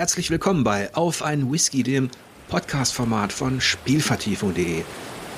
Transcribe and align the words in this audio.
herzlich 0.00 0.30
willkommen 0.30 0.64
bei 0.64 0.94
Auf 0.94 1.22
ein 1.22 1.52
Whisky, 1.52 1.82
dem 1.82 2.08
Podcast-Format 2.48 3.34
von 3.34 3.60
Spielvertiefung.de. 3.60 4.82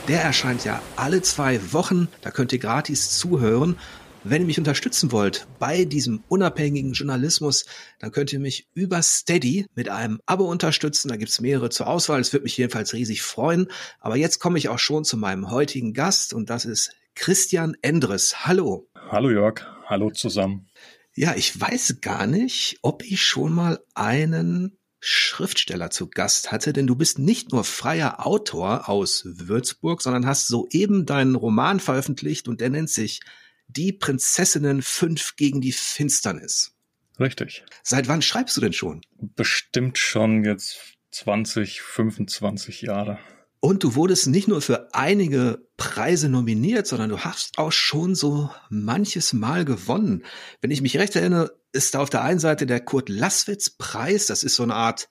Der 0.06 0.22
erscheint 0.22 0.65
ja 0.65 0.81
alle 0.94 1.21
zwei 1.21 1.72
Wochen, 1.72 2.06
da 2.21 2.31
könnt 2.31 2.53
ihr 2.53 2.61
gratis 2.61 3.19
zuhören. 3.19 3.76
Wenn 4.22 4.43
ihr 4.43 4.47
mich 4.47 4.61
unterstützen 4.61 5.11
wollt 5.11 5.48
bei 5.58 5.85
diesem 5.85 6.22
unabhängigen 6.29 6.93
Journalismus, 6.93 7.67
dann 7.98 8.12
könnt 8.12 8.33
ihr 8.33 8.38
mich 8.38 8.69
über 8.72 9.03
Steady 9.03 9.67
mit 9.75 9.88
einem 9.88 10.21
Abo 10.26 10.48
unterstützen. 10.48 11.08
Da 11.08 11.17
gibt's 11.17 11.40
mehrere 11.40 11.71
zur 11.71 11.88
Auswahl. 11.88 12.21
Es 12.21 12.33
würde 12.33 12.44
mich 12.44 12.56
jedenfalls 12.56 12.92
riesig 12.92 13.22
freuen. 13.22 13.67
Aber 13.99 14.15
jetzt 14.15 14.38
komme 14.38 14.58
ich 14.58 14.69
auch 14.69 14.79
schon 14.79 15.03
zu 15.03 15.17
meinem 15.17 15.51
heutigen 15.51 15.92
Gast 15.92 16.33
und 16.33 16.51
das 16.51 16.66
ist 16.66 16.93
Christian 17.16 17.77
Endres. 17.83 18.47
Hallo. 18.47 18.87
Hallo 19.10 19.29
Jörg. 19.29 19.66
Hallo 19.87 20.10
zusammen. 20.10 20.69
Ja, 21.15 21.34
ich 21.37 21.59
weiß 21.61 21.98
gar 22.01 22.27
nicht, 22.27 22.79
ob 22.83 23.05
ich 23.05 23.23
schon 23.23 23.52
mal 23.52 23.84
einen 23.95 24.79
Schriftsteller 25.01 25.91
zu 25.91 26.09
Gast 26.09 26.52
hatte, 26.52 26.73
denn 26.73 26.87
du 26.87 26.95
bist 26.95 27.19
nicht 27.19 27.52
nur 27.52 27.65
freier 27.65 28.25
Autor 28.25 28.88
aus 28.88 29.25
Würzburg, 29.27 30.01
sondern 30.01 30.27
hast 30.27 30.47
soeben 30.47 31.05
deinen 31.05 31.35
Roman 31.35 31.80
veröffentlicht 31.80 32.48
und 32.48 32.61
der 32.61 32.71
nennt 32.71 32.88
sich 32.88 33.21
Die 33.66 33.93
Prinzessinnen 33.93 34.80
5 34.80 35.37
gegen 35.37 35.61
die 35.61 35.73
Finsternis. 35.73 36.75
Richtig. 37.19 37.65
Seit 37.83 38.07
wann 38.09 38.23
schreibst 38.23 38.57
du 38.57 38.60
denn 38.60 38.73
schon? 38.73 39.01
Bestimmt 39.19 39.99
schon 39.99 40.45
jetzt 40.45 40.79
20, 41.10 41.83
25 41.83 42.83
Jahre. 42.83 43.19
Und 43.65 43.84
du 43.84 43.95
wurdest 43.95 44.27
nicht 44.27 44.48
nur 44.48 44.61
für 44.61 44.93
einige 44.93 45.65
Preise 45.77 46.29
nominiert, 46.29 46.89
sondern 46.89 47.11
du 47.11 47.21
hast 47.21 47.59
auch 47.59 47.71
schon 47.71 48.16
so 48.16 48.51
manches 48.71 49.35
Mal 49.35 49.65
gewonnen. 49.65 50.24
Wenn 50.60 50.73
ich 50.73 50.82
mich 50.82 50.99
recht 50.99 51.15
erinnere, 51.15 51.52
ist 51.71 51.95
da 51.95 52.01
auf 52.01 52.10
der 52.10 52.24
einen 52.24 52.40
Seite 52.40 52.66
der 52.66 52.80
Kurt 52.80 53.09
Laswitz 53.09 53.71
Preis, 53.71 54.27
das 54.27 54.43
ist 54.43 54.57
so 54.57 54.65
eine 54.65 54.74
Art 54.74 55.09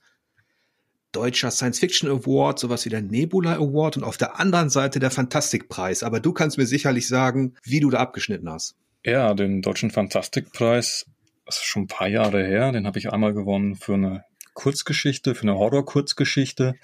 deutscher 1.13 1.49
Science 1.49 1.79
Fiction 1.79 2.09
Award, 2.09 2.59
sowas 2.59 2.83
wie 2.83 2.89
der 2.89 3.01
Nebula 3.01 3.55
Award 3.55 3.95
und 3.95 4.03
auf 4.03 4.17
der 4.17 4.37
anderen 4.37 4.69
Seite 4.69 4.99
der 4.99 5.11
Fantastikpreis. 5.11 6.03
Aber 6.03 6.19
du 6.19 6.33
kannst 6.33 6.57
mir 6.57 6.65
sicherlich 6.65 7.07
sagen, 7.07 7.55
wie 7.63 7.79
du 7.79 7.89
da 7.89 7.99
abgeschnitten 7.99 8.49
hast. 8.49 8.75
Ja, 9.05 9.33
den 9.33 9.61
deutschen 9.61 9.91
Fantastikpreis, 9.91 11.05
das 11.45 11.55
ist 11.55 11.63
schon 11.63 11.83
ein 11.83 11.87
paar 11.87 12.09
Jahre 12.09 12.45
her, 12.45 12.73
den 12.73 12.85
habe 12.85 12.99
ich 12.99 13.13
einmal 13.13 13.33
gewonnen 13.33 13.75
für 13.75 13.93
eine 13.93 14.25
Kurzgeschichte, 14.55 15.35
für 15.35 15.43
eine 15.43 15.55
Horror-Kurzgeschichte 15.55 16.75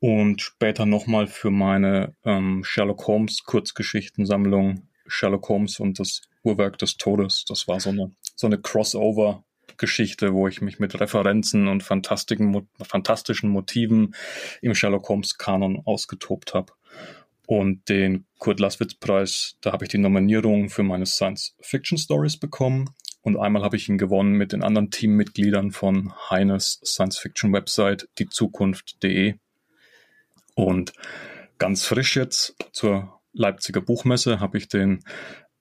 und 0.00 0.42
später 0.42 0.86
nochmal 0.86 1.26
für 1.26 1.50
meine 1.50 2.14
ähm, 2.24 2.62
Sherlock 2.64 3.06
Holmes 3.06 3.44
Kurzgeschichtensammlung 3.44 4.88
Sherlock 5.06 5.48
Holmes 5.48 5.80
und 5.80 5.98
das 5.98 6.22
Uhrwerk 6.42 6.78
des 6.78 6.96
Todes. 6.96 7.44
Das 7.48 7.68
war 7.68 7.80
so 7.80 7.90
eine, 7.90 8.12
so 8.34 8.46
eine 8.46 8.58
Crossover 8.58 9.44
Geschichte, 9.78 10.32
wo 10.32 10.48
ich 10.48 10.62
mich 10.62 10.78
mit 10.78 10.98
Referenzen 10.98 11.68
und 11.68 11.82
fantastischen, 11.82 12.68
fantastischen 12.82 13.50
Motiven 13.50 14.14
im 14.62 14.74
Sherlock 14.74 15.08
Holmes 15.08 15.38
Kanon 15.38 15.82
ausgetobt 15.84 16.54
habe. 16.54 16.72
Und 17.46 17.88
den 17.88 18.26
Kurt 18.38 18.58
Laswitz 18.58 18.94
Preis, 18.94 19.56
da 19.60 19.72
habe 19.72 19.84
ich 19.84 19.90
die 19.90 19.98
Nominierung 19.98 20.68
für 20.68 20.82
meine 20.82 21.06
Science 21.06 21.54
Fiction 21.60 21.98
Stories 21.98 22.38
bekommen. 22.38 22.90
Und 23.20 23.36
einmal 23.36 23.62
habe 23.62 23.76
ich 23.76 23.88
ihn 23.88 23.98
gewonnen 23.98 24.32
mit 24.32 24.52
den 24.52 24.62
anderen 24.62 24.90
Teammitgliedern 24.90 25.72
von 25.72 26.12
Heines 26.30 26.80
Science 26.84 27.18
Fiction 27.18 27.52
Website, 27.52 28.08
diezukunft.de. 28.18 29.34
Und 30.56 30.94
ganz 31.58 31.84
frisch 31.84 32.16
jetzt 32.16 32.56
zur 32.72 33.20
Leipziger 33.34 33.82
Buchmesse 33.82 34.40
habe 34.40 34.56
ich 34.56 34.68
den 34.68 35.04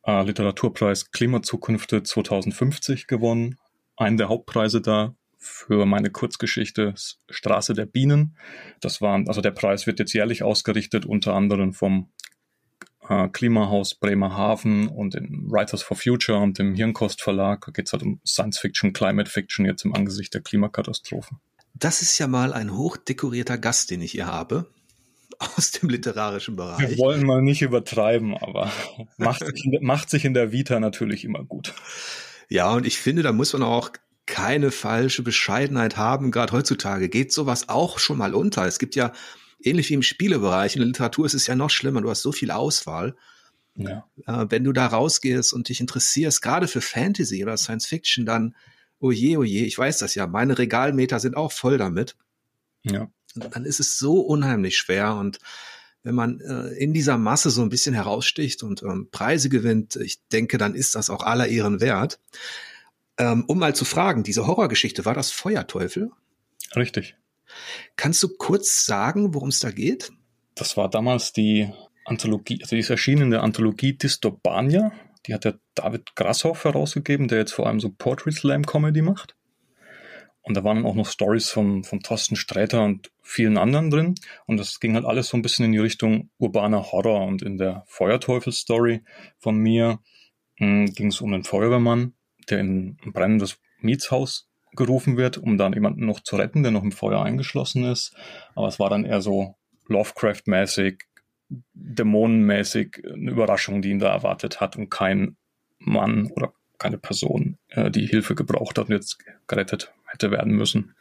äh, 0.03 0.23
Literaturpreis 0.23 1.11
Klimazukünfte 1.11 2.01
2050 2.01 3.05
gewonnen. 3.05 3.57
Einen 3.97 4.17
der 4.17 4.29
Hauptpreise 4.29 4.81
da 4.81 5.13
für 5.37 5.85
meine 5.85 6.09
Kurzgeschichte 6.09 6.95
Straße 7.29 7.73
der 7.73 7.85
Bienen. 7.85 8.37
Das 8.79 9.01
war, 9.01 9.21
also 9.27 9.41
der 9.41 9.51
Preis 9.51 9.85
wird 9.85 9.99
jetzt 9.99 10.13
jährlich 10.13 10.43
ausgerichtet, 10.43 11.05
unter 11.05 11.33
anderem 11.33 11.73
vom 11.73 12.09
äh, 13.09 13.27
Klimahaus 13.27 13.95
Bremerhaven 13.95 14.87
und 14.87 15.13
dem 15.13 15.51
Writers 15.51 15.83
for 15.83 15.97
Future 15.97 16.39
und 16.39 16.57
dem 16.57 16.73
Hirnkost 16.73 17.21
Verlag. 17.21 17.65
Da 17.65 17.73
geht 17.73 17.87
es 17.87 17.93
halt 17.93 18.03
um 18.03 18.21
Science 18.25 18.59
Fiction, 18.59 18.93
Climate 18.93 19.29
Fiction 19.29 19.65
jetzt 19.65 19.83
im 19.83 19.93
Angesicht 19.93 20.33
der 20.33 20.41
Klimakatastrophe. 20.41 21.35
Das 21.73 22.01
ist 22.01 22.17
ja 22.17 22.27
mal 22.27 22.53
ein 22.53 22.73
hochdekorierter 22.73 23.57
Gast, 23.57 23.91
den 23.91 24.01
ich 24.01 24.13
hier 24.13 24.27
habe 24.27 24.69
aus 25.39 25.71
dem 25.71 25.89
literarischen 25.89 26.55
Bereich. 26.55 26.79
Wir 26.79 26.97
wollen 26.97 27.25
mal 27.25 27.41
nicht 27.41 27.61
übertreiben, 27.61 28.37
aber 28.37 28.71
macht 29.17 29.45
sich, 29.45 29.63
der, 29.65 29.81
macht 29.81 30.09
sich 30.09 30.25
in 30.25 30.33
der 30.33 30.51
Vita 30.51 30.79
natürlich 30.79 31.23
immer 31.23 31.43
gut. 31.43 31.73
Ja, 32.49 32.71
und 32.73 32.85
ich 32.85 32.97
finde, 32.97 33.23
da 33.23 33.31
muss 33.31 33.53
man 33.53 33.63
auch 33.63 33.91
keine 34.25 34.71
falsche 34.71 35.23
Bescheidenheit 35.23 35.97
haben. 35.97 36.31
Gerade 36.31 36.53
heutzutage 36.53 37.09
geht 37.09 37.31
sowas 37.31 37.69
auch 37.69 37.99
schon 37.99 38.17
mal 38.17 38.33
unter. 38.33 38.65
Es 38.65 38.79
gibt 38.79 38.95
ja, 38.95 39.11
ähnlich 39.59 39.89
wie 39.89 39.95
im 39.95 40.03
Spielebereich, 40.03 40.75
in 40.75 40.79
der 40.79 40.87
Literatur 40.87 41.25
ist 41.25 41.33
es 41.33 41.47
ja 41.47 41.55
noch 41.55 41.69
schlimmer. 41.69 42.01
Du 42.01 42.09
hast 42.09 42.21
so 42.21 42.31
viel 42.31 42.51
Auswahl. 42.51 43.15
Ja. 43.75 44.05
Äh, 44.25 44.45
wenn 44.49 44.63
du 44.63 44.71
da 44.71 44.87
rausgehst 44.87 45.53
und 45.53 45.69
dich 45.69 45.81
interessierst, 45.81 46.41
gerade 46.41 46.67
für 46.67 46.81
Fantasy 46.81 47.43
oder 47.43 47.57
Science 47.57 47.85
Fiction, 47.85 48.25
dann, 48.25 48.55
oh 48.99 49.11
je, 49.11 49.37
oh 49.37 49.43
je, 49.43 49.65
ich 49.65 49.77
weiß 49.77 49.97
das 49.99 50.15
ja, 50.15 50.27
meine 50.27 50.57
Regalmeter 50.57 51.19
sind 51.19 51.35
auch 51.35 51.51
voll 51.51 51.77
damit. 51.77 52.15
Ja 52.83 53.09
dann 53.35 53.65
ist 53.65 53.79
es 53.79 53.97
so 53.97 54.21
unheimlich 54.21 54.77
schwer 54.77 55.15
und 55.15 55.39
wenn 56.03 56.15
man 56.15 56.39
äh, 56.39 56.67
in 56.75 56.93
dieser 56.93 57.17
Masse 57.17 57.49
so 57.49 57.63
ein 57.63 57.69
bisschen 57.69 57.95
heraussticht 57.95 58.61
und 58.61 58.83
ähm, 58.83 59.09
Preise 59.09 59.49
gewinnt, 59.49 59.95
ich 59.95 60.19
denke, 60.27 60.59
dann 60.59 60.75
ist 60.75 60.93
das 60.93 61.09
auch 61.09 61.23
aller 61.23 61.47
Ehren 61.47 61.81
wert. 61.81 62.19
Ähm, 63.17 63.43
um 63.47 63.57
mal 63.57 63.75
zu 63.75 63.85
fragen, 63.85 64.23
diese 64.23 64.45
Horrorgeschichte, 64.45 65.05
war 65.05 65.15
das 65.15 65.31
Feuerteufel? 65.31 66.11
Richtig. 66.75 67.15
Kannst 67.95 68.21
du 68.21 68.29
kurz 68.37 68.85
sagen, 68.85 69.33
worum 69.33 69.49
es 69.49 69.59
da 69.61 69.71
geht? 69.71 70.11
Das 70.53 70.77
war 70.77 70.89
damals 70.89 71.33
die 71.33 71.71
Anthologie, 72.05 72.59
also 72.61 72.75
die 72.75 72.81
ist 72.81 72.91
erschienen 72.91 73.23
in 73.23 73.31
der 73.31 73.43
Anthologie 73.43 73.97
Dystopania. 73.97 74.91
Die 75.25 75.33
hat 75.33 75.43
der 75.43 75.59
David 75.73 76.15
Grashoff 76.15 76.65
herausgegeben, 76.65 77.27
der 77.27 77.39
jetzt 77.39 77.53
vor 77.53 77.65
allem 77.65 77.79
so 77.79 77.89
Poetry 77.89 78.31
Slam 78.31 78.63
Comedy 78.63 79.01
macht. 79.01 79.35
Und 80.45 80.55
da 80.55 80.63
waren 80.63 80.85
auch 80.85 80.93
noch 80.93 81.09
Stories 81.09 81.49
von, 81.49 81.83
von 81.83 82.01
Thorsten 82.01 82.35
Sträter 82.35 82.83
und 82.83 83.11
vielen 83.23 83.57
anderen 83.57 83.89
drin. 83.89 84.15
Und 84.45 84.57
das 84.57 84.79
ging 84.79 84.93
halt 84.93 85.05
alles 85.05 85.29
so 85.29 85.37
ein 85.37 85.41
bisschen 85.41 85.65
in 85.65 85.71
die 85.71 85.79
Richtung 85.79 86.29
urbaner 86.37 86.91
Horror. 86.91 87.25
Und 87.25 87.41
in 87.41 87.57
der 87.57 87.83
Feuerteufel-Story 87.87 89.03
von 89.39 89.57
mir 89.57 89.99
hm, 90.57 90.93
ging 90.93 91.07
es 91.07 91.19
um 91.19 91.33
einen 91.33 91.43
Feuerwehrmann, 91.43 92.13
der 92.47 92.59
in 92.59 92.97
ein 93.03 93.11
brennendes 93.11 93.59
Mietshaus 93.79 94.47
gerufen 94.73 95.17
wird, 95.17 95.39
um 95.39 95.57
dann 95.57 95.73
jemanden 95.73 96.05
noch 96.05 96.19
zu 96.19 96.35
retten, 96.35 96.61
der 96.61 96.71
noch 96.71 96.83
im 96.83 96.91
Feuer 96.91 97.23
eingeschlossen 97.23 97.83
ist. 97.83 98.15
Aber 98.53 98.67
es 98.67 98.77
war 98.77 98.91
dann 98.91 99.03
eher 99.03 99.21
so 99.21 99.55
Lovecraft-mäßig, 99.87 101.05
dämonenmäßig 101.73 103.01
eine 103.11 103.31
Überraschung, 103.31 103.81
die 103.81 103.89
ihn 103.89 103.99
da 103.99 104.11
erwartet 104.11 104.61
hat 104.61 104.75
und 104.75 104.89
kein 104.91 105.37
Mann 105.79 106.31
oder 106.35 106.53
keine 106.77 106.97
Person, 106.99 107.57
äh, 107.69 107.89
die 107.89 108.05
Hilfe 108.05 108.35
gebraucht 108.35 108.77
hat 108.77 108.89
und 108.89 108.93
jetzt 108.93 109.17
gerettet 109.47 109.91
hätte 110.15 110.31
werden 110.31 110.53
müssen. 110.53 110.95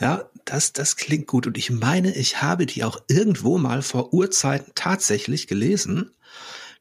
Ja, 0.00 0.28
das, 0.44 0.72
das 0.72 0.96
klingt 0.96 1.26
gut. 1.26 1.46
Und 1.46 1.56
ich 1.56 1.70
meine, 1.70 2.14
ich 2.14 2.42
habe 2.42 2.66
die 2.66 2.84
auch 2.84 3.00
irgendwo 3.08 3.58
mal 3.58 3.82
vor 3.82 4.12
Urzeiten 4.12 4.72
tatsächlich 4.74 5.46
gelesen. 5.46 6.10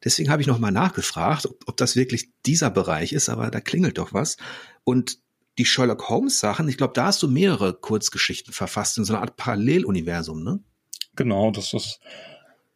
Deswegen 0.03 0.29
habe 0.29 0.41
ich 0.41 0.47
nochmal 0.47 0.71
nachgefragt, 0.71 1.45
ob, 1.45 1.67
ob 1.67 1.77
das 1.77 1.95
wirklich 1.95 2.29
dieser 2.45 2.69
Bereich 2.69 3.13
ist, 3.13 3.29
aber 3.29 3.51
da 3.51 3.61
klingelt 3.61 3.97
doch 3.97 4.13
was. 4.13 4.37
Und 4.83 5.19
die 5.57 5.65
Sherlock 5.65 6.09
Holmes 6.09 6.39
Sachen, 6.39 6.67
ich 6.67 6.77
glaube, 6.77 6.93
da 6.93 7.05
hast 7.05 7.21
du 7.21 7.27
mehrere 7.27 7.73
Kurzgeschichten 7.73 8.53
verfasst 8.53 8.97
in 8.97 9.05
so 9.05 9.13
einer 9.13 9.21
Art 9.21 9.37
Paralleluniversum, 9.37 10.43
ne? 10.43 10.59
Genau, 11.15 11.51
das 11.51 11.73
ist 11.73 11.99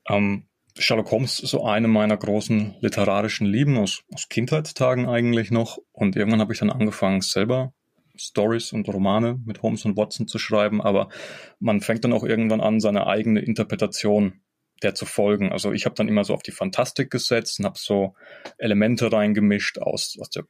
ähm, 0.08 0.48
Sherlock 0.80 1.12
Holmes 1.12 1.40
ist 1.40 1.52
so 1.52 1.66
eine 1.66 1.88
meiner 1.88 2.18
großen 2.18 2.76
literarischen 2.82 3.48
Lieben 3.48 3.78
aus, 3.78 4.04
aus 4.14 4.30
Kindheitstagen 4.30 5.08
eigentlich 5.08 5.52
noch. 5.52 5.80
Und 5.92 6.16
irgendwann 6.16 6.42
habe 6.42 6.54
ich 6.54 6.60
dann 6.60 6.70
angefangen, 6.70 7.22
selber 7.22 7.74
Stories 8.18 8.74
und 8.74 8.88
Romane 8.88 9.40
mit 9.46 9.62
Holmes 9.62 9.86
und 9.86 9.98
Watson 9.98 10.28
zu 10.28 10.40
schreiben, 10.40 10.82
aber 10.82 11.10
man 11.60 11.82
fängt 11.82 12.04
dann 12.04 12.14
auch 12.14 12.24
irgendwann 12.24 12.62
an, 12.62 12.80
seine 12.80 13.08
eigene 13.08 13.42
Interpretation 13.42 14.42
der 14.84 14.96
zu 14.96 15.06
folgen. 15.06 15.52
Also 15.52 15.72
ich 15.72 15.86
habe 15.86 15.96
dann 15.96 16.08
immer 16.08 16.24
so 16.24 16.34
auf 16.34 16.44
die 16.44 16.52
Fantastik 16.52 17.10
gesetzt 17.10 17.60
und 17.60 17.66
habe 17.66 17.80
so 17.80 18.16
Elemente 18.58 19.12
reingemischt 19.12 19.80
aus, 19.80 20.18
aus 20.20 20.30
der 20.30 20.46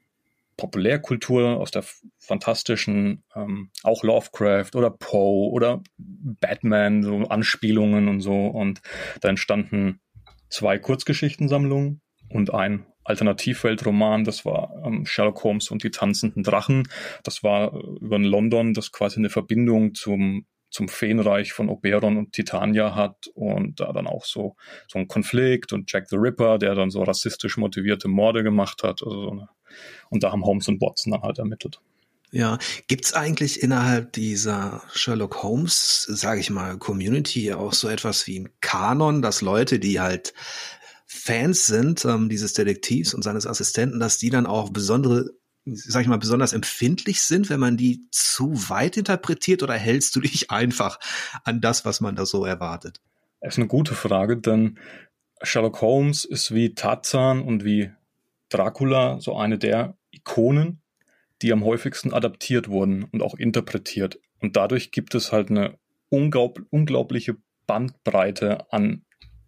Populärkultur, 0.57 1.57
aus 1.57 1.71
der 1.71 1.83
fantastischen, 2.17 3.23
ähm, 3.35 3.69
auch 3.83 4.03
Lovecraft 4.03 4.71
oder 4.75 4.89
Poe 4.89 5.51
oder 5.51 5.81
Batman, 5.97 7.03
so 7.03 7.15
Anspielungen 7.27 8.07
und 8.07 8.21
so. 8.21 8.47
Und 8.47 8.81
da 9.21 9.29
entstanden 9.29 10.01
zwei 10.49 10.79
Kurzgeschichtensammlungen 10.79 12.01
und 12.29 12.53
ein 12.53 12.85
Alternativweltroman, 13.07 14.25
das 14.25 14.43
war 14.43 14.73
ähm, 14.85 15.05
Sherlock 15.05 15.43
Holmes 15.43 15.71
und 15.71 15.83
die 15.83 15.91
tanzenden 15.91 16.43
Drachen. 16.43 16.89
Das 17.23 17.41
war 17.41 17.73
äh, 17.73 17.77
über 18.01 18.19
London, 18.19 18.73
das 18.73 18.91
quasi 18.91 19.17
eine 19.17 19.29
Verbindung 19.29 19.95
zum 19.95 20.45
zum 20.69 20.89
Feenreich 20.89 21.53
von 21.53 21.69
Oberon 21.69 22.17
und 22.17 22.33
Titania 22.33 22.93
hat 22.93 23.27
und 23.33 23.79
da 23.79 23.93
dann 23.93 24.05
auch 24.05 24.25
so 24.25 24.57
so 24.89 24.99
ein 24.99 25.07
Konflikt 25.07 25.71
und 25.71 25.89
Jack 25.89 26.09
the 26.09 26.17
Ripper, 26.17 26.57
der 26.57 26.75
dann 26.75 26.89
so 26.89 27.03
rassistisch 27.03 27.55
motivierte 27.55 28.09
Morde 28.09 28.43
gemacht 28.43 28.83
hat. 28.83 29.01
Also 29.01 29.21
so 29.21 29.31
eine, 29.31 29.49
und 30.09 30.23
da 30.23 30.33
haben 30.33 30.43
Holmes 30.43 30.67
und 30.67 30.81
Watson 30.81 31.13
dann 31.13 31.21
halt 31.21 31.39
ermittelt. 31.39 31.79
Ja, 32.31 32.57
gibt's 32.87 33.13
eigentlich 33.13 33.63
innerhalb 33.63 34.11
dieser 34.11 34.81
Sherlock 34.93 35.43
Holmes, 35.43 36.03
sage 36.03 36.41
ich 36.41 36.49
mal, 36.49 36.77
Community 36.77 37.53
auch 37.53 37.71
so 37.71 37.87
etwas 37.87 38.27
wie 38.27 38.39
ein 38.39 38.49
Kanon, 38.59 39.21
dass 39.21 39.39
Leute, 39.39 39.79
die 39.79 40.01
halt 40.01 40.33
Fans 41.07 41.65
sind 41.65 42.05
ähm, 42.05 42.29
dieses 42.29 42.53
Detektivs 42.53 43.13
und 43.13 43.23
seines 43.23 43.47
Assistenten, 43.47 43.99
dass 43.99 44.17
die 44.17 44.29
dann 44.29 44.45
auch 44.45 44.69
besondere, 44.69 45.31
sag 45.65 46.01
ich 46.01 46.07
mal, 46.07 46.19
besonders 46.19 46.53
empfindlich 46.53 47.21
sind, 47.21 47.49
wenn 47.49 47.59
man 47.59 47.77
die 47.77 48.07
zu 48.11 48.69
weit 48.69 48.97
interpretiert 48.97 49.63
oder 49.63 49.73
hältst 49.73 50.15
du 50.15 50.21
dich 50.21 50.51
einfach 50.51 50.99
an 51.43 51.61
das, 51.61 51.85
was 51.85 52.01
man 52.01 52.15
da 52.15 52.25
so 52.25 52.45
erwartet? 52.45 52.99
Das 53.41 53.53
ist 53.53 53.59
eine 53.59 53.67
gute 53.67 53.95
Frage, 53.95 54.37
denn 54.37 54.77
Sherlock 55.41 55.81
Holmes 55.81 56.25
ist 56.25 56.53
wie 56.53 56.73
Tarzan 56.75 57.41
und 57.41 57.63
wie 57.63 57.91
Dracula 58.49 59.19
so 59.19 59.37
eine 59.37 59.57
der 59.57 59.95
Ikonen 60.11 60.81
die 61.41 61.53
am 61.53 61.63
häufigsten 61.63 62.13
adaptiert 62.13 62.69
wurden 62.69 63.03
und 63.05 63.21
auch 63.21 63.35
interpretiert. 63.35 64.19
Und 64.39 64.55
dadurch 64.55 64.91
gibt 64.91 65.15
es 65.15 65.31
halt 65.31 65.49
eine 65.49 65.77
unglaub 66.09 66.61
unglaubliche 66.69 67.37
Bandbreite 67.65 68.71
an 68.71 69.03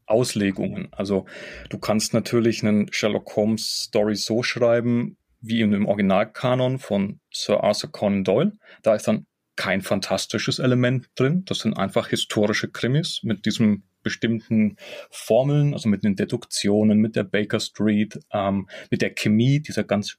Auslegungen. 0.09 0.89
Also 0.91 1.25
du 1.69 1.77
kannst 1.77 2.13
natürlich 2.13 2.63
einen 2.63 2.91
Sherlock 2.91 3.35
Holmes 3.35 3.83
Story 3.83 4.15
so 4.15 4.43
schreiben, 4.43 5.17
wie 5.41 5.61
in 5.61 5.71
dem 5.71 5.85
Originalkanon 5.85 6.79
von 6.79 7.19
Sir 7.31 7.63
Arthur 7.63 7.91
Conan 7.91 8.23
Doyle. 8.23 8.53
Da 8.81 8.95
ist 8.95 9.07
dann 9.07 9.25
kein 9.55 9.81
fantastisches 9.81 10.59
Element 10.59 11.09
drin. 11.15 11.43
Das 11.45 11.59
sind 11.59 11.75
einfach 11.75 12.07
historische 12.07 12.69
Krimis 12.69 13.21
mit 13.23 13.45
diesem 13.45 13.83
bestimmten 14.03 14.77
Formeln, 15.09 15.73
also 15.73 15.89
mit 15.89 16.03
den 16.03 16.15
Deduktionen, 16.15 16.99
mit 16.99 17.15
der 17.15 17.25
Baker 17.25 17.59
Street, 17.59 18.19
ähm, 18.31 18.69
mit 18.89 19.01
der 19.01 19.13
Chemie, 19.13 19.59
dieser 19.59 19.83
ganz 19.83 20.17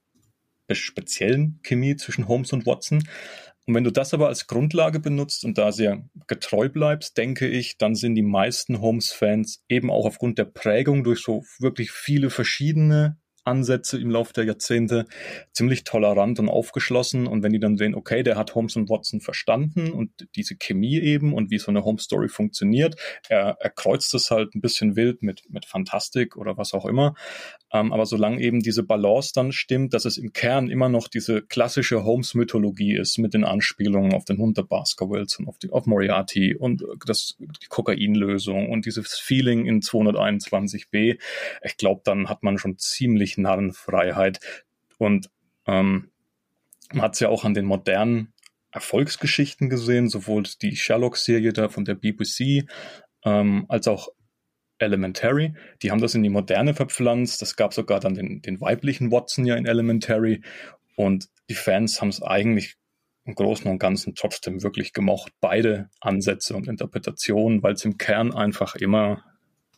speziellen 0.71 1.59
Chemie 1.63 1.97
zwischen 1.97 2.29
Holmes 2.29 2.53
und 2.53 2.67
Watson. 2.67 3.03
Und 3.71 3.77
wenn 3.77 3.85
du 3.85 3.93
das 3.93 4.13
aber 4.13 4.27
als 4.27 4.49
Grundlage 4.49 4.99
benutzt 4.99 5.45
und 5.45 5.57
da 5.57 5.71
sehr 5.71 6.03
getreu 6.27 6.69
bleibst, 6.69 7.17
denke 7.17 7.47
ich, 7.47 7.79
dann 7.79 7.95
sind 7.95 8.17
die 8.17 8.23
meisten 8.23 8.81
Holmes-Fans 8.81 9.63
eben 9.69 9.93
auch 9.93 10.07
aufgrund 10.07 10.39
der 10.39 10.47
Prägung 10.47 11.05
durch 11.05 11.21
so 11.21 11.45
wirklich 11.61 11.93
viele 11.93 12.31
verschiedene 12.31 13.21
Ansätze 13.50 13.99
im 13.99 14.11
Laufe 14.11 14.32
der 14.32 14.44
Jahrzehnte 14.44 15.06
ziemlich 15.52 15.85
tolerant 15.85 16.38
und 16.38 16.49
aufgeschlossen. 16.49 17.26
Und 17.26 17.43
wenn 17.43 17.52
die 17.52 17.61
dann 17.61 17.76
sehen, 17.76 17.94
okay, 17.94 18.23
der 18.23 18.37
hat 18.37 18.55
Holmes 18.55 18.76
und 18.76 18.88
Watson 18.88 19.20
verstanden 19.20 19.91
und 19.91 20.29
diese 20.37 20.56
Chemie 20.56 20.99
eben 20.99 21.35
und 21.35 21.50
wie 21.50 21.58
so 21.58 21.70
eine 21.70 21.85
Home-Story 21.85 22.29
funktioniert, 22.29 22.97
er, 23.29 23.56
er 23.61 23.70
kreuzt 23.70 24.14
es 24.14 24.31
halt 24.31 24.55
ein 24.55 24.61
bisschen 24.61 24.97
wild 24.97 25.23
mit, 25.23 25.43
mit 25.50 25.67
Fantastik 25.67 26.37
oder 26.37 26.56
was 26.56 26.73
auch 26.73 26.87
immer. 26.87 27.14
Ähm, 27.73 27.93
aber 27.93 28.06
solange 28.06 28.41
eben 28.41 28.61
diese 28.61 28.82
Balance 28.82 29.32
dann 29.35 29.52
stimmt, 29.52 29.94
dass 29.94 30.05
es 30.05 30.19
im 30.19 30.32
Kern 30.32 30.69
immer 30.69 30.88
noch 30.88 31.08
diese 31.08 31.43
klassische 31.43 32.05
Holmes-Mythologie 32.05 32.97
ist 32.97 33.19
mit 33.19 33.35
den 33.35 33.44
Anspielungen 33.44 34.12
auf 34.12 34.25
den 34.25 34.38
Hund 34.38 34.56
der 34.56 34.62
Baskervilles 34.62 35.38
und 35.38 35.49
auf, 35.49 35.58
die, 35.58 35.70
auf 35.70 35.87
Moriarty 35.87 36.56
und 36.56 36.82
das, 37.06 37.37
die 37.38 37.69
Kokainlösung 37.69 38.70
und 38.70 38.87
dieses 38.87 39.19
Feeling 39.19 39.67
in 39.67 39.81
221b, 39.81 41.20
ich 41.62 41.76
glaube, 41.76 42.02
dann 42.05 42.29
hat 42.29 42.43
man 42.43 42.58
schon 42.58 42.79
ziemlich 42.79 43.38
Narrenfreiheit. 43.41 44.41
Und 44.99 45.31
ähm, 45.67 46.11
man 46.93 47.03
hat 47.03 47.15
es 47.15 47.21
ja 47.21 47.29
auch 47.29 47.45
an 47.45 47.55
den 47.55 47.65
modernen 47.65 48.33
Erfolgsgeschichten 48.73 49.69
gesehen, 49.69 50.09
sowohl 50.09 50.45
die 50.63 50.77
Sherlock-Serie 50.77 51.53
da 51.53 51.69
von 51.69 51.85
der 51.85 51.95
BBC 51.95 52.69
ähm, 53.25 53.67
als 53.69 53.89
auch 53.89 54.09
Elementary. 54.79 55.55
Die 55.83 55.91
haben 55.91 56.01
das 56.01 56.15
in 56.15 56.23
die 56.23 56.31
Moderne 56.31 56.75
verpflanzt. 56.75 57.43
Es 57.43 57.57
gab 57.57 57.75
sogar 57.75 58.01
dann 58.01 58.15
den, 58.15 58.43
den 58.43 58.61
weiblichen 58.61 59.11
Watson 59.11 59.45
ja 59.45 59.57
in 59.57 59.67
Elementary. 59.67 60.43
Und 60.97 61.29
die 61.49 61.55
Fans 61.55 62.01
haben 62.01 62.09
es 62.09 62.23
eigentlich 62.23 62.77
im 63.25 63.35
Großen 63.35 63.71
und 63.71 63.79
Ganzen 63.79 64.15
trotzdem 64.15 64.63
wirklich 64.63 64.93
gemocht. 64.93 65.33
Beide 65.41 65.91
Ansätze 66.01 66.57
und 66.57 66.69
Interpretationen, 66.69 67.63
weil 67.63 67.75
es 67.75 67.85
im 67.85 67.99
Kern 67.99 68.33
einfach 68.33 68.75
immer 68.77 69.23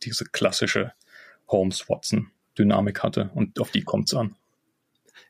diese 0.03 0.25
klassische 0.25 0.93
Holmes-Watson-Dynamik 2.53 3.03
hatte. 3.03 3.29
Und 3.33 3.59
auf 3.59 3.71
die 3.71 3.83
kommt 3.83 4.09
es 4.09 4.15
an. 4.15 4.35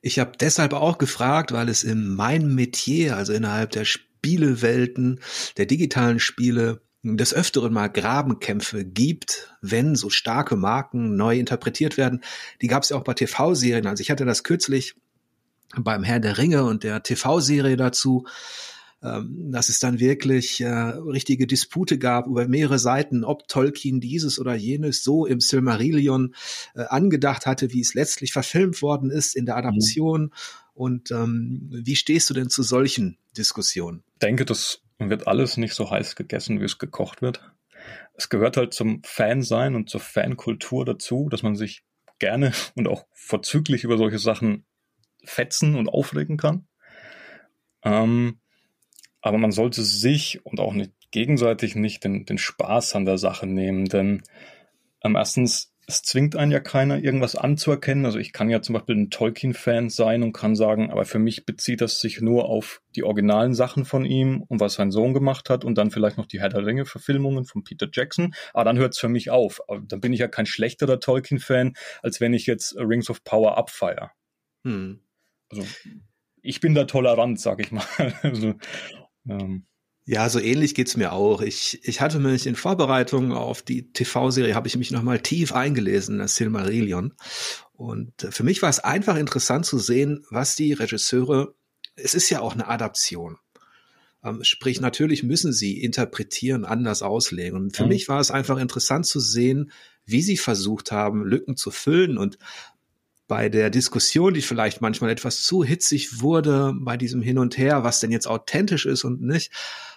Ich 0.02 0.20
habe 0.20 0.34
deshalb 0.40 0.74
auch 0.74 0.98
gefragt, 0.98 1.52
weil 1.52 1.70
es 1.70 1.84
in 1.84 2.14
meinem 2.14 2.56
Metier, 2.56 3.16
also 3.16 3.34
innerhalb 3.34 3.72
der 3.72 3.86
Spielewelten, 3.86 5.20
der 5.58 5.66
digitalen 5.66 6.20
Spiele, 6.20 6.82
des 7.06 7.34
Öfteren 7.34 7.74
mal 7.74 7.90
Grabenkämpfe 7.90 8.86
gibt, 8.86 9.54
wenn 9.60 9.94
so 9.96 10.10
starke 10.10 10.56
Marken 10.56 11.18
neu 11.18 11.38
interpretiert 11.38 11.98
werden. 11.98 12.22
Die 12.62 12.68
gab 12.68 12.84
es 12.84 12.90
ja 12.90 12.98
auch 12.98 13.04
bei 13.04 13.14
TV-Serien. 13.14 13.88
Also 13.88 14.00
ich 14.00 14.10
hatte 14.10 14.24
das 14.24 14.44
kürzlich 14.44 14.96
beim 15.76 16.04
Herr 16.04 16.22
der 16.22 16.38
Ringe 16.38 16.64
und 16.64 16.84
der 16.84 17.04
TV-Serie 17.04 17.76
dazu, 17.76 18.26
ähm, 19.04 19.52
dass 19.52 19.68
es 19.68 19.80
dann 19.80 20.00
wirklich 20.00 20.62
äh, 20.62 20.68
richtige 20.68 21.46
Dispute 21.46 21.98
gab 21.98 22.26
über 22.28 22.48
mehrere 22.48 22.80
Seiten, 22.80 23.26
ob 23.26 23.48
Tolkien 23.50 24.00
dieses 24.00 24.40
oder 24.40 24.56
jenes 24.56 25.04
so 25.04 25.26
im 25.26 25.42
Silmarillion 25.42 26.34
äh, 26.74 26.84
angedacht 26.84 27.46
hatte, 27.46 27.74
wie 27.74 27.82
es 27.82 27.94
letztlich 27.94 28.32
verfilmt 28.32 28.82
worden 28.82 29.10
ist 29.12 29.36
in 29.36 29.46
der 29.46 29.58
Adaption. 29.58 30.22
Mhm. 30.22 30.32
Und 30.74 31.12
ähm, 31.12 31.70
wie 31.70 31.98
stehst 31.98 32.30
du 32.30 32.34
denn 32.34 32.50
zu 32.50 32.64
solchen 32.64 33.18
Diskussionen? 33.38 34.04
Ich 34.14 34.20
denke, 34.20 34.46
das 34.46 34.82
wird 34.98 35.28
alles 35.28 35.58
nicht 35.58 35.74
so 35.74 35.92
heiß 35.92 36.16
gegessen, 36.16 36.62
wie 36.62 36.66
es 36.66 36.78
gekocht 36.78 37.22
wird. 37.22 37.52
Es 38.14 38.30
gehört 38.30 38.56
halt 38.56 38.74
zum 38.74 39.02
Fansein 39.04 39.76
und 39.76 39.90
zur 39.90 40.00
Fankultur 40.00 40.86
dazu, 40.86 41.28
dass 41.30 41.44
man 41.44 41.56
sich 41.56 41.84
gerne 42.20 42.54
und 42.76 42.88
auch 42.88 43.06
vorzüglich 43.12 43.84
über 43.84 43.98
solche 43.98 44.20
Sachen 44.20 44.66
fetzen 45.26 45.76
und 45.76 45.90
aufregen 45.90 46.38
kann. 46.38 46.68
Ähm, 47.84 48.40
aber 49.24 49.38
man 49.40 49.52
sollte 49.52 49.82
sich 49.82 50.46
und 50.46 50.60
auch 50.60 50.74
nicht 50.74 50.92
gegenseitig 51.10 51.76
nicht 51.76 52.04
den, 52.04 52.26
den 52.26 52.38
Spaß 52.38 52.96
an 52.96 53.06
der 53.06 53.18
Sache 53.18 53.48
nehmen, 53.48 53.86
denn 53.86 54.22
ähm, 55.04 55.16
erstens 55.16 55.74
es 55.86 56.02
zwingt 56.02 56.36
einen 56.38 56.52
ja 56.52 56.62
keiner, 56.62 57.00
irgendwas 57.00 57.36
anzuerkennen. 57.36 58.06
Also 58.06 58.18
ich 58.18 58.32
kann 58.32 58.50
ja 58.50 58.62
zum 58.62 58.74
Beispiel 58.74 58.96
ein 58.96 59.10
Tolkien-Fan 59.10 59.90
sein 59.90 60.24
und 60.24 60.32
kann 60.32 60.56
sagen, 60.56 60.92
aber 60.92 61.04
für 61.04 61.20
mich 61.20 61.46
bezieht 61.46 61.82
das 61.82 62.00
sich 62.00 62.22
nur 62.22 62.46
auf 62.46 62.82
die 62.96 63.04
originalen 63.04 63.54
Sachen 63.54 63.84
von 63.84 64.06
ihm 64.06 64.44
und 64.48 64.62
was 64.62 64.76
sein 64.76 64.92
Sohn 64.92 65.14
gemacht 65.14 65.50
hat 65.50 65.66
und 65.66 65.78
dann 65.78 65.92
vielleicht 65.92 66.18
noch 66.18 66.26
die 66.26 66.40
Herr 66.40 66.48
der 66.48 66.66
Ringe-Verfilmungen 66.66 67.44
von 67.44 67.66
Peter 67.66 67.90
Jackson. 67.92 68.34
Aber 68.54 68.64
dann 68.64 68.78
hört 68.78 68.94
es 68.94 69.00
für 69.00 69.10
mich 69.10 69.30
auf. 69.30 69.62
Aber 69.68 69.82
dann 69.82 70.00
bin 70.00 70.14
ich 70.14 70.20
ja 70.20 70.30
kein 70.30 70.46
schlechterer 70.46 71.02
Tolkien-Fan, 71.02 71.74
als 72.02 72.22
wenn 72.22 72.34
ich 72.34 72.46
jetzt 72.46 72.78
Rings 72.78 73.10
of 73.10 73.24
Power 73.26 73.58
abfeier. 73.58 74.12
Hm. 74.64 75.02
Also 75.52 75.66
ich 76.42 76.60
bin 76.62 76.76
da 76.76 76.86
tolerant, 76.86 77.42
sag 77.42 77.60
ich 77.60 77.72
mal. 77.72 77.86
also, 78.22 78.56
ähm, 79.28 79.66
ja, 80.06 80.28
so 80.30 80.40
ähnlich 80.40 80.76
geht's 80.76 80.98
mir 80.98 81.14
auch. 81.14 81.42
Ich, 81.42 81.80
ich 81.84 82.02
hatte 82.02 82.20
mich 82.20 82.46
in 82.46 82.56
Vorbereitung 82.56 83.32
auf 83.32 83.62
die 83.62 83.94
TV-Serie, 83.94 84.54
habe 84.54 84.68
ich 84.68 84.76
mich 84.76 84.92
nochmal 84.92 85.20
tief 85.20 85.54
eingelesen, 85.54 86.20
das 86.20 86.36
Silmarillion. 86.36 87.14
Und 87.72 88.24
äh, 88.24 88.32
für 88.32 88.44
mich 88.44 88.62
war 88.62 88.70
es 88.70 88.80
einfach 88.80 89.16
interessant 89.16 89.66
zu 89.66 89.78
sehen, 89.78 90.26
was 90.30 90.58
die 90.58 90.74
Regisseure, 90.74 91.56
es 91.96 92.16
ist 92.16 92.30
ja 92.30 92.42
auch 92.42 92.54
eine 92.54 92.68
Adaption. 92.68 93.38
Ähm, 94.24 94.44
sprich, 94.44 94.82
natürlich 94.82 95.24
müssen 95.24 95.54
sie 95.54 95.82
interpretieren, 95.82 96.66
anders 96.66 97.02
auslegen. 97.02 97.58
Und 97.58 97.76
für 97.76 97.84
mhm. 97.84 97.90
mich 97.90 98.10
war 98.10 98.20
es 98.20 98.30
einfach 98.30 98.58
interessant 98.58 99.06
zu 99.06 99.22
sehen, 99.22 99.72
wie 100.06 100.22
sie 100.22 100.38
versucht 100.38 100.92
haben, 100.92 101.26
Lücken 101.26 101.56
zu 101.56 101.72
füllen 101.72 102.18
und 102.18 102.38
bei 103.28 103.50
der 103.50 103.70
Diskussion, 103.70 104.34
die 104.34 104.42
vielleicht 104.42 104.82
manchmal 104.82 105.10
etwas 105.10 105.44
zu 105.44 105.64
hitzig 105.64 106.22
wurde, 106.22 106.74
bei 106.76 106.98
diesem 106.98 107.22
Hin 107.22 107.38
und 107.38 107.58
Her, 107.58 107.84
was 107.84 108.00
denn 108.00 108.12
jetzt 108.12 108.28
authentisch 108.28 108.86
ist 108.86 109.04
und 109.04 109.22
nicht, 109.22 109.52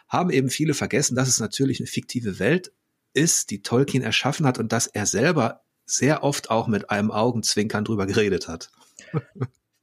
haben 0.08 0.30
eben 0.30 0.50
viele 0.50 0.74
vergessen, 0.74 1.16
dass 1.16 1.28
es 1.28 1.40
natürlich 1.40 1.80
eine 1.80 1.88
fiktive 1.88 2.38
Welt 2.38 2.72
ist, 3.12 3.50
die 3.50 3.62
Tolkien 3.62 4.02
erschaffen 4.02 4.46
hat 4.46 4.58
und 4.58 4.72
dass 4.72 4.86
er 4.86 5.06
selber 5.06 5.62
sehr 5.86 6.22
oft 6.22 6.50
auch 6.50 6.68
mit 6.68 6.90
einem 6.90 7.10
Augenzwinkern 7.10 7.84
drüber 7.84 8.06
geredet 8.06 8.48
hat. 8.48 8.70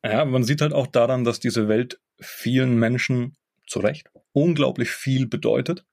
Ja, 0.06 0.26
man 0.26 0.44
sieht 0.44 0.60
halt 0.60 0.74
auch 0.74 0.88
daran, 0.88 1.24
dass 1.24 1.40
diese 1.40 1.70
Welt 1.70 2.02
vielen 2.20 2.76
Menschen 2.76 3.38
zu 3.66 3.80
Recht 3.80 4.10
unglaublich 4.34 4.90
viel 4.90 5.28
bedeutet. 5.28 5.86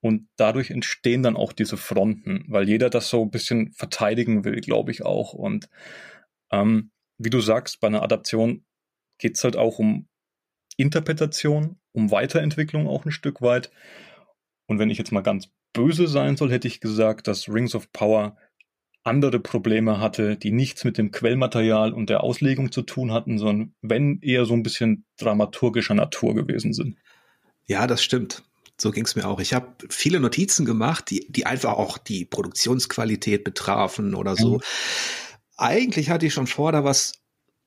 Und 0.00 0.28
dadurch 0.36 0.70
entstehen 0.70 1.22
dann 1.22 1.36
auch 1.36 1.52
diese 1.52 1.76
Fronten, 1.76 2.44
weil 2.48 2.68
jeder 2.68 2.90
das 2.90 3.08
so 3.08 3.22
ein 3.22 3.30
bisschen 3.30 3.72
verteidigen 3.72 4.44
will, 4.44 4.60
glaube 4.60 4.90
ich 4.90 5.04
auch. 5.04 5.32
Und 5.32 5.68
ähm, 6.60 6.90
wie 7.18 7.30
du 7.30 7.40
sagst, 7.40 7.80
bei 7.80 7.88
einer 7.88 8.02
Adaption 8.02 8.64
geht 9.18 9.36
es 9.36 9.44
halt 9.44 9.56
auch 9.56 9.78
um 9.78 10.08
Interpretation, 10.76 11.76
um 11.92 12.10
Weiterentwicklung 12.10 12.88
auch 12.88 13.04
ein 13.04 13.12
Stück 13.12 13.42
weit. 13.42 13.70
Und 14.66 14.78
wenn 14.78 14.90
ich 14.90 14.98
jetzt 14.98 15.12
mal 15.12 15.22
ganz 15.22 15.48
böse 15.72 16.08
sein 16.08 16.36
soll, 16.36 16.50
hätte 16.50 16.68
ich 16.68 16.80
gesagt, 16.80 17.28
dass 17.28 17.48
Rings 17.48 17.74
of 17.74 17.92
Power 17.92 18.36
andere 19.02 19.38
Probleme 19.38 20.00
hatte, 20.00 20.36
die 20.36 20.50
nichts 20.50 20.84
mit 20.84 20.96
dem 20.96 21.10
Quellmaterial 21.10 21.92
und 21.92 22.08
der 22.08 22.24
Auslegung 22.24 22.72
zu 22.72 22.82
tun 22.82 23.12
hatten, 23.12 23.38
sondern 23.38 23.74
wenn 23.82 24.20
eher 24.20 24.46
so 24.46 24.54
ein 24.54 24.62
bisschen 24.62 25.04
dramaturgischer 25.18 25.94
Natur 25.94 26.34
gewesen 26.34 26.72
sind. 26.72 26.96
Ja, 27.66 27.86
das 27.86 28.02
stimmt. 28.02 28.42
So 28.80 28.90
ging 28.90 29.04
es 29.04 29.14
mir 29.14 29.28
auch. 29.28 29.40
Ich 29.40 29.52
habe 29.52 29.74
viele 29.88 30.20
Notizen 30.20 30.64
gemacht, 30.64 31.10
die, 31.10 31.26
die 31.28 31.46
einfach 31.46 31.74
auch 31.74 31.98
die 31.98 32.24
Produktionsqualität 32.24 33.44
betrafen 33.44 34.14
oder 34.14 34.36
so. 34.36 34.56
Mhm. 34.56 34.60
Eigentlich 35.56 36.10
hatte 36.10 36.26
ich 36.26 36.34
schon 36.34 36.46
vor, 36.46 36.72
da 36.72 36.84
was 36.84 37.12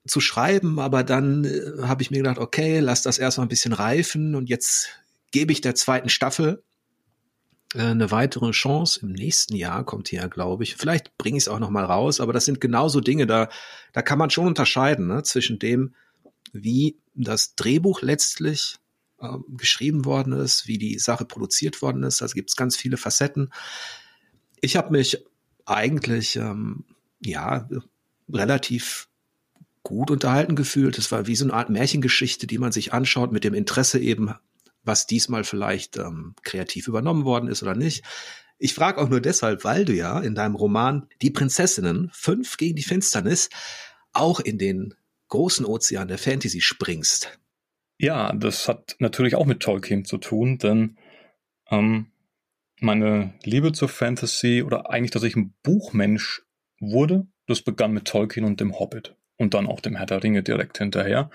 zu 0.08 0.20
schreiben, 0.20 0.80
aber 0.80 1.04
dann 1.04 1.46
äh, 1.46 1.84
habe 1.84 2.02
ich 2.02 2.12
mir 2.12 2.18
gedacht, 2.18 2.38
okay, 2.38 2.80
lass 2.80 3.02
das 3.02 3.20
erstmal 3.20 3.46
ein 3.46 3.50
bisschen 3.50 3.74
reifen 3.74 4.36
und 4.36 4.50
jetzt 4.50 4.90
gebe 5.32 5.52
ich 5.52 5.62
der 5.62 5.76
zweiten 5.76 6.10
Staffel 6.10 6.64
äh, 7.74 7.82
eine 7.82 8.12
weitere 8.12 8.52
Chance. 8.52 9.02
Im 9.04 9.12
nächsten 9.12 9.56
Jahr 9.56 9.84
kommt 9.84 10.10
hier, 10.10 10.28
glaube 10.30 10.64
ich. 10.64 10.76
Vielleicht 10.76 11.18
bringe 11.18 11.38
ich 11.38 11.44
es 11.44 11.48
auch 11.48 11.60
noch 11.60 11.70
mal 11.70 11.86
raus, 11.86 12.20
aber 12.20 12.34
das 12.34 12.46
sind 12.46 12.62
genauso 12.62 13.02
Dinge, 13.02 13.28
da, 13.28 13.50
da 13.94 14.02
kann 14.02 14.20
man 14.20 14.30
schon 14.30 14.48
unterscheiden 14.48 15.08
ne, 15.08 15.24
zwischen 15.24 15.60
dem, 15.60 15.94
wie 16.54 16.98
das 17.14 17.56
Drehbuch 17.56 18.02
letztlich 18.02 18.78
äh, 19.20 19.28
geschrieben 19.50 20.06
worden 20.06 20.34
ist, 20.34 20.68
wie 20.68 20.78
die 20.78 21.00
Sache 21.00 21.26
produziert 21.26 21.82
worden 21.82 22.04
ist. 22.04 22.22
Also 22.22 22.34
gibt 22.34 22.50
es 22.50 22.56
ganz 22.56 22.78
viele 22.78 22.98
Facetten. 22.98 23.52
Ich 24.62 24.76
habe 24.76 24.92
mich 24.92 25.24
eigentlich 25.66 26.38
ähm, 26.38 26.86
ja 27.20 27.68
relativ 28.32 29.08
gut 29.84 30.12
unterhalten 30.12 30.56
gefühlt. 30.56 30.98
Es 30.98 31.12
war 31.12 31.28
wie 31.28 31.36
so 31.36 31.46
eine 31.46 31.54
Art 31.54 31.70
Märchengeschichte, 31.70 32.46
die 32.48 32.58
man 32.58 32.72
sich 32.72 32.94
anschaut 32.94 33.32
mit 33.32 33.44
dem 33.44 33.54
Interesse 33.54 34.00
eben, 34.00 34.34
was 34.84 35.08
diesmal 35.08 35.44
vielleicht 35.44 35.98
ähm, 35.98 36.36
kreativ 36.44 36.88
übernommen 36.88 37.26
worden 37.26 37.48
ist 37.48 37.64
oder 37.64 37.76
nicht. 37.76 38.04
Ich 38.60 38.74
frage 38.74 39.00
auch 39.00 39.10
nur 39.10 39.22
deshalb, 39.22 39.64
weil 39.64 39.86
du 39.86 39.94
ja 39.94 40.20
in 40.20 40.36
deinem 40.36 40.56
Roman 40.56 41.08
Die 41.22 41.30
Prinzessinnen 41.30 42.10
fünf 42.12 42.58
gegen 42.58 42.76
die 42.76 42.84
Finsternis 42.84 43.50
auch 44.14 44.40
in 44.40 44.58
den 44.58 44.94
großen 45.30 45.66
Ozean 45.66 46.08
der 46.08 46.18
Fantasy 46.18 46.62
springst. 46.62 47.40
Ja, 48.00 48.34
das 48.34 48.68
hat 48.68 48.96
natürlich 49.00 49.36
auch 49.36 49.46
mit 49.46 49.62
Tolkien 49.62 50.06
zu 50.06 50.18
tun, 50.18 50.58
denn 50.58 50.98
ähm, 51.70 52.08
meine 52.80 53.34
Liebe 53.44 53.72
zur 53.72 53.90
Fantasy 53.90 54.64
oder 54.64 54.90
eigentlich, 54.90 55.12
dass 55.12 55.24
ich 55.24 55.36
ein 55.36 55.54
Buchmensch 55.64 56.44
wurde, 56.80 57.28
das 57.48 57.62
begann 57.62 57.94
mit 57.94 58.06
Tolkien 58.06 58.46
und 58.46 58.60
dem 58.60 58.80
Hobbit 58.80 59.16
und 59.38 59.54
dann 59.54 59.68
auch 59.68 59.80
dem 59.80 59.96
Herr 59.96 60.06
der 60.06 60.24
Ringe 60.24 60.44
direkt 60.44 60.78
hinterher. 60.78 61.30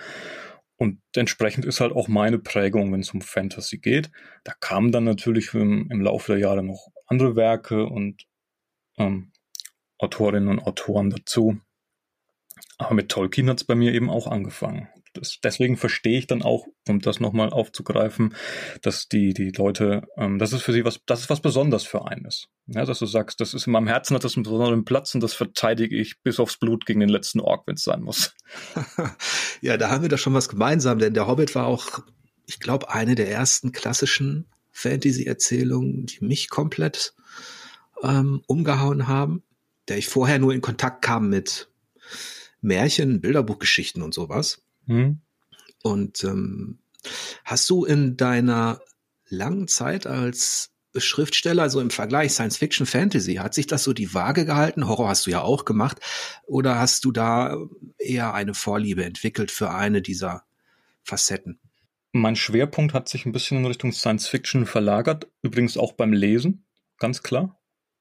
Und 0.76 1.00
entsprechend 1.14 1.64
ist 1.64 1.80
halt 1.80 1.92
auch 1.92 2.08
meine 2.08 2.38
Prägung, 2.38 2.92
wenn 2.92 3.00
es 3.00 3.14
um 3.14 3.20
Fantasy 3.20 3.78
geht. 3.78 4.10
Da 4.44 4.52
kamen 4.58 4.90
dann 4.90 5.04
natürlich 5.04 5.54
im, 5.54 5.88
im 5.90 6.00
Laufe 6.00 6.32
der 6.32 6.40
Jahre 6.40 6.62
noch 6.62 6.88
andere 7.06 7.36
Werke 7.36 7.86
und 7.86 8.26
ähm, 8.98 9.30
Autorinnen 9.98 10.48
und 10.48 10.60
Autoren 10.60 11.10
dazu. 11.10 11.60
Aber 12.78 12.94
mit 12.94 13.10
Tolkien 13.10 13.48
hat 13.48 13.58
es 13.58 13.64
bei 13.64 13.76
mir 13.76 13.92
eben 13.92 14.10
auch 14.10 14.26
angefangen 14.26 14.88
das, 15.12 15.38
deswegen 15.42 15.76
verstehe 15.76 16.18
ich 16.18 16.26
dann 16.26 16.42
auch, 16.42 16.66
um 16.88 17.00
das 17.00 17.20
nochmal 17.20 17.50
aufzugreifen, 17.50 18.34
dass 18.80 19.08
die, 19.08 19.34
die 19.34 19.50
Leute, 19.50 20.02
ähm, 20.16 20.38
das 20.38 20.52
ist 20.52 20.62
für 20.62 20.72
sie 20.72 20.84
was, 20.84 21.00
das 21.06 21.20
ist 21.20 21.30
was 21.30 21.40
Besonderes 21.40 21.84
für 21.84 22.06
einen 22.06 22.24
ist. 22.24 22.48
Ja, 22.66 22.84
dass 22.84 23.00
du 23.00 23.06
sagst, 23.06 23.40
das 23.40 23.54
ist 23.54 23.66
in 23.66 23.72
meinem 23.72 23.88
Herzen, 23.88 24.14
hat 24.14 24.24
das 24.24 24.36
einen 24.36 24.44
besonderen 24.44 24.84
Platz 24.84 25.14
und 25.14 25.22
das 25.22 25.34
verteidige 25.34 25.96
ich 25.96 26.20
bis 26.22 26.40
aufs 26.40 26.58
Blut 26.58 26.86
gegen 26.86 27.00
den 27.00 27.08
letzten 27.08 27.40
Ork, 27.40 27.66
wenn 27.66 27.74
es 27.74 27.82
sein 27.82 28.02
muss. 28.02 28.34
ja, 29.60 29.76
da 29.76 29.90
haben 29.90 30.02
wir 30.02 30.08
doch 30.08 30.18
schon 30.18 30.34
was 30.34 30.48
gemeinsam, 30.48 30.98
denn 30.98 31.14
der 31.14 31.26
Hobbit 31.26 31.54
war 31.54 31.66
auch, 31.66 32.00
ich 32.46 32.60
glaube, 32.60 32.90
eine 32.90 33.14
der 33.14 33.30
ersten 33.30 33.72
klassischen 33.72 34.46
Fantasy-Erzählungen, 34.70 36.06
die 36.06 36.24
mich 36.24 36.50
komplett 36.50 37.14
ähm, 38.02 38.42
umgehauen 38.46 39.06
haben, 39.06 39.42
der 39.88 39.98
ich 39.98 40.08
vorher 40.08 40.38
nur 40.38 40.52
in 40.52 40.60
Kontakt 40.60 41.02
kam 41.02 41.28
mit 41.28 41.70
Märchen, 42.60 43.20
Bilderbuchgeschichten 43.20 44.02
und 44.02 44.14
sowas. 44.14 44.62
Mhm. 44.86 45.20
Und 45.82 46.24
ähm, 46.24 46.78
hast 47.44 47.68
du 47.70 47.84
in 47.84 48.16
deiner 48.16 48.80
langen 49.28 49.68
Zeit 49.68 50.06
als 50.06 50.72
Schriftsteller, 50.94 51.62
also 51.62 51.80
im 51.80 51.90
Vergleich 51.90 52.32
Science 52.32 52.58
Fiction 52.58 52.86
Fantasy, 52.86 53.36
hat 53.36 53.54
sich 53.54 53.66
das 53.66 53.82
so 53.82 53.92
die 53.92 54.12
Waage 54.12 54.44
gehalten? 54.44 54.86
Horror 54.86 55.08
hast 55.08 55.26
du 55.26 55.30
ja 55.30 55.40
auch 55.40 55.64
gemacht. 55.64 55.98
Oder 56.44 56.78
hast 56.78 57.04
du 57.04 57.12
da 57.12 57.56
eher 57.98 58.34
eine 58.34 58.54
Vorliebe 58.54 59.04
entwickelt 59.04 59.50
für 59.50 59.70
eine 59.70 60.02
dieser 60.02 60.44
Facetten? 61.02 61.60
Mein 62.12 62.36
Schwerpunkt 62.36 62.92
hat 62.92 63.08
sich 63.08 63.24
ein 63.24 63.32
bisschen 63.32 63.58
in 63.58 63.66
Richtung 63.66 63.92
Science 63.92 64.28
Fiction 64.28 64.66
verlagert, 64.66 65.28
übrigens 65.40 65.78
auch 65.78 65.92
beim 65.92 66.12
Lesen, 66.12 66.66
ganz 66.98 67.22
klar. 67.22 67.58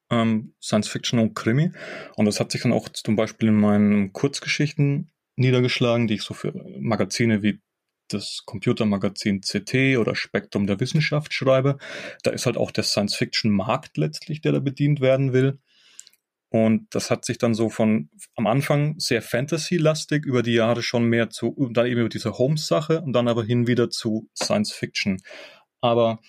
Ähm, 0.09 0.53
Science 0.61 0.89
Fiction 0.89 1.19
und 1.19 1.33
Krimi. 1.33 1.71
Und 2.17 2.25
das 2.25 2.41
hat 2.41 2.51
sich 2.51 2.61
dann 2.61 2.73
auch 2.73 2.89
zum 2.89 3.15
Beispiel 3.15 3.47
in 3.47 3.55
meinen 3.55 4.11
Kurzgeschichten 4.11 5.11
niedergeschlagen, 5.41 6.07
die 6.07 6.15
ich 6.15 6.24
so 6.24 6.33
für 6.33 6.53
Magazine 6.79 7.43
wie 7.43 7.60
das 8.07 8.43
Computermagazin 8.45 9.41
CT 9.41 9.98
oder 9.98 10.15
Spektrum 10.15 10.67
der 10.67 10.79
Wissenschaft 10.79 11.33
schreibe. 11.33 11.77
Da 12.24 12.31
ist 12.31 12.45
halt 12.45 12.57
auch 12.57 12.71
der 12.71 12.83
Science-Fiction-Markt 12.83 13.98
letztlich, 13.98 14.41
der 14.41 14.51
da 14.53 14.60
bedient 14.60 15.01
werden 15.01 15.33
will. 15.33 15.60
Und 16.50 16.93
das 16.93 17.10
hat 17.10 17.24
sich 17.24 17.38
dann 17.38 17.53
so 17.53 17.69
von 17.69 18.10
am 18.36 18.45
Anfang 18.45 19.00
sehr 19.00 19.21
Fantasy-lastig 19.21 20.25
über 20.25 20.43
die 20.43 20.53
Jahre 20.53 20.83
schon 20.83 21.05
mehr 21.05 21.29
zu, 21.29 21.69
dann 21.71 21.86
eben 21.86 22.01
über 22.01 22.10
diese 22.10 22.38
Holmes-Sache 22.38 23.01
und 23.01 23.13
dann 23.13 23.29
aber 23.29 23.43
hin 23.43 23.67
wieder 23.67 23.89
zu 23.89 24.29
Science-Fiction. 24.36 25.21
Aber 25.79 26.19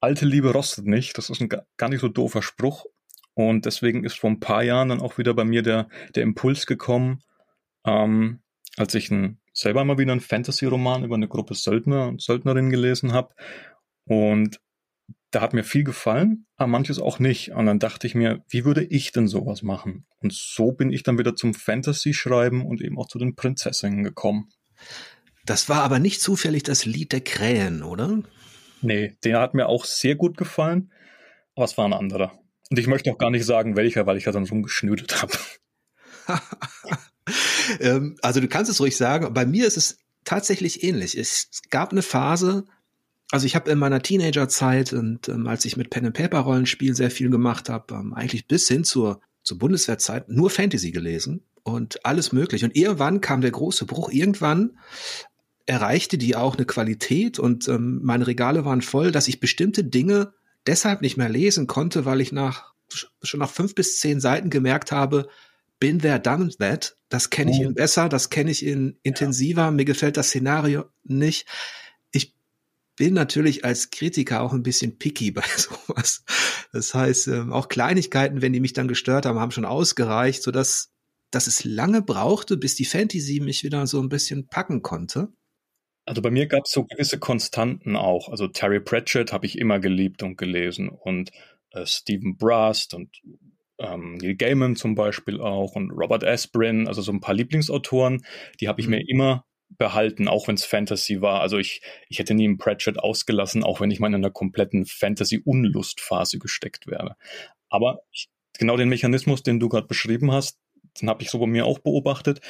alte 0.00 0.24
Liebe 0.24 0.52
rostet 0.52 0.86
nicht. 0.86 1.18
Das 1.18 1.28
ist 1.28 1.42
ein 1.42 1.50
gar 1.50 1.88
nicht 1.90 2.00
so 2.00 2.08
doofer 2.08 2.40
Spruch. 2.40 2.86
Und 3.34 3.66
deswegen 3.66 4.04
ist 4.04 4.18
vor 4.18 4.30
ein 4.30 4.40
paar 4.40 4.62
Jahren 4.62 4.88
dann 4.88 5.00
auch 5.00 5.18
wieder 5.18 5.34
bei 5.34 5.44
mir 5.44 5.62
der, 5.62 5.88
der 6.14 6.22
Impuls 6.22 6.66
gekommen, 6.66 7.22
ähm, 7.84 8.40
als 8.76 8.94
ich 8.94 9.10
ein, 9.10 9.40
selber 9.52 9.84
mal 9.84 9.98
wieder 9.98 10.12
einen 10.12 10.20
Fantasy-Roman 10.20 11.04
über 11.04 11.16
eine 11.16 11.28
Gruppe 11.28 11.54
Söldner 11.54 12.08
und 12.08 12.22
Söldnerinnen 12.22 12.70
gelesen 12.70 13.12
habe. 13.12 13.34
Und 14.04 14.60
da 15.30 15.40
hat 15.40 15.52
mir 15.54 15.62
viel 15.62 15.84
gefallen, 15.84 16.46
aber 16.56 16.68
manches 16.68 16.98
auch 16.98 17.18
nicht. 17.18 17.52
Und 17.52 17.66
dann 17.66 17.78
dachte 17.78 18.06
ich 18.06 18.14
mir, 18.14 18.42
wie 18.48 18.64
würde 18.64 18.84
ich 18.84 19.12
denn 19.12 19.28
sowas 19.28 19.62
machen? 19.62 20.06
Und 20.20 20.32
so 20.32 20.72
bin 20.72 20.92
ich 20.92 21.02
dann 21.02 21.18
wieder 21.18 21.36
zum 21.36 21.54
Fantasy-Schreiben 21.54 22.64
und 22.64 22.80
eben 22.80 22.98
auch 22.98 23.08
zu 23.08 23.18
den 23.18 23.36
Prinzessinnen 23.36 24.02
gekommen. 24.02 24.48
Das 25.44 25.68
war 25.68 25.82
aber 25.82 25.98
nicht 25.98 26.20
zufällig 26.20 26.64
das 26.64 26.84
Lied 26.84 27.12
der 27.12 27.20
Krähen, 27.20 27.82
oder? 27.82 28.22
Nee, 28.82 29.16
der 29.24 29.40
hat 29.40 29.54
mir 29.54 29.68
auch 29.68 29.84
sehr 29.84 30.16
gut 30.16 30.36
gefallen, 30.36 30.92
aber 31.54 31.64
es 31.64 31.76
war 31.76 31.84
ein 31.84 31.92
anderer. 31.92 32.38
Und 32.70 32.78
ich 32.78 32.86
möchte 32.86 33.10
auch 33.10 33.18
gar 33.18 33.30
nicht 33.30 33.44
sagen, 33.44 33.76
welcher, 33.76 34.06
weil 34.06 34.16
ich 34.16 34.24
ja 34.24 34.32
dann 34.32 34.46
rumgeschnüdelt 34.46 35.22
habe. 35.22 35.32
ähm, 37.78 38.16
also 38.22 38.40
du 38.40 38.48
kannst 38.48 38.70
es 38.70 38.80
ruhig 38.80 38.96
sagen. 38.96 39.32
Bei 39.32 39.46
mir 39.46 39.66
ist 39.66 39.76
es 39.76 39.98
tatsächlich 40.24 40.82
ähnlich. 40.82 41.16
Es 41.16 41.62
gab 41.70 41.92
eine 41.92 42.02
Phase, 42.02 42.64
also 43.30 43.46
ich 43.46 43.54
habe 43.54 43.70
in 43.70 43.78
meiner 43.78 44.02
Teenagerzeit 44.02 44.92
und 44.92 45.28
ähm, 45.28 45.46
als 45.46 45.64
ich 45.64 45.76
mit 45.76 45.90
Pen 45.90 46.06
and 46.06 46.16
Paper 46.16 46.40
Rollenspiel 46.40 46.94
sehr 46.94 47.10
viel 47.10 47.30
gemacht 47.30 47.68
habe, 47.68 47.94
ähm, 47.94 48.14
eigentlich 48.14 48.48
bis 48.48 48.66
hin 48.68 48.84
zur 48.84 49.20
zur 49.42 49.58
Bundeswehrzeit 49.58 50.28
nur 50.28 50.50
Fantasy 50.50 50.90
gelesen 50.90 51.42
und 51.62 52.04
alles 52.04 52.32
möglich. 52.32 52.64
Und 52.64 52.76
irgendwann 52.76 53.20
kam 53.20 53.40
der 53.40 53.50
große 53.50 53.86
Bruch. 53.86 54.10
Irgendwann 54.10 54.78
erreichte 55.66 56.18
die 56.18 56.36
auch 56.36 56.56
eine 56.56 56.66
Qualität 56.66 57.38
und 57.38 57.68
ähm, 57.68 58.00
meine 58.02 58.26
Regale 58.26 58.64
waren 58.64 58.82
voll, 58.82 59.12
dass 59.12 59.28
ich 59.28 59.40
bestimmte 59.40 59.84
Dinge 59.84 60.32
deshalb 60.66 61.00
nicht 61.00 61.16
mehr 61.16 61.28
lesen 61.28 61.66
konnte, 61.66 62.04
weil 62.04 62.20
ich 62.20 62.32
nach 62.32 62.74
schon 63.22 63.40
nach 63.40 63.50
fünf 63.50 63.74
bis 63.74 64.00
zehn 64.00 64.20
Seiten 64.20 64.50
gemerkt 64.50 64.90
habe, 64.90 65.28
Been 65.80 65.98
there, 65.98 66.20
done 66.20 66.50
that. 66.58 66.96
Das 67.08 67.30
kenne 67.30 67.50
ich 67.50 67.58
oh. 67.60 67.64
in 67.64 67.74
besser, 67.74 68.08
das 68.08 68.30
kenne 68.30 68.50
ich 68.50 68.64
in 68.64 68.98
intensiver. 69.02 69.62
Ja. 69.62 69.70
Mir 69.70 69.84
gefällt 69.84 70.16
das 70.16 70.28
Szenario 70.28 70.84
nicht. 71.02 71.48
Ich 72.12 72.36
bin 72.96 73.14
natürlich 73.14 73.64
als 73.64 73.90
Kritiker 73.90 74.42
auch 74.42 74.52
ein 74.52 74.62
bisschen 74.62 74.98
picky 74.98 75.30
bei 75.32 75.42
sowas. 75.56 76.24
Das 76.72 76.94
heißt, 76.94 77.28
ähm, 77.28 77.52
auch 77.52 77.68
Kleinigkeiten, 77.68 78.42
wenn 78.42 78.52
die 78.52 78.60
mich 78.60 78.74
dann 78.74 78.86
gestört 78.86 79.26
haben, 79.26 79.40
haben 79.40 79.50
schon 79.50 79.64
ausgereicht, 79.64 80.42
sodass 80.42 80.92
dass 81.30 81.46
es 81.46 81.64
lange 81.64 82.02
brauchte, 82.02 82.56
bis 82.56 82.74
die 82.74 82.84
Fantasy 82.84 83.40
mich 83.40 83.62
wieder 83.62 83.86
so 83.86 84.00
ein 84.00 84.08
bisschen 84.08 84.48
packen 84.48 84.82
konnte. 84.82 85.28
Also 86.04 86.22
bei 86.22 86.30
mir 86.30 86.46
gab 86.46 86.64
es 86.64 86.72
so 86.72 86.84
gewisse 86.84 87.18
Konstanten 87.18 87.94
auch. 87.94 88.28
Also 88.28 88.48
Terry 88.48 88.80
Pratchett 88.80 89.32
habe 89.32 89.46
ich 89.46 89.58
immer 89.58 89.78
geliebt 89.78 90.22
und 90.22 90.36
gelesen 90.36 90.88
und 90.88 91.30
äh, 91.70 91.86
Stephen 91.86 92.36
Brast 92.36 92.94
und 92.94 93.10
ähm, 93.80 94.18
Neil 94.18 94.36
Gaiman 94.36 94.76
zum 94.76 94.94
Beispiel 94.94 95.40
auch 95.40 95.74
und 95.74 95.90
Robert 95.90 96.24
Asprin, 96.24 96.86
also 96.86 97.02
so 97.02 97.12
ein 97.12 97.20
paar 97.20 97.34
Lieblingsautoren, 97.34 98.24
die 98.60 98.68
habe 98.68 98.80
ich 98.80 98.86
mhm. 98.86 98.94
mir 98.94 99.08
immer 99.08 99.44
behalten, 99.78 100.28
auch 100.28 100.48
wenn 100.48 100.56
es 100.56 100.64
Fantasy 100.64 101.20
war. 101.20 101.40
Also 101.40 101.58
ich, 101.58 101.80
ich 102.08 102.18
hätte 102.18 102.34
nie 102.34 102.44
einen 102.44 102.58
Pratchett 102.58 102.98
ausgelassen, 102.98 103.62
auch 103.62 103.80
wenn 103.80 103.90
ich 103.90 104.00
mal 104.00 104.08
in 104.08 104.16
einer 104.16 104.30
kompletten 104.30 104.84
Fantasy-Unlustphase 104.84 106.38
gesteckt 106.38 106.86
wäre. 106.86 107.16
Aber 107.68 108.00
ich, 108.10 108.28
genau 108.58 108.76
den 108.76 108.88
Mechanismus, 108.88 109.42
den 109.42 109.60
du 109.60 109.68
gerade 109.68 109.86
beschrieben 109.86 110.32
hast, 110.32 110.58
den 111.00 111.08
habe 111.08 111.22
ich 111.22 111.30
so 111.30 111.38
bei 111.38 111.46
mir 111.46 111.66
auch 111.66 111.78
beobachtet. 111.78 112.40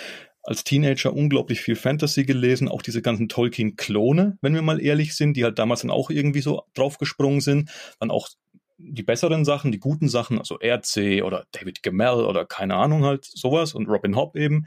Als 0.43 0.65
Teenager 0.65 1.13
unglaublich 1.13 1.61
viel 1.61 1.77
Fantasy 1.77 2.25
gelesen, 2.25 2.69
auch 2.69 2.81
diese 2.81 3.03
ganzen 3.03 3.29
Tolkien-Klone, 3.29 4.39
wenn 4.41 4.55
wir 4.55 4.63
mal 4.63 4.81
ehrlich 4.81 5.15
sind, 5.15 5.37
die 5.37 5.45
halt 5.45 5.59
damals 5.59 5.83
dann 5.83 5.91
auch 5.91 6.09
irgendwie 6.09 6.41
so 6.41 6.63
draufgesprungen 6.73 7.43
sind. 7.43 7.71
Dann 8.01 8.11
auch 8.11 8.31
die 8.83 9.03
besseren 9.03 9.45
Sachen, 9.45 9.73
die 9.73 9.79
guten 9.79 10.09
Sachen, 10.09 10.39
also 10.39 10.57
RC 10.57 11.23
oder 11.23 11.47
David 11.53 11.83
Gemmell 11.83 12.25
oder 12.25 12.45
keine 12.45 12.77
Ahnung 12.77 13.05
halt 13.05 13.25
sowas 13.25 13.75
und 13.75 13.89
Robin 13.89 14.17
Hobb 14.17 14.37
eben 14.37 14.67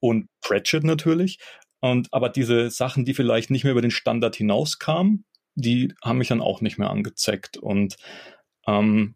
und 0.00 0.28
Pratchett 0.40 0.84
natürlich. 0.84 1.38
Und 1.80 2.08
aber 2.12 2.28
diese 2.28 2.70
Sachen, 2.70 3.04
die 3.04 3.14
vielleicht 3.14 3.50
nicht 3.50 3.64
mehr 3.64 3.72
über 3.72 3.82
den 3.82 3.90
Standard 3.90 4.36
hinauskamen, 4.36 5.24
die 5.54 5.92
haben 6.02 6.18
mich 6.18 6.28
dann 6.28 6.40
auch 6.40 6.60
nicht 6.60 6.78
mehr 6.78 6.90
angezeckt. 6.90 7.56
Und 7.56 7.96
ähm, 8.66 9.14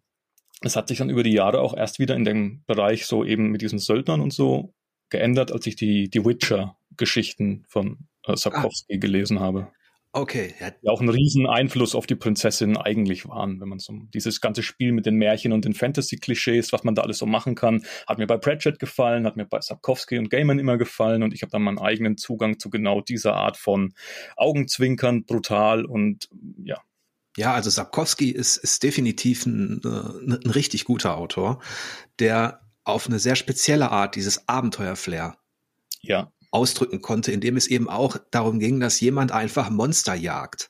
es 0.62 0.76
hat 0.76 0.88
sich 0.88 0.98
dann 0.98 1.10
über 1.10 1.22
die 1.22 1.32
Jahre 1.32 1.60
auch 1.60 1.76
erst 1.76 1.98
wieder 1.98 2.16
in 2.16 2.24
dem 2.24 2.64
Bereich 2.66 3.06
so 3.06 3.24
eben 3.24 3.50
mit 3.50 3.62
diesen 3.62 3.78
Söldnern 3.78 4.20
und 4.20 4.32
so 4.32 4.74
geändert, 5.10 5.52
als 5.52 5.66
ich 5.66 5.76
die, 5.76 6.08
die 6.08 6.24
Witcher 6.24 6.76
Geschichten 6.96 7.64
von 7.68 8.08
äh, 8.26 8.36
Sapkowski 8.36 8.94
ah. 8.94 8.98
gelesen 8.98 9.40
habe. 9.40 9.72
Okay. 10.16 10.54
Ja. 10.60 10.70
Die 10.70 10.88
auch 10.88 11.00
einen 11.00 11.08
riesen 11.08 11.48
Einfluss 11.48 11.96
auf 11.96 12.06
die 12.06 12.14
Prinzessin 12.14 12.76
eigentlich 12.76 13.26
waren, 13.26 13.60
wenn 13.60 13.68
man 13.68 13.80
so 13.80 13.92
dieses 14.14 14.40
ganze 14.40 14.62
Spiel 14.62 14.92
mit 14.92 15.06
den 15.06 15.16
Märchen 15.16 15.52
und 15.52 15.64
den 15.64 15.74
Fantasy-Klischees, 15.74 16.72
was 16.72 16.84
man 16.84 16.94
da 16.94 17.02
alles 17.02 17.18
so 17.18 17.26
machen 17.26 17.56
kann, 17.56 17.84
hat 18.06 18.18
mir 18.18 18.28
bei 18.28 18.36
Pratchett 18.36 18.78
gefallen, 18.78 19.26
hat 19.26 19.36
mir 19.36 19.44
bei 19.44 19.60
Sapkowski 19.60 20.18
und 20.18 20.30
Gaiman 20.30 20.60
immer 20.60 20.78
gefallen 20.78 21.24
und 21.24 21.34
ich 21.34 21.42
habe 21.42 21.50
dann 21.50 21.62
meinen 21.62 21.80
eigenen 21.80 22.16
Zugang 22.16 22.60
zu 22.60 22.70
genau 22.70 23.00
dieser 23.00 23.34
Art 23.34 23.56
von 23.56 23.92
Augenzwinkern, 24.36 25.24
brutal 25.24 25.84
und 25.84 26.28
ja. 26.62 26.80
Ja, 27.36 27.52
also 27.52 27.68
Sapkowski 27.68 28.30
ist, 28.30 28.56
ist 28.56 28.84
definitiv 28.84 29.46
ein, 29.46 29.80
ein, 29.84 30.30
äh, 30.30 30.36
ein 30.44 30.50
richtig 30.50 30.84
guter 30.84 31.16
Autor, 31.16 31.60
der 32.20 32.60
auf 32.84 33.08
eine 33.08 33.18
sehr 33.18 33.34
spezielle 33.34 33.90
Art 33.90 34.14
dieses 34.14 34.48
Abenteuerflair 34.48 35.36
ja 36.02 36.30
ausdrücken 36.54 37.02
konnte, 37.02 37.32
indem 37.32 37.56
es 37.56 37.66
eben 37.66 37.88
auch 37.88 38.16
darum 38.30 38.60
ging, 38.60 38.80
dass 38.80 39.00
jemand 39.00 39.32
einfach 39.32 39.70
Monster 39.70 40.14
jagt. 40.14 40.68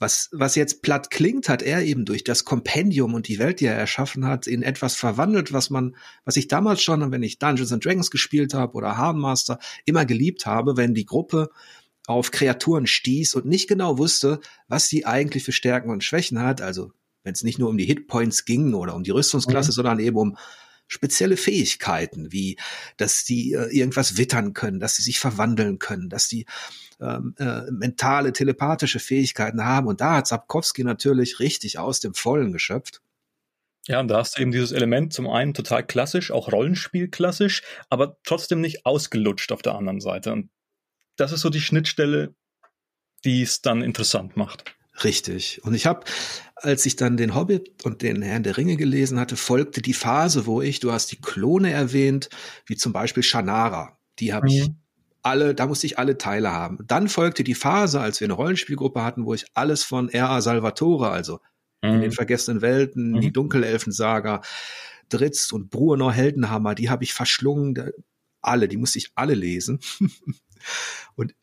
Was, 0.00 0.28
was 0.32 0.54
jetzt 0.54 0.82
platt 0.82 1.10
klingt, 1.10 1.48
hat 1.48 1.60
er 1.60 1.82
eben 1.82 2.04
durch 2.04 2.22
das 2.22 2.44
Kompendium 2.44 3.14
und 3.14 3.26
die 3.26 3.38
Welt, 3.38 3.60
die 3.60 3.66
er 3.66 3.74
erschaffen 3.74 4.24
hat, 4.24 4.46
in 4.46 4.62
etwas 4.62 4.94
verwandelt, 4.94 5.52
was 5.52 5.70
man, 5.70 5.96
was 6.24 6.36
ich 6.36 6.48
damals 6.48 6.82
schon, 6.82 7.10
wenn 7.10 7.22
ich 7.22 7.38
Dungeons 7.38 7.72
and 7.72 7.84
Dragons 7.84 8.10
gespielt 8.10 8.54
habe 8.54 8.74
oder 8.74 8.96
Hardenmaster, 8.96 9.58
immer 9.84 10.06
geliebt 10.06 10.46
habe, 10.46 10.76
wenn 10.76 10.94
die 10.94 11.06
Gruppe 11.06 11.50
auf 12.06 12.30
Kreaturen 12.30 12.86
stieß 12.86 13.34
und 13.34 13.44
nicht 13.44 13.68
genau 13.68 13.98
wusste, 13.98 14.40
was 14.68 14.88
sie 14.88 15.04
eigentlich 15.04 15.44
für 15.44 15.52
Stärken 15.52 15.90
und 15.90 16.04
Schwächen 16.04 16.40
hat. 16.40 16.62
Also 16.62 16.92
wenn 17.22 17.34
es 17.34 17.42
nicht 17.42 17.58
nur 17.58 17.68
um 17.68 17.76
die 17.76 17.84
Hitpoints 17.84 18.46
ging 18.46 18.72
oder 18.72 18.94
um 18.94 19.02
die 19.02 19.10
Rüstungsklasse, 19.10 19.72
mhm. 19.72 19.74
sondern 19.74 19.98
eben 19.98 20.16
um 20.16 20.36
spezielle 20.88 21.36
Fähigkeiten, 21.36 22.32
wie 22.32 22.56
dass 22.96 23.24
die 23.24 23.52
äh, 23.52 23.68
irgendwas 23.68 24.16
wittern 24.16 24.54
können, 24.54 24.80
dass 24.80 24.96
sie 24.96 25.02
sich 25.02 25.20
verwandeln 25.20 25.78
können, 25.78 26.08
dass 26.08 26.26
die 26.26 26.46
ähm, 27.00 27.34
äh, 27.38 27.70
mentale, 27.70 28.32
telepathische 28.32 28.98
Fähigkeiten 28.98 29.64
haben. 29.64 29.86
Und 29.86 30.00
da 30.00 30.16
hat 30.16 30.26
Sapkowski 30.26 30.82
natürlich 30.82 31.38
richtig 31.38 31.78
aus 31.78 32.00
dem 32.00 32.14
Vollen 32.14 32.52
geschöpft. 32.52 33.02
Ja, 33.86 34.00
und 34.00 34.08
da 34.08 34.18
hast 34.18 34.36
du 34.36 34.42
eben 34.42 34.50
dieses 34.52 34.72
Element 34.72 35.12
zum 35.12 35.28
einen 35.28 35.54
total 35.54 35.86
klassisch, 35.86 36.30
auch 36.30 36.52
Rollenspiel 36.52 37.08
klassisch, 37.08 37.62
aber 37.88 38.18
trotzdem 38.24 38.60
nicht 38.60 38.84
ausgelutscht 38.84 39.52
auf 39.52 39.62
der 39.62 39.76
anderen 39.76 40.00
Seite. 40.00 40.32
Und 40.32 40.50
das 41.16 41.32
ist 41.32 41.40
so 41.40 41.50
die 41.50 41.60
Schnittstelle, 41.60 42.34
die 43.24 43.42
es 43.42 43.62
dann 43.62 43.82
interessant 43.82 44.36
macht. 44.36 44.77
Richtig. 45.04 45.60
Und 45.64 45.74
ich 45.74 45.86
habe, 45.86 46.04
als 46.56 46.84
ich 46.86 46.96
dann 46.96 47.16
den 47.16 47.34
Hobbit 47.34 47.84
und 47.84 48.02
den 48.02 48.22
Herrn 48.22 48.42
der 48.42 48.56
Ringe 48.56 48.76
gelesen 48.76 49.20
hatte, 49.20 49.36
folgte 49.36 49.82
die 49.82 49.94
Phase, 49.94 50.46
wo 50.46 50.60
ich, 50.60 50.80
du 50.80 50.92
hast 50.92 51.12
die 51.12 51.20
Klone 51.20 51.70
erwähnt, 51.70 52.28
wie 52.66 52.76
zum 52.76 52.92
Beispiel 52.92 53.22
Shannara. 53.22 53.98
Die 54.18 54.32
habe 54.32 54.46
mhm. 54.46 54.52
ich 54.52 54.70
alle, 55.22 55.54
da 55.54 55.66
musste 55.66 55.86
ich 55.86 55.98
alle 55.98 56.18
Teile 56.18 56.52
haben. 56.52 56.78
Dann 56.86 57.08
folgte 57.08 57.44
die 57.44 57.54
Phase, 57.54 58.00
als 58.00 58.20
wir 58.20 58.26
eine 58.26 58.34
Rollenspielgruppe 58.34 59.02
hatten, 59.02 59.24
wo 59.24 59.34
ich 59.34 59.46
alles 59.54 59.84
von 59.84 60.08
R.A. 60.08 60.40
Salvatore, 60.40 61.10
also 61.10 61.40
mhm. 61.82 61.94
in 61.94 62.00
den 62.00 62.12
vergessenen 62.12 62.62
Welten, 62.62 63.12
mhm. 63.12 63.20
die 63.20 63.32
Dunkelelfensaga, 63.32 64.42
Dritz 65.08 65.52
und 65.52 65.70
Bruenor 65.70 66.12
Heldenhammer, 66.12 66.74
die 66.74 66.90
habe 66.90 67.04
ich 67.04 67.14
verschlungen. 67.14 67.92
Alle, 68.40 68.68
die 68.68 68.76
musste 68.76 68.98
ich 68.98 69.12
alle 69.14 69.34
lesen. 69.34 69.80
und 71.14 71.34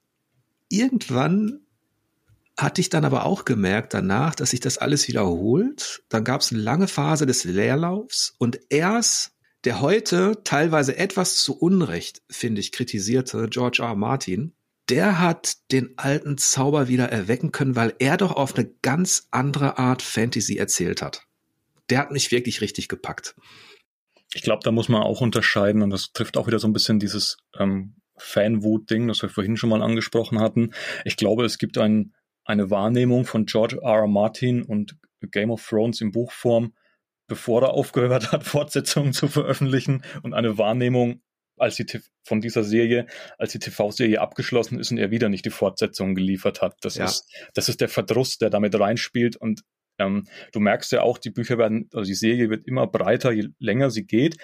irgendwann 0.69 1.64
hatte 2.57 2.81
ich 2.81 2.89
dann 2.89 3.05
aber 3.05 3.25
auch 3.25 3.45
gemerkt 3.45 3.93
danach, 3.93 4.35
dass 4.35 4.51
sich 4.51 4.59
das 4.59 4.77
alles 4.77 5.07
wiederholt. 5.07 6.03
Dann 6.09 6.23
gab 6.23 6.41
es 6.41 6.51
eine 6.51 6.61
lange 6.61 6.87
Phase 6.87 7.25
des 7.25 7.43
Leerlaufs 7.43 8.33
und 8.37 8.59
erst 8.69 9.31
der 9.65 9.81
heute 9.81 10.41
teilweise 10.43 10.95
etwas 10.95 11.37
zu 11.37 11.57
Unrecht, 11.57 12.21
finde 12.29 12.61
ich, 12.61 12.71
kritisierte 12.71 13.47
George 13.49 13.81
R. 13.81 13.95
Martin, 13.95 14.53
der 14.89 15.19
hat 15.19 15.55
den 15.71 15.97
alten 15.97 16.37
Zauber 16.37 16.87
wieder 16.87 17.09
erwecken 17.09 17.51
können, 17.51 17.75
weil 17.75 17.95
er 17.97 18.17
doch 18.17 18.31
auf 18.31 18.55
eine 18.55 18.69
ganz 18.83 19.27
andere 19.31 19.79
Art 19.79 20.03
Fantasy 20.03 20.57
erzählt 20.57 21.01
hat. 21.01 21.23
Der 21.89 21.97
hat 21.97 22.11
mich 22.11 22.31
wirklich 22.31 22.61
richtig 22.61 22.87
gepackt. 22.87 23.35
Ich 24.33 24.43
glaube, 24.43 24.61
da 24.63 24.71
muss 24.71 24.89
man 24.89 25.01
auch 25.01 25.21
unterscheiden 25.21 25.81
und 25.81 25.89
das 25.89 26.11
trifft 26.13 26.37
auch 26.37 26.45
wieder 26.45 26.59
so 26.59 26.67
ein 26.67 26.73
bisschen 26.73 26.99
dieses 26.99 27.37
ähm, 27.57 27.95
Fanwut-Ding, 28.17 29.07
das 29.07 29.21
wir 29.21 29.29
vorhin 29.29 29.57
schon 29.57 29.69
mal 29.69 29.81
angesprochen 29.81 30.39
hatten. 30.39 30.71
Ich 31.05 31.17
glaube, 31.17 31.45
es 31.45 31.57
gibt 31.57 31.77
ein 31.77 32.13
eine 32.45 32.69
Wahrnehmung 32.69 33.25
von 33.25 33.45
George 33.45 33.79
R. 33.81 34.01
R. 34.01 34.07
Martin 34.07 34.63
und 34.63 34.95
Game 35.31 35.51
of 35.51 35.67
Thrones 35.67 36.01
in 36.01 36.11
Buchform, 36.11 36.73
bevor 37.27 37.63
er 37.63 37.71
aufgehört 37.71 38.31
hat, 38.31 38.43
Fortsetzungen 38.45 39.13
zu 39.13 39.27
veröffentlichen 39.27 40.03
und 40.23 40.33
eine 40.33 40.57
Wahrnehmung 40.57 41.21
als 41.57 41.75
die 41.75 41.85
von 42.23 42.41
dieser 42.41 42.63
Serie, 42.63 43.07
als 43.37 43.53
die 43.53 43.59
TV-Serie 43.59 44.19
abgeschlossen 44.19 44.79
ist 44.79 44.91
und 44.91 44.97
er 44.97 45.09
wieder 45.09 45.29
nicht 45.29 45.45
die 45.45 45.51
Fortsetzung 45.51 46.13
geliefert 46.13 46.61
hat. 46.61 46.75
Das 46.81 46.95
ja. 46.95 47.05
ist 47.05 47.31
das 47.53 47.69
ist 47.69 47.81
der 47.81 47.89
Verdruss, 47.89 48.37
der 48.37 48.49
damit 48.49 48.77
reinspielt 48.77 49.37
und 49.37 49.61
ähm, 49.97 50.27
du 50.51 50.59
merkst 50.59 50.91
ja 50.91 51.01
auch, 51.01 51.17
die 51.17 51.29
Bücher 51.29 51.57
werden, 51.57 51.89
also 51.93 52.05
die 52.05 52.15
Serie 52.15 52.49
wird 52.49 52.67
immer 52.67 52.87
breiter, 52.87 53.31
je 53.31 53.47
länger 53.59 53.89
sie 53.89 54.05
geht 54.05 54.35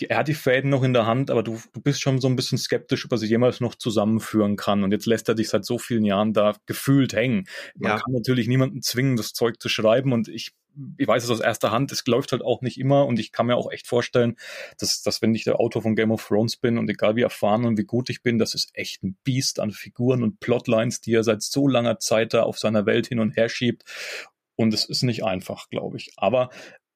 die, 0.00 0.10
er 0.10 0.18
hat 0.18 0.28
die 0.28 0.34
Fäden 0.34 0.70
noch 0.70 0.82
in 0.82 0.92
der 0.92 1.06
Hand, 1.06 1.30
aber 1.30 1.42
du, 1.42 1.60
du 1.72 1.80
bist 1.80 2.00
schon 2.00 2.20
so 2.20 2.28
ein 2.28 2.36
bisschen 2.36 2.58
skeptisch, 2.58 3.04
ob 3.04 3.12
er 3.12 3.18
sie 3.18 3.26
jemals 3.26 3.60
noch 3.60 3.74
zusammenführen 3.74 4.56
kann. 4.56 4.82
Und 4.82 4.92
jetzt 4.92 5.06
lässt 5.06 5.28
er 5.28 5.34
dich 5.34 5.48
seit 5.48 5.64
so 5.64 5.78
vielen 5.78 6.04
Jahren 6.04 6.32
da 6.32 6.54
gefühlt 6.66 7.12
hängen. 7.12 7.46
Man 7.76 7.92
ja. 7.92 7.98
kann 7.98 8.12
natürlich 8.12 8.48
niemanden 8.48 8.82
zwingen, 8.82 9.16
das 9.16 9.32
Zeug 9.32 9.60
zu 9.60 9.68
schreiben. 9.68 10.12
Und 10.12 10.28
ich, 10.28 10.52
ich 10.96 11.06
weiß 11.06 11.24
es 11.24 11.30
aus 11.30 11.40
erster 11.40 11.70
Hand, 11.70 11.92
es 11.92 12.06
läuft 12.06 12.32
halt 12.32 12.42
auch 12.42 12.62
nicht 12.62 12.78
immer. 12.78 13.06
Und 13.06 13.18
ich 13.18 13.32
kann 13.32 13.46
mir 13.46 13.56
auch 13.56 13.70
echt 13.70 13.86
vorstellen, 13.86 14.36
dass, 14.78 15.02
dass 15.02 15.22
wenn 15.22 15.34
ich 15.34 15.44
der 15.44 15.60
Autor 15.60 15.82
von 15.82 15.96
Game 15.96 16.10
of 16.10 16.26
Thrones 16.26 16.56
bin 16.56 16.78
und 16.78 16.88
egal 16.88 17.16
wie 17.16 17.22
erfahren 17.22 17.64
und 17.64 17.78
wie 17.78 17.84
gut 17.84 18.10
ich 18.10 18.22
bin, 18.22 18.38
das 18.38 18.54
ist 18.54 18.70
echt 18.74 19.02
ein 19.02 19.16
Biest 19.24 19.60
an 19.60 19.70
Figuren 19.70 20.22
und 20.22 20.40
Plotlines, 20.40 21.00
die 21.00 21.14
er 21.14 21.24
seit 21.24 21.42
so 21.42 21.68
langer 21.68 21.98
Zeit 21.98 22.34
da 22.34 22.42
auf 22.42 22.58
seiner 22.58 22.86
Welt 22.86 23.06
hin 23.06 23.20
und 23.20 23.36
her 23.36 23.48
schiebt. 23.48 23.84
Und 24.56 24.74
es 24.74 24.84
ist 24.84 25.02
nicht 25.02 25.24
einfach, 25.24 25.70
glaube 25.70 25.96
ich. 25.96 26.12
Aber 26.18 26.50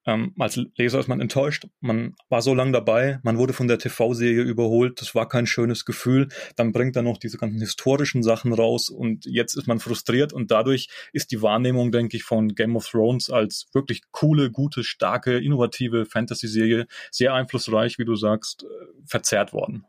ähm, 0.06 0.34
als 0.38 0.60
Leser 0.76 1.00
ist 1.00 1.08
man 1.08 1.20
enttäuscht. 1.20 1.66
Man 1.80 2.14
war 2.28 2.42
so 2.42 2.54
lange 2.54 2.72
dabei, 2.72 3.20
man 3.22 3.38
wurde 3.38 3.52
von 3.52 3.68
der 3.68 3.78
TV-Serie 3.78 4.42
überholt, 4.42 5.00
das 5.00 5.14
war 5.14 5.28
kein 5.28 5.46
schönes 5.46 5.84
Gefühl. 5.84 6.28
Dann 6.56 6.72
bringt 6.72 6.96
er 6.96 7.02
noch 7.02 7.18
diese 7.18 7.38
ganzen 7.38 7.60
historischen 7.60 8.22
Sachen 8.22 8.52
raus 8.52 8.90
und 8.90 9.24
jetzt 9.26 9.56
ist 9.56 9.66
man 9.66 9.80
frustriert 9.80 10.32
und 10.32 10.50
dadurch 10.50 10.88
ist 11.12 11.30
die 11.30 11.42
Wahrnehmung, 11.42 11.92
denke 11.92 12.16
ich, 12.16 12.24
von 12.24 12.54
Game 12.54 12.76
of 12.76 12.88
Thrones 12.88 13.30
als 13.30 13.68
wirklich 13.72 14.02
coole, 14.10 14.50
gute, 14.50 14.84
starke, 14.84 15.38
innovative 15.38 16.04
Fantasy-Serie 16.04 16.86
sehr 17.10 17.34
einflussreich, 17.34 17.98
wie 17.98 18.04
du 18.04 18.16
sagst, 18.16 18.64
äh, 18.64 18.66
verzerrt 19.06 19.52
worden. 19.52 19.84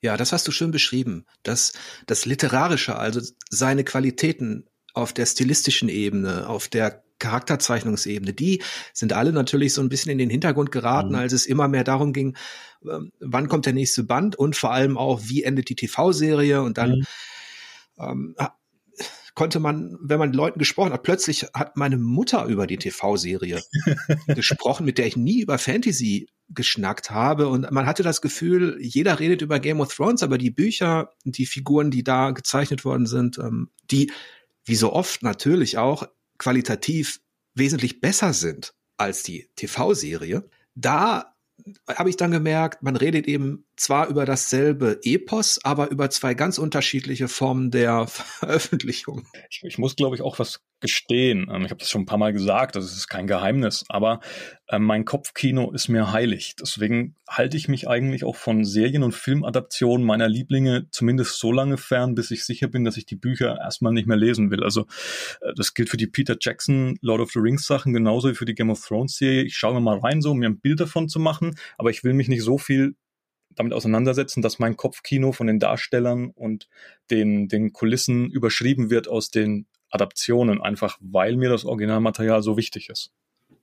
Ja, 0.00 0.16
das 0.16 0.32
hast 0.32 0.46
du 0.46 0.52
schön 0.52 0.70
beschrieben. 0.70 1.26
Das, 1.42 1.72
das 2.06 2.24
Literarische, 2.24 2.96
also 2.96 3.20
seine 3.50 3.84
Qualitäten 3.84 4.68
auf 4.98 5.12
der 5.12 5.26
stilistischen 5.26 5.88
Ebene, 5.88 6.48
auf 6.48 6.68
der 6.68 7.02
Charakterzeichnungsebene, 7.18 8.32
die 8.32 8.62
sind 8.92 9.12
alle 9.12 9.32
natürlich 9.32 9.72
so 9.74 9.80
ein 9.80 9.88
bisschen 9.88 10.12
in 10.12 10.18
den 10.18 10.30
Hintergrund 10.30 10.70
geraten, 10.72 11.10
mhm. 11.10 11.16
als 11.16 11.32
es 11.32 11.46
immer 11.46 11.68
mehr 11.68 11.84
darum 11.84 12.12
ging, 12.12 12.36
ähm, 12.84 13.12
wann 13.20 13.48
kommt 13.48 13.66
der 13.66 13.72
nächste 13.72 14.04
Band 14.04 14.36
und 14.36 14.56
vor 14.56 14.72
allem 14.72 14.96
auch, 14.96 15.20
wie 15.24 15.42
endet 15.42 15.68
die 15.68 15.76
TV-Serie 15.76 16.62
und 16.62 16.78
dann 16.78 16.90
mhm. 16.90 17.04
ähm, 17.98 18.36
konnte 19.34 19.60
man, 19.60 19.96
wenn 20.00 20.18
man 20.18 20.32
Leuten 20.32 20.58
gesprochen 20.58 20.92
hat, 20.92 21.04
plötzlich 21.04 21.46
hat 21.54 21.76
meine 21.76 21.96
Mutter 21.96 22.46
über 22.46 22.66
die 22.66 22.76
TV-Serie 22.76 23.62
gesprochen, 24.26 24.84
mit 24.84 24.98
der 24.98 25.06
ich 25.06 25.16
nie 25.16 25.42
über 25.42 25.58
Fantasy 25.58 26.28
geschnackt 26.48 27.10
habe 27.10 27.46
und 27.46 27.70
man 27.70 27.86
hatte 27.86 28.02
das 28.02 28.20
Gefühl, 28.20 28.78
jeder 28.80 29.20
redet 29.20 29.42
über 29.42 29.60
Game 29.60 29.80
of 29.80 29.94
Thrones, 29.94 30.22
aber 30.22 30.38
die 30.38 30.50
Bücher, 30.50 31.10
die 31.24 31.46
Figuren, 31.46 31.90
die 31.90 32.02
da 32.02 32.30
gezeichnet 32.30 32.84
worden 32.84 33.06
sind, 33.06 33.38
ähm, 33.38 33.70
die 33.90 34.10
wie 34.68 34.76
so 34.76 34.92
oft 34.92 35.22
natürlich 35.22 35.78
auch 35.78 36.06
qualitativ 36.38 37.20
wesentlich 37.54 38.00
besser 38.00 38.32
sind 38.32 38.74
als 38.96 39.22
die 39.22 39.48
TV-Serie, 39.56 40.48
da 40.74 41.34
habe 41.88 42.10
ich 42.10 42.16
dann 42.16 42.30
gemerkt, 42.30 42.82
man 42.82 42.96
redet 42.96 43.26
eben 43.26 43.66
zwar 43.78 44.08
über 44.08 44.24
dasselbe 44.24 45.00
Epos, 45.02 45.60
aber 45.64 45.90
über 45.90 46.10
zwei 46.10 46.34
ganz 46.34 46.58
unterschiedliche 46.58 47.28
Formen 47.28 47.70
der 47.70 48.06
Veröffentlichung. 48.08 49.26
Ich, 49.50 49.62
ich 49.62 49.78
muss, 49.78 49.96
glaube 49.96 50.16
ich, 50.16 50.22
auch 50.22 50.38
was 50.38 50.60
gestehen. 50.80 51.50
Ähm, 51.52 51.64
ich 51.64 51.70
habe 51.70 51.78
das 51.78 51.90
schon 51.90 52.02
ein 52.02 52.06
paar 52.06 52.18
Mal 52.18 52.32
gesagt, 52.32 52.76
das 52.76 52.84
ist 52.84 53.08
kein 53.08 53.26
Geheimnis, 53.26 53.84
aber 53.88 54.20
äh, 54.68 54.78
mein 54.78 55.04
Kopfkino 55.04 55.72
ist 55.72 55.88
mir 55.88 56.12
heilig. 56.12 56.54
Deswegen 56.60 57.16
halte 57.28 57.56
ich 57.56 57.68
mich 57.68 57.88
eigentlich 57.88 58.24
auch 58.24 58.36
von 58.36 58.64
Serien- 58.64 59.02
und 59.02 59.14
Filmadaptionen 59.14 60.06
meiner 60.06 60.28
Lieblinge 60.28 60.88
zumindest 60.90 61.38
so 61.38 61.52
lange 61.52 61.78
fern, 61.78 62.14
bis 62.14 62.30
ich 62.30 62.44
sicher 62.44 62.68
bin, 62.68 62.84
dass 62.84 62.96
ich 62.96 63.06
die 63.06 63.16
Bücher 63.16 63.58
erstmal 63.58 63.92
nicht 63.92 64.06
mehr 64.06 64.16
lesen 64.16 64.50
will. 64.50 64.62
Also 64.62 64.82
äh, 65.40 65.52
das 65.56 65.74
gilt 65.74 65.88
für 65.88 65.96
die 65.96 66.06
Peter 66.06 66.36
Jackson 66.40 66.98
Lord 67.00 67.20
of 67.20 67.32
the 67.32 67.40
Rings 67.40 67.66
Sachen 67.66 67.92
genauso 67.92 68.30
wie 68.30 68.34
für 68.34 68.44
die 68.44 68.54
Game 68.54 68.70
of 68.70 68.84
Thrones 68.84 69.16
Serie. 69.16 69.42
Ich 69.42 69.56
schaue 69.56 69.74
mir 69.74 69.80
mal 69.80 69.98
rein, 69.98 70.22
so 70.22 70.30
um 70.30 70.38
mir 70.38 70.48
ein 70.48 70.60
Bild 70.60 70.80
davon 70.80 71.08
zu 71.08 71.18
machen, 71.18 71.56
aber 71.76 71.90
ich 71.90 72.04
will 72.04 72.14
mich 72.14 72.28
nicht 72.28 72.42
so 72.42 72.58
viel 72.58 72.94
damit 73.58 73.72
auseinandersetzen, 73.72 74.42
dass 74.42 74.58
mein 74.58 74.76
Kopfkino 74.76 75.32
von 75.32 75.46
den 75.46 75.58
Darstellern 75.58 76.30
und 76.30 76.68
den, 77.10 77.48
den 77.48 77.72
Kulissen 77.72 78.30
überschrieben 78.30 78.90
wird 78.90 79.08
aus 79.08 79.30
den 79.30 79.66
Adaptionen, 79.90 80.60
einfach 80.60 80.98
weil 81.00 81.36
mir 81.36 81.48
das 81.48 81.64
Originalmaterial 81.64 82.42
so 82.42 82.56
wichtig 82.56 82.88
ist. 82.88 83.12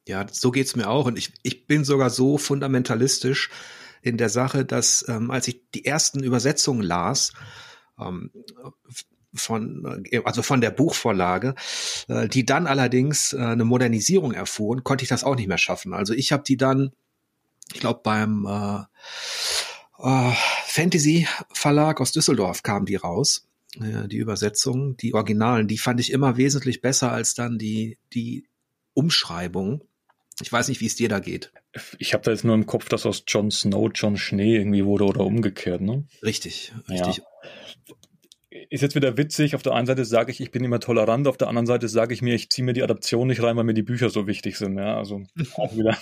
Ja, 0.08 0.26
so 0.32 0.52
geht's 0.52 0.76
mir 0.76 0.90
auch. 0.90 1.06
Und 1.06 1.18
ich, 1.18 1.34
ich 1.44 1.68
bin 1.68 1.84
sogar 1.84 2.10
so 2.10 2.38
fundamentalistisch 2.38 3.50
in 4.02 4.18
der 4.18 4.30
Sache, 4.30 4.66
dass 4.66 5.06
ähm, 5.08 5.32
als 5.32 5.48
ich 5.48 5.62
die 5.74 5.86
ersten 5.86 6.24
Übersetzungen 6.24 6.84
las, 6.84 7.34
ähm, 8.00 8.32
von, 9.36 10.06
äh, 10.12 10.22
also 10.24 10.42
von 10.42 10.62
der 10.62 10.72
Buchvorlage, 10.72 11.56
äh, 12.08 12.28
die 12.28 12.46
dann 12.46 12.68
allerdings 12.68 13.34
äh, 13.34 13.38
eine 13.38 13.66
Modernisierung 13.66 14.32
erfuhren, 14.32 14.84
konnte 14.84 15.04
ich 15.04 15.10
das 15.10 15.24
auch 15.24 15.36
nicht 15.36 15.48
mehr 15.48 15.58
schaffen. 15.58 15.94
Also 15.94 16.14
ich 16.14 16.32
habe 16.32 16.44
die 16.44 16.58
dann, 16.58 16.92
ich 17.74 17.80
glaube 17.80 18.02
beim 18.04 18.46
äh, 18.46 18.84
äh, 20.00 20.32
Fantasy 20.66 21.28
Verlag 21.52 22.02
aus 22.02 22.12
Düsseldorf 22.12 22.64
kam 22.64 22.86
die 22.86 22.96
raus, 22.96 23.48
äh, 23.80 24.08
die 24.08 24.18
Übersetzung, 24.18 24.98
die 24.98 25.14
Originalen, 25.14 25.68
die 25.68 25.78
fand 25.78 26.00
ich 26.00 26.12
immer 26.12 26.38
wesentlich 26.38 26.82
besser 26.82 27.12
als 27.12 27.34
dann 27.34 27.58
die 27.58 27.98
die 28.14 28.48
Umschreibung. 28.94 29.82
Ich 30.42 30.52
weiß 30.52 30.68
nicht, 30.68 30.82
wie 30.82 30.88
es 30.88 30.96
dir 30.96 31.08
da 31.08 31.20
geht. 31.20 31.54
Ich 31.98 32.14
habe 32.14 32.24
da 32.24 32.32
jetzt 32.32 32.44
nur 32.44 32.56
im 32.56 32.66
Kopf, 32.66 32.90
dass 32.90 33.06
aus 33.06 33.24
Jon 33.28 33.52
Snow 33.52 33.90
John 33.94 34.18
Schnee 34.18 34.58
irgendwie 34.58 34.84
wurde 34.84 35.06
oder 35.06 35.22
umgekehrt, 35.22 35.82
ne? 35.82 36.06
Richtig, 36.24 36.74
richtig. 36.90 37.18
Ja 37.18 37.24
ist 38.70 38.82
jetzt 38.82 38.96
wieder 38.96 39.18
witzig. 39.18 39.56
Auf 39.56 39.62
der 39.62 39.74
einen 39.74 39.88
Seite 39.88 40.06
sage 40.06 40.32
ich, 40.32 40.42
ich 40.42 40.52
bin 40.52 40.64
immer 40.64 40.80
tolerant, 40.80 41.28
auf 41.28 41.38
der 41.38 41.48
anderen 41.48 41.66
Seite 41.66 41.88
sage 41.88 42.14
ich 42.14 42.22
mir, 42.22 42.36
ich 42.36 42.50
ziehe 42.50 42.66
mir 42.66 42.74
die 42.74 42.84
Adaption 42.84 43.28
nicht 43.28 43.42
rein, 43.42 43.56
weil 43.56 43.64
mir 43.64 43.74
die 43.74 43.84
Bücher 43.84 44.10
so 44.10 44.28
wichtig 44.28 44.58
sind. 44.58 44.78
Ja, 44.78 44.98
also 44.98 45.24
auch 45.56 45.76
wieder 45.76 45.98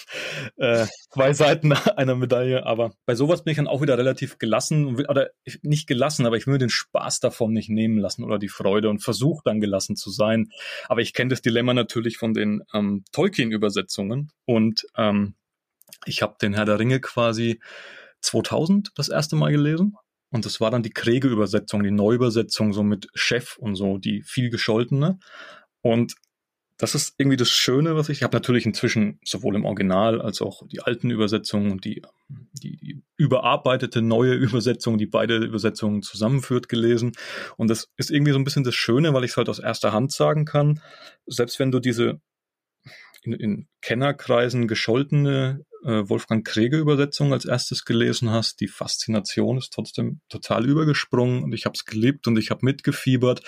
äh, 0.57 0.85
zwei 1.11 1.33
Seiten 1.33 1.71
einer 1.97 2.15
Medaille. 2.15 2.65
Aber 2.65 2.93
bei 3.05 3.15
sowas 3.15 3.43
bin 3.43 3.51
ich 3.51 3.57
dann 3.57 3.67
auch 3.67 3.81
wieder 3.81 3.97
relativ 3.97 4.37
gelassen 4.37 4.95
oder 5.07 5.29
nicht 5.61 5.87
gelassen, 5.87 6.25
aber 6.25 6.37
ich 6.37 6.47
will 6.47 6.57
den 6.57 6.69
Spaß 6.69 7.19
davon 7.19 7.53
nicht 7.53 7.69
nehmen 7.69 7.97
lassen 7.97 8.23
oder 8.23 8.39
die 8.39 8.49
Freude 8.49 8.89
und 8.89 8.99
versuche 8.99 9.41
dann 9.45 9.59
gelassen 9.59 9.95
zu 9.95 10.09
sein. 10.09 10.49
Aber 10.87 11.01
ich 11.01 11.13
kenne 11.13 11.29
das 11.29 11.41
Dilemma 11.41 11.73
natürlich 11.73 12.17
von 12.17 12.33
den 12.33 12.63
ähm, 12.73 13.03
Tolkien-Übersetzungen 13.11 14.31
und 14.45 14.85
ähm, 14.97 15.35
ich 16.05 16.21
habe 16.21 16.35
den 16.41 16.53
Herr 16.53 16.65
der 16.65 16.79
Ringe 16.79 16.99
quasi 16.99 17.59
2000 18.21 18.91
das 18.95 19.09
erste 19.09 19.35
Mal 19.35 19.51
gelesen 19.51 19.95
und 20.33 20.45
das 20.45 20.59
war 20.59 20.71
dann 20.71 20.81
die 20.81 20.89
Kriege-Übersetzung, 20.89 21.83
die 21.83 21.91
Neuübersetzung, 21.91 22.73
so 22.73 22.81
mit 22.81 23.07
Chef 23.13 23.55
und 23.57 23.75
so, 23.75 23.99
die 23.99 24.23
viel 24.23 24.49
gescholtene. 24.49 25.19
Und 25.81 26.15
das 26.77 26.95
ist 26.95 27.13
irgendwie 27.19 27.37
das 27.37 27.51
Schöne, 27.51 27.95
was 27.95 28.09
ich, 28.09 28.17
ich 28.17 28.23
habe 28.23 28.35
natürlich 28.35 28.65
inzwischen 28.65 29.19
sowohl 29.23 29.55
im 29.55 29.63
Original 29.63 30.19
als 30.19 30.41
auch 30.41 30.67
die 30.67 30.81
alten 30.81 31.11
Übersetzungen 31.11 31.71
und 31.71 31.85
die, 31.85 32.01
die, 32.63 32.77
die 32.77 33.03
überarbeitete 33.15 34.01
neue 34.01 34.33
Übersetzung, 34.33 34.97
die 34.97 35.05
beide 35.05 35.37
Übersetzungen 35.37 36.01
zusammenführt, 36.01 36.67
gelesen. 36.67 37.11
Und 37.55 37.69
das 37.69 37.91
ist 37.97 38.09
irgendwie 38.09 38.31
so 38.31 38.39
ein 38.39 38.43
bisschen 38.43 38.63
das 38.63 38.73
Schöne, 38.73 39.13
weil 39.13 39.25
ich 39.25 39.31
es 39.31 39.37
halt 39.37 39.49
aus 39.49 39.59
erster 39.59 39.93
Hand 39.93 40.13
sagen 40.13 40.45
kann. 40.45 40.81
Selbst 41.27 41.59
wenn 41.59 41.69
du 41.69 41.79
diese 41.79 42.19
in, 43.21 43.33
in 43.33 43.67
Kennerkreisen 43.81 44.67
gescholtene 44.67 45.63
äh, 45.85 46.09
Wolfgang 46.09 46.45
Krege 46.45 46.77
Übersetzung 46.77 47.33
als 47.33 47.45
erstes 47.45 47.85
gelesen 47.85 48.29
hast, 48.29 48.59
die 48.59 48.67
Faszination 48.67 49.57
ist 49.57 49.73
trotzdem 49.73 50.21
total 50.29 50.65
übergesprungen 50.65 51.43
und 51.43 51.53
ich 51.53 51.65
habe 51.65 51.73
es 51.75 51.85
geliebt 51.85 52.27
und 52.27 52.37
ich 52.37 52.49
habe 52.49 52.65
mitgefiebert. 52.65 53.41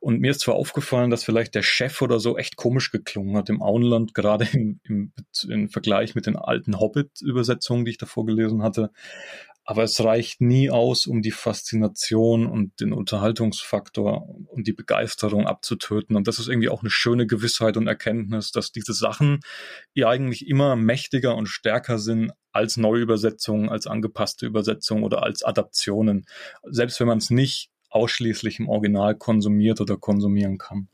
Und 0.00 0.20
mir 0.20 0.30
ist 0.30 0.40
zwar 0.40 0.54
aufgefallen, 0.54 1.10
dass 1.10 1.24
vielleicht 1.24 1.54
der 1.54 1.62
Chef 1.62 2.02
oder 2.02 2.20
so 2.20 2.36
echt 2.36 2.56
komisch 2.56 2.90
geklungen 2.90 3.36
hat 3.36 3.48
im 3.48 3.62
Auenland, 3.62 4.14
gerade 4.14 4.48
im, 4.52 4.80
im, 4.84 5.12
im 5.48 5.68
Vergleich 5.68 6.14
mit 6.14 6.26
den 6.26 6.36
alten 6.36 6.78
Hobbit-Übersetzungen, 6.78 7.84
die 7.84 7.92
ich 7.92 7.98
davor 7.98 8.26
gelesen 8.26 8.62
hatte, 8.62 8.90
aber 9.68 9.82
es 9.82 10.02
reicht 10.02 10.40
nie 10.40 10.70
aus, 10.70 11.06
um 11.06 11.20
die 11.20 11.30
Faszination 11.30 12.46
und 12.46 12.80
den 12.80 12.94
Unterhaltungsfaktor 12.94 14.26
und 14.26 14.66
die 14.66 14.72
Begeisterung 14.72 15.46
abzutöten. 15.46 16.16
Und 16.16 16.26
das 16.26 16.38
ist 16.38 16.48
irgendwie 16.48 16.70
auch 16.70 16.80
eine 16.80 16.88
schöne 16.88 17.26
Gewissheit 17.26 17.76
und 17.76 17.86
Erkenntnis, 17.86 18.50
dass 18.50 18.72
diese 18.72 18.94
Sachen 18.94 19.40
ja 19.92 20.08
eigentlich 20.08 20.48
immer 20.48 20.74
mächtiger 20.74 21.36
und 21.36 21.48
stärker 21.48 21.98
sind 21.98 22.32
als 22.50 22.78
Neuübersetzungen, 22.78 23.68
als 23.68 23.86
angepasste 23.86 24.46
Übersetzungen 24.46 25.04
oder 25.04 25.22
als 25.22 25.42
Adaptionen. 25.42 26.24
Selbst 26.64 26.98
wenn 26.98 27.08
man 27.08 27.18
es 27.18 27.28
nicht 27.28 27.68
ausschließlich 27.90 28.60
im 28.60 28.70
Original 28.70 29.16
konsumiert 29.16 29.82
oder 29.82 29.98
konsumieren 29.98 30.56
kann. 30.56 30.88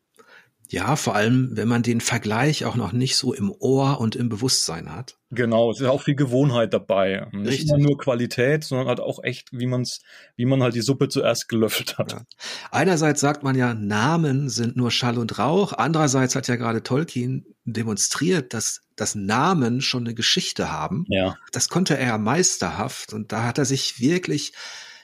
Ja, 0.74 0.96
vor 0.96 1.14
allem, 1.14 1.50
wenn 1.52 1.68
man 1.68 1.84
den 1.84 2.00
Vergleich 2.00 2.64
auch 2.64 2.74
noch 2.74 2.90
nicht 2.90 3.14
so 3.14 3.32
im 3.32 3.54
Ohr 3.60 4.00
und 4.00 4.16
im 4.16 4.28
Bewusstsein 4.28 4.92
hat. 4.92 5.16
Genau, 5.30 5.70
es 5.70 5.80
ist 5.80 5.87
auch 5.87 6.02
viel 6.02 6.16
Gewohnheit 6.16 6.74
dabei. 6.74 7.28
Nicht 7.30 7.68
nur 7.68 7.96
Qualität, 7.96 8.64
sondern 8.64 8.88
halt 8.88 8.98
auch 8.98 9.22
echt, 9.22 9.50
wie 9.52 9.68
man's, 9.68 10.00
wie 10.34 10.46
man 10.46 10.64
halt 10.64 10.74
die 10.74 10.80
Suppe 10.80 11.08
zuerst 11.08 11.48
gelöffelt 11.48 11.96
hat. 11.96 12.10
Ja. 12.10 12.22
Einerseits 12.72 13.20
sagt 13.20 13.44
man 13.44 13.54
ja, 13.54 13.72
Namen 13.72 14.48
sind 14.48 14.74
nur 14.76 14.90
Schall 14.90 15.18
und 15.18 15.38
Rauch. 15.38 15.74
Andererseits 15.74 16.34
hat 16.34 16.48
ja 16.48 16.56
gerade 16.56 16.82
Tolkien 16.82 17.46
demonstriert, 17.64 18.52
dass, 18.52 18.80
dass 18.96 19.14
Namen 19.14 19.80
schon 19.80 20.04
eine 20.04 20.14
Geschichte 20.14 20.72
haben. 20.72 21.04
Ja. 21.08 21.37
Das 21.52 21.68
konnte 21.68 21.96
er 21.96 22.18
meisterhaft 22.18 23.12
und 23.12 23.30
da 23.30 23.44
hat 23.44 23.58
er 23.58 23.64
sich 23.64 24.00
wirklich 24.00 24.52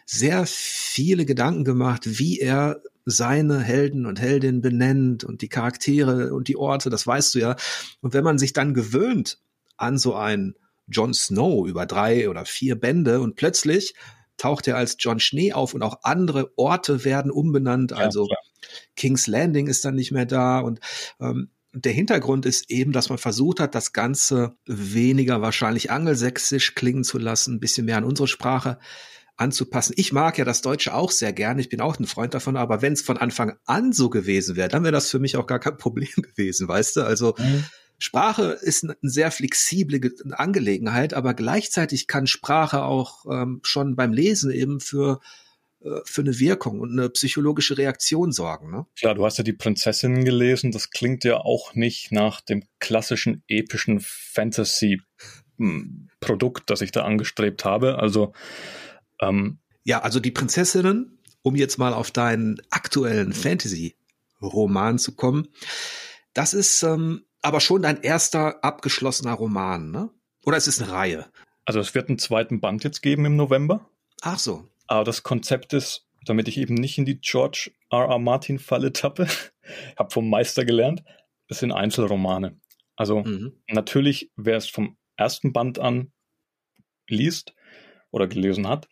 sehr 0.04 0.46
viele 0.46 1.26
Gedanken 1.26 1.62
gemacht, 1.62 2.18
wie 2.18 2.40
er 2.40 2.82
seine 3.10 3.60
Helden 3.60 4.06
und 4.06 4.20
Heldinnen 4.20 4.60
benennt 4.60 5.24
und 5.24 5.42
die 5.42 5.48
Charaktere 5.48 6.32
und 6.32 6.48
die 6.48 6.56
Orte, 6.56 6.90
das 6.90 7.06
weißt 7.06 7.34
du 7.34 7.38
ja. 7.38 7.56
Und 8.00 8.14
wenn 8.14 8.24
man 8.24 8.38
sich 8.38 8.52
dann 8.52 8.74
gewöhnt 8.74 9.38
an 9.76 9.98
so 9.98 10.14
einen 10.14 10.54
Jon 10.86 11.14
Snow 11.14 11.66
über 11.66 11.86
drei 11.86 12.28
oder 12.28 12.44
vier 12.44 12.78
Bände 12.78 13.20
und 13.20 13.36
plötzlich 13.36 13.94
taucht 14.36 14.66
er 14.68 14.76
als 14.76 14.96
John 14.98 15.20
Schnee 15.20 15.52
auf 15.52 15.74
und 15.74 15.82
auch 15.82 16.00
andere 16.02 16.50
Orte 16.56 17.04
werden 17.04 17.30
umbenannt. 17.30 17.92
Also 17.92 18.26
ja, 18.28 18.36
King's 18.96 19.26
Landing 19.26 19.66
ist 19.66 19.84
dann 19.84 19.94
nicht 19.94 20.12
mehr 20.12 20.26
da 20.26 20.60
und 20.60 20.80
ähm, 21.20 21.50
der 21.72 21.92
Hintergrund 21.92 22.46
ist 22.46 22.70
eben, 22.70 22.90
dass 22.92 23.10
man 23.10 23.18
versucht 23.18 23.60
hat, 23.60 23.74
das 23.74 23.92
Ganze 23.92 24.56
weniger 24.66 25.40
wahrscheinlich 25.40 25.90
angelsächsisch 25.90 26.74
klingen 26.74 27.04
zu 27.04 27.18
lassen, 27.18 27.54
ein 27.54 27.60
bisschen 27.60 27.86
mehr 27.86 27.98
an 27.98 28.04
unsere 28.04 28.26
Sprache 28.26 28.78
anzupassen. 29.40 29.94
Ich 29.96 30.12
mag 30.12 30.38
ja 30.38 30.44
das 30.44 30.62
Deutsche 30.62 30.94
auch 30.94 31.10
sehr 31.10 31.32
gerne, 31.32 31.60
ich 31.60 31.68
bin 31.68 31.80
auch 31.80 31.98
ein 31.98 32.06
Freund 32.06 32.34
davon, 32.34 32.56
aber 32.56 32.82
wenn 32.82 32.92
es 32.92 33.02
von 33.02 33.16
Anfang 33.16 33.56
an 33.64 33.92
so 33.92 34.10
gewesen 34.10 34.56
wäre, 34.56 34.68
dann 34.68 34.82
wäre 34.82 34.92
das 34.92 35.10
für 35.10 35.18
mich 35.18 35.36
auch 35.36 35.46
gar 35.46 35.58
kein 35.58 35.76
Problem 35.78 36.10
gewesen, 36.16 36.68
weißt 36.68 36.96
du? 36.96 37.02
Also 37.02 37.34
mhm. 37.38 37.64
Sprache 37.98 38.58
ist 38.60 38.84
eine 38.84 38.96
sehr 39.02 39.30
flexible 39.30 40.00
Angelegenheit, 40.30 41.12
aber 41.12 41.34
gleichzeitig 41.34 42.06
kann 42.06 42.26
Sprache 42.26 42.82
auch 42.82 43.26
ähm, 43.30 43.60
schon 43.62 43.94
beim 43.94 44.12
Lesen 44.12 44.50
eben 44.50 44.80
für 44.80 45.20
äh, 45.82 46.00
für 46.04 46.22
eine 46.22 46.38
Wirkung 46.38 46.80
und 46.80 46.92
eine 46.92 47.10
psychologische 47.10 47.76
Reaktion 47.78 48.32
sorgen. 48.32 48.70
Ne? 48.70 48.86
Klar, 48.98 49.14
du 49.14 49.24
hast 49.24 49.38
ja 49.38 49.44
die 49.44 49.52
Prinzessinnen 49.52 50.24
gelesen. 50.24 50.72
Das 50.72 50.90
klingt 50.90 51.22
ja 51.24 51.36
auch 51.38 51.74
nicht 51.74 52.10
nach 52.12 52.40
dem 52.40 52.64
klassischen 52.78 53.42
epischen 53.48 54.00
Fantasy-Produkt, 54.00 56.60
hm, 56.60 56.66
das 56.66 56.80
ich 56.80 56.92
da 56.92 57.04
angestrebt 57.04 57.66
habe. 57.66 57.98
Also 57.98 58.32
ähm, 59.20 59.58
ja, 59.84 60.00
also 60.00 60.20
die 60.20 60.30
Prinzessinnen, 60.30 61.18
um 61.42 61.56
jetzt 61.56 61.78
mal 61.78 61.94
auf 61.94 62.10
deinen 62.10 62.60
aktuellen 62.70 63.32
Fantasy-Roman 63.32 64.98
zu 64.98 65.14
kommen, 65.14 65.48
das 66.34 66.54
ist 66.54 66.82
ähm, 66.82 67.24
aber 67.42 67.60
schon 67.60 67.82
dein 67.82 68.02
erster 68.02 68.62
abgeschlossener 68.62 69.32
Roman, 69.32 69.90
ne? 69.90 70.10
Oder 70.44 70.56
es 70.56 70.66
ist 70.66 70.82
eine 70.82 70.92
Reihe? 70.92 71.26
Also 71.64 71.80
es 71.80 71.94
wird 71.94 72.08
einen 72.08 72.18
zweiten 72.18 72.60
Band 72.60 72.84
jetzt 72.84 73.02
geben 73.02 73.24
im 73.24 73.36
November. 73.36 73.88
Ach 74.22 74.38
so. 74.38 74.68
Aber 74.86 75.04
das 75.04 75.22
Konzept 75.22 75.72
ist, 75.72 76.06
damit 76.24 76.48
ich 76.48 76.58
eben 76.58 76.74
nicht 76.74 76.98
in 76.98 77.04
die 77.04 77.20
George 77.20 77.70
R. 77.90 78.08
R. 78.08 78.18
Martin 78.18 78.58
Falle 78.58 78.92
tappe, 78.92 79.26
habe 79.98 80.10
vom 80.10 80.28
Meister 80.28 80.64
gelernt, 80.64 81.02
es 81.48 81.58
sind 81.58 81.72
Einzelromane. 81.72 82.60
Also 82.96 83.22
mhm. 83.22 83.52
natürlich, 83.68 84.30
wer 84.36 84.56
es 84.56 84.68
vom 84.68 84.96
ersten 85.16 85.52
Band 85.52 85.78
an 85.78 86.12
liest 87.08 87.54
oder 88.10 88.26
gelesen 88.26 88.68
hat, 88.68 88.88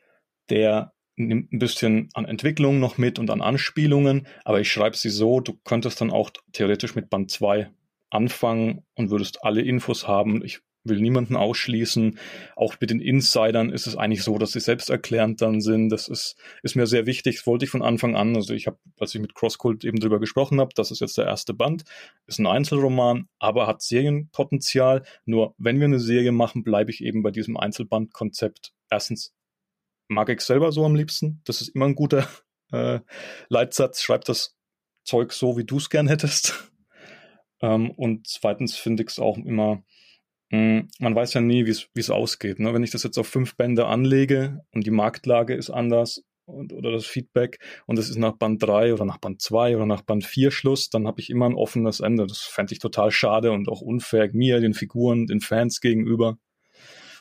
der 0.50 0.92
nimmt 1.16 1.52
ein 1.52 1.58
bisschen 1.58 2.10
an 2.14 2.24
Entwicklung 2.24 2.78
noch 2.78 2.96
mit 2.96 3.18
und 3.18 3.30
an 3.30 3.42
Anspielungen, 3.42 4.26
aber 4.44 4.60
ich 4.60 4.70
schreibe 4.70 4.96
sie 4.96 5.10
so, 5.10 5.40
du 5.40 5.54
könntest 5.64 6.00
dann 6.00 6.10
auch 6.10 6.30
theoretisch 6.52 6.94
mit 6.94 7.10
Band 7.10 7.30
2 7.30 7.70
anfangen 8.10 8.84
und 8.94 9.10
würdest 9.10 9.44
alle 9.44 9.62
Infos 9.62 10.06
haben. 10.06 10.44
Ich 10.44 10.60
will 10.84 11.00
niemanden 11.00 11.36
ausschließen. 11.36 12.18
Auch 12.56 12.76
mit 12.80 12.90
den 12.90 13.00
Insidern 13.00 13.70
ist 13.70 13.86
es 13.86 13.96
eigentlich 13.96 14.22
so, 14.22 14.38
dass 14.38 14.52
sie 14.52 14.60
selbsterklärend 14.60 15.42
dann 15.42 15.60
sind. 15.60 15.90
Das 15.90 16.08
ist, 16.08 16.36
ist 16.62 16.76
mir 16.76 16.86
sehr 16.86 17.06
wichtig. 17.06 17.36
Das 17.36 17.46
wollte 17.46 17.64
ich 17.64 17.70
von 17.70 17.82
Anfang 17.82 18.16
an. 18.16 18.34
Also 18.34 18.54
ich 18.54 18.66
habe, 18.66 18.78
als 18.98 19.14
ich 19.14 19.20
mit 19.20 19.34
Crosscult 19.34 19.84
eben 19.84 20.00
drüber 20.00 20.20
gesprochen 20.20 20.60
habe, 20.60 20.70
das 20.74 20.90
ist 20.90 21.00
jetzt 21.00 21.18
der 21.18 21.26
erste 21.26 21.52
Band, 21.52 21.84
ist 22.26 22.38
ein 22.38 22.46
Einzelroman, 22.46 23.28
aber 23.38 23.66
hat 23.66 23.82
Serienpotenzial. 23.82 25.02
Nur 25.26 25.54
wenn 25.58 25.78
wir 25.78 25.84
eine 25.84 26.00
Serie 26.00 26.32
machen, 26.32 26.64
bleibe 26.64 26.90
ich 26.90 27.02
eben 27.02 27.22
bei 27.22 27.30
diesem 27.30 27.56
Einzelbandkonzept. 27.56 28.72
Erstens 28.90 29.34
mag 30.08 30.28
ich 30.30 30.40
selber 30.40 30.72
so 30.72 30.84
am 30.84 30.94
liebsten. 30.94 31.40
Das 31.44 31.60
ist 31.60 31.68
immer 31.68 31.86
ein 31.86 31.94
guter 31.94 32.26
äh, 32.72 33.00
Leitsatz. 33.48 34.02
Schreib 34.02 34.24
das 34.24 34.56
Zeug 35.04 35.32
so, 35.32 35.56
wie 35.56 35.64
du 35.64 35.76
es 35.76 35.90
gern 35.90 36.08
hättest. 36.08 36.70
Ähm, 37.60 37.90
und 37.90 38.28
zweitens 38.28 38.76
finde 38.76 39.02
ich 39.02 39.08
es 39.08 39.18
auch 39.18 39.36
immer, 39.36 39.82
mh, 40.50 40.58
hm, 40.58 40.88
man 41.00 41.16
weiß 41.16 41.34
ja 41.34 41.40
nie, 41.40 41.66
wie 41.66 42.00
es 42.00 42.08
ausgeht. 42.08 42.60
Ne? 42.60 42.72
Wenn 42.72 42.84
ich 42.84 42.92
das 42.92 43.02
jetzt 43.02 43.18
auf 43.18 43.26
fünf 43.26 43.56
Bände 43.56 43.86
anlege 43.86 44.60
und 44.70 44.86
die 44.86 44.92
Marktlage 44.92 45.56
ist 45.56 45.68
anders 45.68 46.22
und, 46.44 46.72
oder 46.72 46.92
das 46.92 47.06
Feedback 47.06 47.58
und 47.86 47.98
es 47.98 48.10
ist 48.10 48.16
nach 48.16 48.36
Band 48.36 48.62
3 48.62 48.94
oder 48.94 49.04
nach 49.04 49.18
Band 49.18 49.42
2 49.42 49.74
oder 49.74 49.86
nach 49.86 50.02
Band 50.02 50.24
4 50.24 50.52
Schluss, 50.52 50.88
dann 50.88 51.08
habe 51.08 51.20
ich 51.20 51.30
immer 51.30 51.46
ein 51.46 51.54
offenes 51.54 51.98
Ende. 51.98 52.28
Das 52.28 52.42
fände 52.42 52.72
ich 52.72 52.78
total 52.78 53.10
schade 53.10 53.50
und 53.50 53.68
auch 53.68 53.80
unfair 53.80 54.30
mir, 54.32 54.60
den 54.60 54.74
Figuren, 54.74 55.26
den 55.26 55.40
Fans 55.40 55.80
gegenüber. 55.80 56.38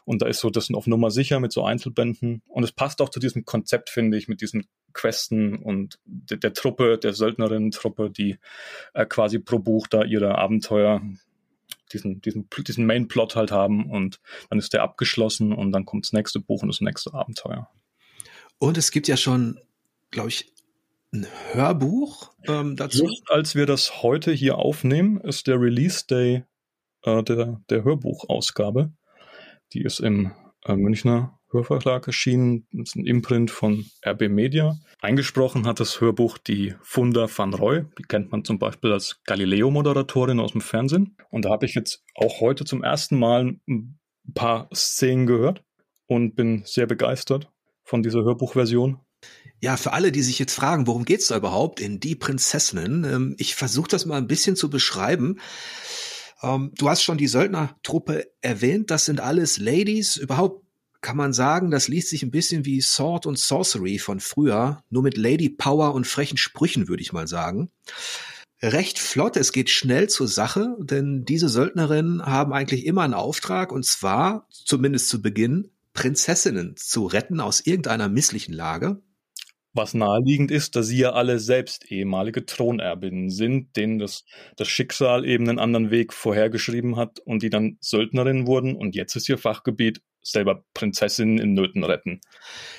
Und 0.07 0.21
da 0.21 0.27
ist 0.27 0.39
so 0.39 0.49
das 0.49 0.73
auf 0.73 0.87
Nummer 0.87 1.11
sicher 1.11 1.41
mit 1.41 1.51
so 1.51 1.65
Einzelbänden. 1.65 2.41
Und 2.47 2.63
es 2.63 2.71
passt 2.71 3.01
auch 3.01 3.09
zu 3.09 3.19
diesem 3.19 3.43
Konzept, 3.43 3.89
finde 3.89 4.17
ich, 4.17 4.29
mit 4.29 4.39
diesen 4.39 4.65
Questen 4.93 5.57
und 5.57 5.99
der, 6.05 6.37
der 6.37 6.53
Truppe, 6.53 6.97
der 6.97 7.11
Söldnerinnen-Truppe, 7.11 8.09
die 8.09 8.37
äh, 8.93 9.05
quasi 9.05 9.37
pro 9.37 9.59
Buch 9.59 9.85
da 9.87 10.05
ihre 10.05 10.37
Abenteuer, 10.37 11.01
diesen, 11.91 12.21
diesen, 12.21 12.47
diesen 12.65 12.85
Main-Plot 12.85 13.35
halt 13.35 13.51
haben 13.51 13.91
und 13.91 14.21
dann 14.49 14.59
ist 14.59 14.71
der 14.71 14.83
abgeschlossen 14.83 15.51
und 15.51 15.73
dann 15.73 15.83
kommt 15.83 16.05
das 16.05 16.13
nächste 16.13 16.39
Buch 16.39 16.61
und 16.61 16.69
das 16.69 16.79
nächste 16.79 17.13
Abenteuer. 17.13 17.69
Und 18.59 18.77
es 18.77 18.91
gibt 18.91 19.09
ja 19.09 19.17
schon, 19.17 19.59
glaube 20.11 20.29
ich, 20.29 20.53
ein 21.11 21.27
Hörbuch 21.51 22.31
ähm, 22.47 22.77
dazu. 22.77 23.07
Just 23.07 23.29
als 23.29 23.55
wir 23.55 23.65
das 23.65 24.03
heute 24.03 24.31
hier 24.31 24.57
aufnehmen, 24.57 25.19
ist 25.19 25.47
der 25.47 25.59
Release 25.59 26.07
Day 26.07 26.45
äh, 27.03 27.23
der, 27.23 27.61
der 27.69 27.83
Hörbuchausgabe. 27.83 28.93
Die 29.73 29.81
ist 29.81 29.99
im 29.99 30.31
äh, 30.65 30.75
Münchner 30.75 31.39
Hörverlag 31.51 32.07
erschienen. 32.07 32.67
Das 32.71 32.89
ist 32.89 32.95
ein 32.95 33.05
Imprint 33.05 33.51
von 33.51 33.85
RB 34.05 34.29
Media. 34.29 34.77
Eingesprochen 34.99 35.65
hat 35.65 35.79
das 35.79 36.01
Hörbuch 36.01 36.37
die 36.37 36.75
Funda 36.81 37.27
van 37.33 37.53
Roy. 37.53 37.85
Die 37.97 38.03
kennt 38.03 38.31
man 38.31 38.43
zum 38.43 38.59
Beispiel 38.59 38.91
als 38.91 39.21
Galileo-Moderatorin 39.25 40.39
aus 40.39 40.51
dem 40.51 40.61
Fernsehen. 40.61 41.15
Und 41.29 41.45
da 41.45 41.49
habe 41.49 41.65
ich 41.65 41.73
jetzt 41.73 42.03
auch 42.15 42.41
heute 42.41 42.65
zum 42.65 42.83
ersten 42.83 43.17
Mal 43.17 43.57
ein 43.67 43.99
paar 44.33 44.69
Szenen 44.73 45.25
gehört 45.25 45.63
und 46.05 46.35
bin 46.35 46.63
sehr 46.65 46.85
begeistert 46.85 47.49
von 47.83 48.03
dieser 48.03 48.23
Hörbuchversion. 48.23 48.99
Ja, 49.59 49.77
für 49.77 49.93
alle, 49.93 50.11
die 50.11 50.21
sich 50.21 50.37
jetzt 50.39 50.53
fragen, 50.53 50.85
worum 50.85 51.05
geht's 51.05 51.27
da 51.27 51.37
überhaupt 51.37 51.79
in 51.79 51.99
Die 51.99 52.15
Prinzessinnen? 52.15 53.03
Ähm, 53.05 53.35
ich 53.39 53.55
versuche 53.55 53.87
das 53.87 54.05
mal 54.05 54.17
ein 54.17 54.27
bisschen 54.27 54.55
zu 54.55 54.69
beschreiben. 54.69 55.39
Ähm, 56.41 56.71
du 56.77 56.89
hast 56.89 57.03
schon 57.03 57.17
die 57.17 57.27
Söldnertruppe 57.27 58.27
erwähnt. 58.41 58.91
Das 58.91 59.05
sind 59.05 59.19
alles 59.19 59.57
Ladies. 59.57 60.17
Überhaupt 60.17 60.63
kann 61.01 61.17
man 61.17 61.33
sagen, 61.33 61.71
das 61.71 61.87
liest 61.87 62.09
sich 62.09 62.23
ein 62.23 62.31
bisschen 62.31 62.65
wie 62.65 62.81
Sword 62.81 63.25
und 63.25 63.39
Sorcery 63.39 63.99
von 63.99 64.19
früher, 64.19 64.83
nur 64.89 65.03
mit 65.03 65.15
Lady 65.15 65.49
Power 65.49 65.93
und 65.93 66.07
frechen 66.07 66.37
Sprüchen, 66.37 66.87
würde 66.87 67.01
ich 67.01 67.13
mal 67.13 67.27
sagen. 67.27 67.69
Recht 68.61 68.97
flott, 68.97 69.37
es 69.37 69.51
geht 69.51 69.69
schnell 69.69 70.09
zur 70.09 70.27
Sache, 70.27 70.75
denn 70.79 71.23
diese 71.25 71.47
Söldnerinnen 71.47 72.25
haben 72.25 72.53
eigentlich 72.53 72.85
immer 72.87 73.03
einen 73.03 73.13
Auftrag, 73.13 73.71
und 73.71 73.85
zwar, 73.85 74.47
zumindest 74.49 75.09
zu 75.09 75.21
Beginn, 75.21 75.69
Prinzessinnen 75.93 76.75
zu 76.75 77.05
retten 77.05 77.39
aus 77.39 77.61
irgendeiner 77.61 78.09
misslichen 78.09 78.53
Lage. 78.53 78.99
Was 79.77 79.93
naheliegend 79.93 80.49
ist, 80.49 80.75
dass 80.75 80.87
sie 80.87 80.97
ja 80.97 81.13
alle 81.13 81.39
selbst 81.39 81.91
ehemalige 81.91 82.45
Thronerbinnen 82.45 83.29
sind, 83.29 83.77
denen 83.77 83.99
das, 83.99 84.25
das 84.55 84.67
Schicksal 84.67 85.23
eben 85.23 85.47
einen 85.47 85.59
anderen 85.59 85.91
Weg 85.91 86.13
vorhergeschrieben 86.13 86.95
hat 86.95 87.19
und 87.19 87.43
die 87.43 87.51
dann 87.51 87.77
Söldnerinnen 87.79 88.47
wurden 88.47 88.75
und 88.75 88.95
jetzt 88.95 89.15
ist 89.15 89.29
ihr 89.29 89.37
Fachgebiet 89.37 90.01
selber 90.23 90.65
Prinzessinnen 90.73 91.37
in 91.37 91.53
Nöten 91.53 91.83
retten. 91.83 92.21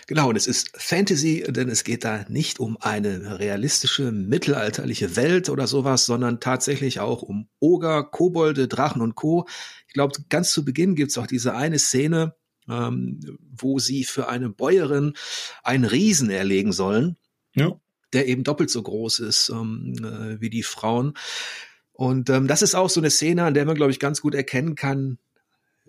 Genau, 0.06 0.28
und 0.28 0.37
es 0.37 0.46
ist 0.46 0.70
Fantasy, 0.76 1.44
denn 1.48 1.68
es 1.68 1.84
geht 1.84 2.04
da 2.04 2.24
nicht 2.28 2.61
um 2.61 2.76
eine 2.80 3.38
realistische 3.38 4.12
mittelalterliche 4.12 5.16
Welt 5.16 5.48
oder 5.48 5.66
sowas, 5.66 6.04
sondern 6.04 6.40
tatsächlich 6.40 7.00
auch 7.00 7.22
um 7.22 7.48
Oger, 7.61 8.02
Kobolde, 8.04 8.68
Drachen 8.68 9.02
und 9.02 9.14
Co. 9.14 9.46
Ich 9.87 9.94
glaube, 9.94 10.14
ganz 10.28 10.50
zu 10.50 10.64
Beginn 10.64 10.94
gibt 10.94 11.12
es 11.12 11.18
auch 11.18 11.26
diese 11.26 11.54
eine 11.54 11.78
Szene, 11.78 12.34
ähm, 12.68 13.20
wo 13.50 13.78
sie 13.78 14.04
für 14.04 14.28
eine 14.28 14.48
Bäuerin 14.48 15.14
einen 15.62 15.85
Riesen 15.85 16.31
erlegen 16.31 16.72
sollen, 16.72 17.16
ja. 17.54 17.78
der 18.12 18.26
eben 18.26 18.44
doppelt 18.44 18.70
so 18.70 18.83
groß 18.83 19.20
ist 19.20 19.50
ähm, 19.50 19.94
äh, 19.98 20.40
wie 20.40 20.50
die 20.50 20.62
Frauen. 20.62 21.14
Und 21.92 22.31
ähm, 22.31 22.46
das 22.46 22.62
ist 22.62 22.74
auch 22.74 22.90
so 22.90 23.00
eine 23.00 23.11
Szene, 23.11 23.44
an 23.44 23.54
der 23.54 23.64
man, 23.64 23.74
glaube 23.74 23.90
ich, 23.90 23.98
ganz 23.98 24.20
gut 24.20 24.35
erkennen 24.35 24.76
kann, 24.76 25.18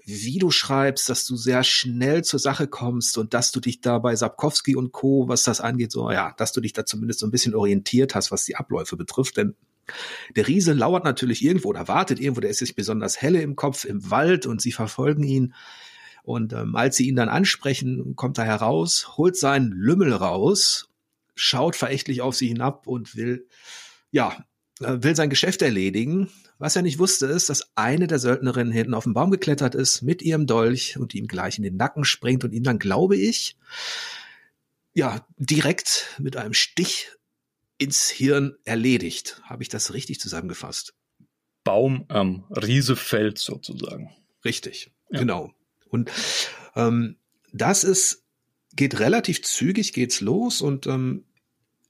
wie 0.06 0.40
du 0.40 0.50
schreibst, 0.50 1.08
dass 1.10 1.26
du 1.26 1.36
sehr 1.36 1.64
schnell 1.64 2.24
zur 2.24 2.40
Sache 2.40 2.68
kommst 2.68 3.18
und 3.18 3.34
dass 3.34 3.52
du 3.52 3.60
dich 3.60 3.82
da 3.82 4.00
bei 4.00 4.16
Sapkowski 4.16 4.76
und 4.76 4.92
Co., 4.92 5.28
was 5.28 5.44
das 5.44 5.62
angeht, 5.62 5.92
so, 5.92 6.10
ja, 6.10 6.34
dass 6.38 6.52
du 6.52 6.62
dich 6.62 6.74
da 6.74 6.86
zumindest 6.86 7.20
so 7.20 7.28
ein 7.28 7.32
bisschen 7.32 7.54
orientiert 7.54 8.16
hast, 8.16 8.32
was 8.32 8.46
die 8.46 8.56
Abläufe 8.56 8.98
betrifft, 8.98 9.38
denn 9.38 9.56
der 10.36 10.48
Riese 10.48 10.74
lauert 10.74 11.04
natürlich 11.04 11.44
irgendwo 11.44 11.70
oder 11.70 11.88
wartet 11.88 12.20
irgendwo, 12.20 12.42
der 12.42 12.50
ist 12.50 12.60
sich 12.60 12.76
besonders 12.76 13.22
helle 13.22 13.42
im 13.42 13.56
Kopf 13.56 13.86
im 13.86 14.10
Wald 14.10 14.46
und 14.46 14.62
sie 14.62 14.72
verfolgen 14.72 15.24
ihn. 15.24 15.54
Und 16.30 16.54
ähm, 16.54 16.76
als 16.76 16.96
sie 16.96 17.08
ihn 17.08 17.16
dann 17.16 17.28
ansprechen, 17.28 18.16
kommt 18.16 18.38
er 18.38 18.46
heraus, 18.46 19.18
holt 19.18 19.36
seinen 19.36 19.72
Lümmel 19.72 20.14
raus, 20.14 20.88
schaut 21.34 21.76
verächtlich 21.76 22.22
auf 22.22 22.36
sie 22.36 22.50
hinab 22.50 22.86
und 22.86 23.16
will, 23.16 23.48
ja, 24.12 24.46
äh, 24.80 24.98
will 25.00 25.16
sein 25.16 25.32
Geschäft 25.32 25.64
erledigen. 25.64 26.30
Was 26.60 26.76
er 26.76 26.84
nicht 26.84 27.00
wusste, 27.00 27.26
ist, 27.26 27.50
dass 27.50 27.76
eine 27.76 28.06
der 28.06 28.20
Söldnerinnen 28.20 28.72
hinten 28.72 28.94
auf 28.94 29.06
den 29.06 29.16
Baum 29.16 29.32
geklettert 29.32 29.74
ist 29.74 30.04
mit 30.04 30.22
ihrem 30.22 30.46
Dolch 30.46 31.00
und 31.00 31.16
ihm 31.16 31.26
gleich 31.26 31.58
in 31.58 31.64
den 31.64 31.78
Nacken 31.78 32.06
springt 32.06 32.44
und 32.44 32.54
ihn 32.54 32.64
dann, 32.64 32.78
glaube 32.78 33.18
ich, 33.18 33.58
ja, 34.94 35.26
direkt 35.38 36.16
mit 36.20 36.38
einem 36.38 36.54
Stich 36.54 37.10
ins 37.80 38.08
Hirn 38.08 38.56
erledigt. 38.66 39.42
Habe 39.46 39.64
ich 39.64 39.70
das 39.70 39.96
richtig 39.96 40.20
zusammengefasst? 40.20 40.94
Baum 41.64 42.06
am 42.08 42.46
Riesefeld 42.52 43.40
sozusagen. 43.40 44.12
Richtig, 44.46 44.92
ja. 45.10 45.22
genau. 45.22 45.56
Und 45.90 46.12
ähm, 46.76 47.18
das 47.52 47.84
ist, 47.84 48.24
geht 48.76 49.00
relativ 49.00 49.44
zügig, 49.44 49.94
geht's 49.94 50.22
los 50.22 50.62
und 50.62 50.88
ähm, 50.88 51.26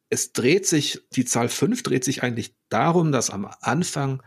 es 0.09 0.33
dreht 0.33 0.65
sich, 0.65 1.01
die 1.13 1.25
Zahl 1.25 1.49
fünf 1.49 1.83
dreht 1.83 2.03
sich 2.03 2.23
eigentlich 2.23 2.55
darum, 2.69 3.11
dass 3.11 3.29
am 3.29 3.49
Anfang 3.61 4.23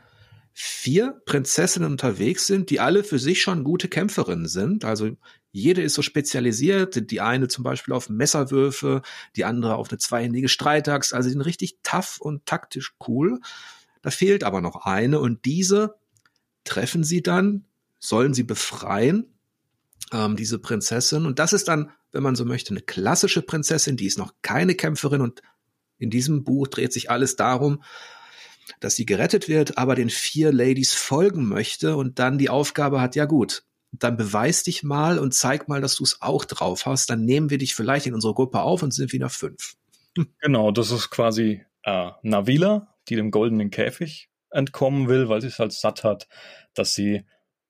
vier 0.52 1.20
Prinzessinnen 1.24 1.90
unterwegs 1.90 2.46
sind, 2.46 2.70
die 2.70 2.78
alle 2.78 3.04
für 3.04 3.18
sich 3.18 3.40
schon 3.40 3.64
gute 3.64 3.88
Kämpferinnen 3.88 4.46
sind. 4.46 4.84
Also 4.84 5.16
jede 5.50 5.82
ist 5.82 5.94
so 5.94 6.02
spezialisiert. 6.02 7.10
Die 7.10 7.20
eine 7.20 7.48
zum 7.48 7.64
Beispiel 7.64 7.94
auf 7.94 8.08
Messerwürfe, 8.08 9.02
die 9.34 9.44
andere 9.44 9.76
auf 9.76 9.90
eine 9.90 9.98
zweihändige 9.98 10.48
Streitaxt. 10.48 11.14
Also 11.14 11.28
die 11.28 11.32
sind 11.32 11.42
richtig 11.42 11.78
tough 11.82 12.20
und 12.20 12.46
taktisch 12.46 12.94
cool. 13.08 13.40
Da 14.02 14.10
fehlt 14.10 14.44
aber 14.44 14.60
noch 14.60 14.84
eine 14.84 15.20
und 15.20 15.44
diese 15.44 15.94
treffen 16.64 17.02
sie 17.02 17.22
dann, 17.22 17.64
sollen 17.98 18.34
sie 18.34 18.44
befreien 18.44 19.32
ähm, 20.12 20.36
diese 20.36 20.58
Prinzessin. 20.58 21.26
Und 21.26 21.38
das 21.38 21.52
ist 21.52 21.68
dann, 21.68 21.90
wenn 22.12 22.22
man 22.22 22.36
so 22.36 22.44
möchte, 22.44 22.70
eine 22.70 22.82
klassische 22.82 23.42
Prinzessin, 23.42 23.96
die 23.96 24.06
ist 24.06 24.18
noch 24.18 24.34
keine 24.42 24.74
Kämpferin. 24.74 25.20
Und 25.20 25.42
in 25.98 26.10
diesem 26.10 26.44
Buch 26.44 26.68
dreht 26.68 26.92
sich 26.92 27.10
alles 27.10 27.36
darum, 27.36 27.82
dass 28.80 28.96
sie 28.96 29.06
gerettet 29.06 29.48
wird, 29.48 29.78
aber 29.78 29.94
den 29.94 30.10
vier 30.10 30.52
Ladies 30.52 30.94
folgen 30.94 31.46
möchte 31.46 31.96
und 31.96 32.18
dann 32.18 32.38
die 32.38 32.50
Aufgabe 32.50 33.00
hat, 33.00 33.16
ja 33.16 33.24
gut, 33.24 33.64
dann 33.92 34.16
beweis 34.16 34.62
dich 34.62 34.82
mal 34.82 35.18
und 35.18 35.34
zeig 35.34 35.68
mal, 35.68 35.80
dass 35.80 35.96
du 35.96 36.04
es 36.04 36.22
auch 36.22 36.44
drauf 36.44 36.86
hast. 36.86 37.10
Dann 37.10 37.24
nehmen 37.24 37.50
wir 37.50 37.58
dich 37.58 37.74
vielleicht 37.74 38.06
in 38.06 38.14
unsere 38.14 38.34
Gruppe 38.34 38.60
auf 38.60 38.82
und 38.82 38.92
sind 38.92 39.12
wieder 39.12 39.28
fünf. 39.28 39.74
Genau, 40.42 40.72
das 40.72 40.90
ist 40.90 41.08
quasi 41.08 41.64
äh, 41.84 42.10
Navila, 42.22 42.94
die 43.08 43.16
dem 43.16 43.30
goldenen 43.30 43.70
Käfig 43.70 44.28
entkommen 44.50 45.08
will, 45.08 45.30
weil 45.30 45.40
sie 45.40 45.46
es 45.46 45.58
halt 45.58 45.72
satt 45.72 46.04
hat, 46.04 46.28
dass 46.74 46.92
sie 46.92 47.24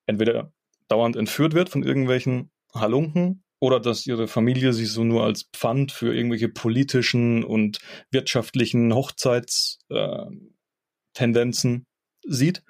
entweder 0.07 0.53
dauernd 0.89 1.17
entführt 1.17 1.55
wird 1.55 1.69
von 1.69 1.83
irgendwelchen 1.83 2.51
Halunken 2.75 3.45
oder 3.61 3.81
dass 3.81 4.07
ihre 4.07 4.27
Familie 4.27 4.73
sie 4.73 4.87
so 4.87 5.05
nur 5.05 5.25
als 5.25 5.45
Pfand 5.53 5.93
für 5.93 6.15
irgendwelche 6.15 6.49
politischen 6.49 7.45
und 7.45 7.79
wirtschaftlichen 8.11 8.93
Hochzeitstendenzen 8.93 11.77
äh, 11.77 11.83
sieht. 12.27 12.65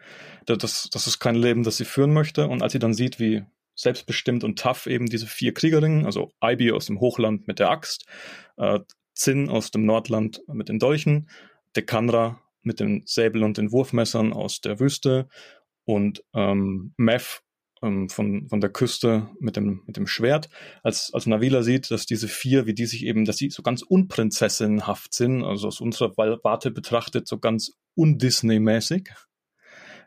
Das, 0.44 0.90
das 0.90 1.06
ist 1.06 1.18
kein 1.18 1.36
Leben, 1.36 1.62
das 1.62 1.78
sie 1.78 1.84
führen 1.84 2.12
möchte. 2.12 2.48
Und 2.48 2.62
als 2.62 2.72
sie 2.72 2.78
dann 2.78 2.94
sieht, 2.94 3.18
wie 3.18 3.44
selbstbestimmt 3.74 4.44
und 4.44 4.58
tough 4.58 4.86
eben 4.86 5.06
diese 5.06 5.26
vier 5.26 5.54
Kriegerinnen, 5.54 6.04
also 6.04 6.30
Ibi 6.42 6.72
aus 6.72 6.86
dem 6.86 7.00
Hochland 7.00 7.48
mit 7.48 7.58
der 7.58 7.70
Axt, 7.70 8.04
äh, 8.56 8.80
Zinn 9.14 9.48
aus 9.48 9.70
dem 9.70 9.86
Nordland 9.86 10.42
mit 10.46 10.68
den 10.68 10.78
Dolchen, 10.78 11.30
Dekanra 11.76 12.40
mit 12.62 12.80
den 12.80 13.02
Säbel 13.06 13.44
und 13.44 13.58
den 13.58 13.72
Wurfmessern 13.72 14.32
aus 14.32 14.60
der 14.60 14.78
Wüste 14.78 15.28
und 15.84 16.22
ähm, 16.34 16.94
Mev 16.96 17.40
ähm, 17.82 18.08
von, 18.08 18.48
von 18.48 18.60
der 18.60 18.70
Küste 18.70 19.28
mit 19.40 19.56
dem, 19.56 19.82
mit 19.86 19.96
dem 19.96 20.06
Schwert, 20.06 20.48
als, 20.82 21.12
als 21.12 21.26
Navila 21.26 21.62
sieht, 21.62 21.90
dass 21.90 22.06
diese 22.06 22.28
vier, 22.28 22.66
wie 22.66 22.74
die 22.74 22.86
sich 22.86 23.04
eben, 23.04 23.24
dass 23.24 23.36
sie 23.36 23.50
so 23.50 23.62
ganz 23.62 23.82
unprinzessinhaft 23.82 25.12
sind, 25.14 25.44
also 25.44 25.68
aus 25.68 25.80
unserer 25.80 26.16
Warte 26.16 26.70
betrachtet, 26.70 27.26
so 27.26 27.38
ganz 27.38 27.72
undisney-mäßig, 27.94 29.10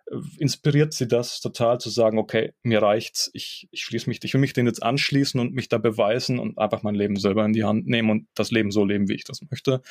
äh, 0.08 0.16
inspiriert 0.40 0.94
sie 0.94 1.08
das 1.08 1.42
total 1.42 1.80
zu 1.80 1.90
sagen, 1.90 2.18
okay, 2.18 2.54
mir 2.64 2.82
reicht's, 2.82 3.30
ich, 3.34 3.68
ich 3.72 3.84
schließe 3.84 4.10
mich, 4.10 4.24
ich 4.24 4.34
will 4.34 4.42
mich 4.42 4.54
denen 4.54 4.68
jetzt 4.68 4.84
anschließen 4.84 5.40
und 5.40 5.54
mich 5.54 5.70
da 5.70 5.78
beweisen 5.78 6.40
und 6.40 6.58
einfach 6.58 6.84
mein 6.84 6.96
Leben 6.96 7.18
selber 7.18 7.46
in 7.46 7.54
die 7.54 7.64
Hand 7.64 7.88
nehmen 7.88 8.10
und 8.10 8.28
das 8.36 8.52
Leben 8.52 8.72
so 8.72 8.86
leben, 8.86 9.10
wie 9.10 9.16
ich 9.16 9.24
das 9.26 9.42
möchte. 9.50 9.82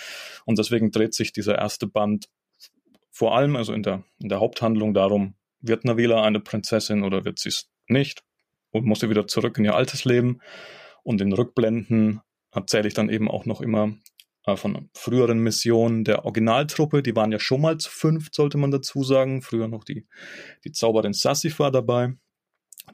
Und 0.44 0.58
deswegen 0.58 0.90
dreht 0.90 1.14
sich 1.14 1.32
dieser 1.32 1.56
erste 1.56 1.86
Band 1.86 2.28
vor 3.14 3.36
allem, 3.36 3.54
also 3.54 3.72
in 3.72 3.84
der, 3.84 4.02
in 4.20 4.28
der 4.28 4.40
Haupthandlung 4.40 4.92
darum, 4.92 5.36
wird 5.60 5.84
Navila 5.84 6.24
eine 6.24 6.40
Prinzessin 6.40 7.04
oder 7.04 7.24
wird 7.24 7.38
sie 7.38 7.50
es 7.50 7.70
nicht 7.88 8.22
und 8.70 8.86
musste 8.86 9.10
wieder 9.10 9.26
zurück 9.26 9.58
in 9.58 9.64
ihr 9.64 9.74
altes 9.74 10.04
Leben. 10.04 10.40
Und 11.02 11.20
in 11.20 11.32
Rückblenden 11.32 12.20
erzähle 12.50 12.88
ich 12.88 12.94
dann 12.94 13.08
eben 13.08 13.30
auch 13.30 13.44
noch 13.44 13.60
immer 13.60 13.94
äh, 14.46 14.56
von 14.56 14.90
früheren 14.94 15.38
Missionen 15.38 16.04
der 16.04 16.24
Originaltruppe. 16.24 17.02
Die 17.02 17.16
waren 17.16 17.32
ja 17.32 17.38
schon 17.38 17.60
mal 17.60 17.78
zu 17.78 17.90
fünf, 17.90 18.28
sollte 18.32 18.58
man 18.58 18.70
dazu 18.70 19.04
sagen. 19.04 19.42
Früher 19.42 19.68
noch 19.68 19.84
die, 19.84 20.06
die 20.64 20.72
Zauberin 20.72 21.12
Sassif 21.12 21.56
dabei, 21.58 22.14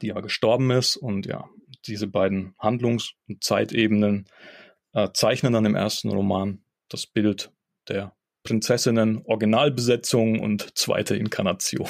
die 0.01 0.07
ja 0.07 0.19
gestorben 0.19 0.71
ist. 0.71 0.97
Und 0.97 1.25
ja, 1.25 1.49
diese 1.85 2.07
beiden 2.07 2.53
Handlungs- 2.57 3.13
und 3.27 3.43
Zeitebenen 3.43 4.25
äh, 4.93 5.09
zeichnen 5.13 5.53
dann 5.53 5.65
im 5.65 5.75
ersten 5.75 6.09
Roman 6.09 6.63
das 6.89 7.07
Bild 7.07 7.51
der 7.87 8.15
Prinzessinnen, 8.43 9.21
Originalbesetzung 9.25 10.39
und 10.39 10.77
zweite 10.77 11.15
Inkarnation. 11.15 11.87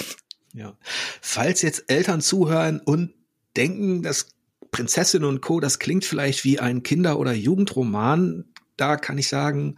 Ja. 0.53 0.77
Falls 1.21 1.61
jetzt 1.61 1.85
Eltern 1.87 2.21
zuhören 2.21 2.79
und 2.79 3.13
denken, 3.55 4.03
dass 4.03 4.27
Prinzessin 4.71 5.23
und 5.23 5.41
Co., 5.41 5.59
das 5.59 5.79
klingt 5.79 6.05
vielleicht 6.05 6.43
wie 6.43 6.59
ein 6.59 6.83
Kinder- 6.83 7.19
oder 7.19 7.33
Jugendroman, 7.33 8.45
da 8.77 8.95
kann 8.97 9.17
ich 9.17 9.27
sagen, 9.27 9.75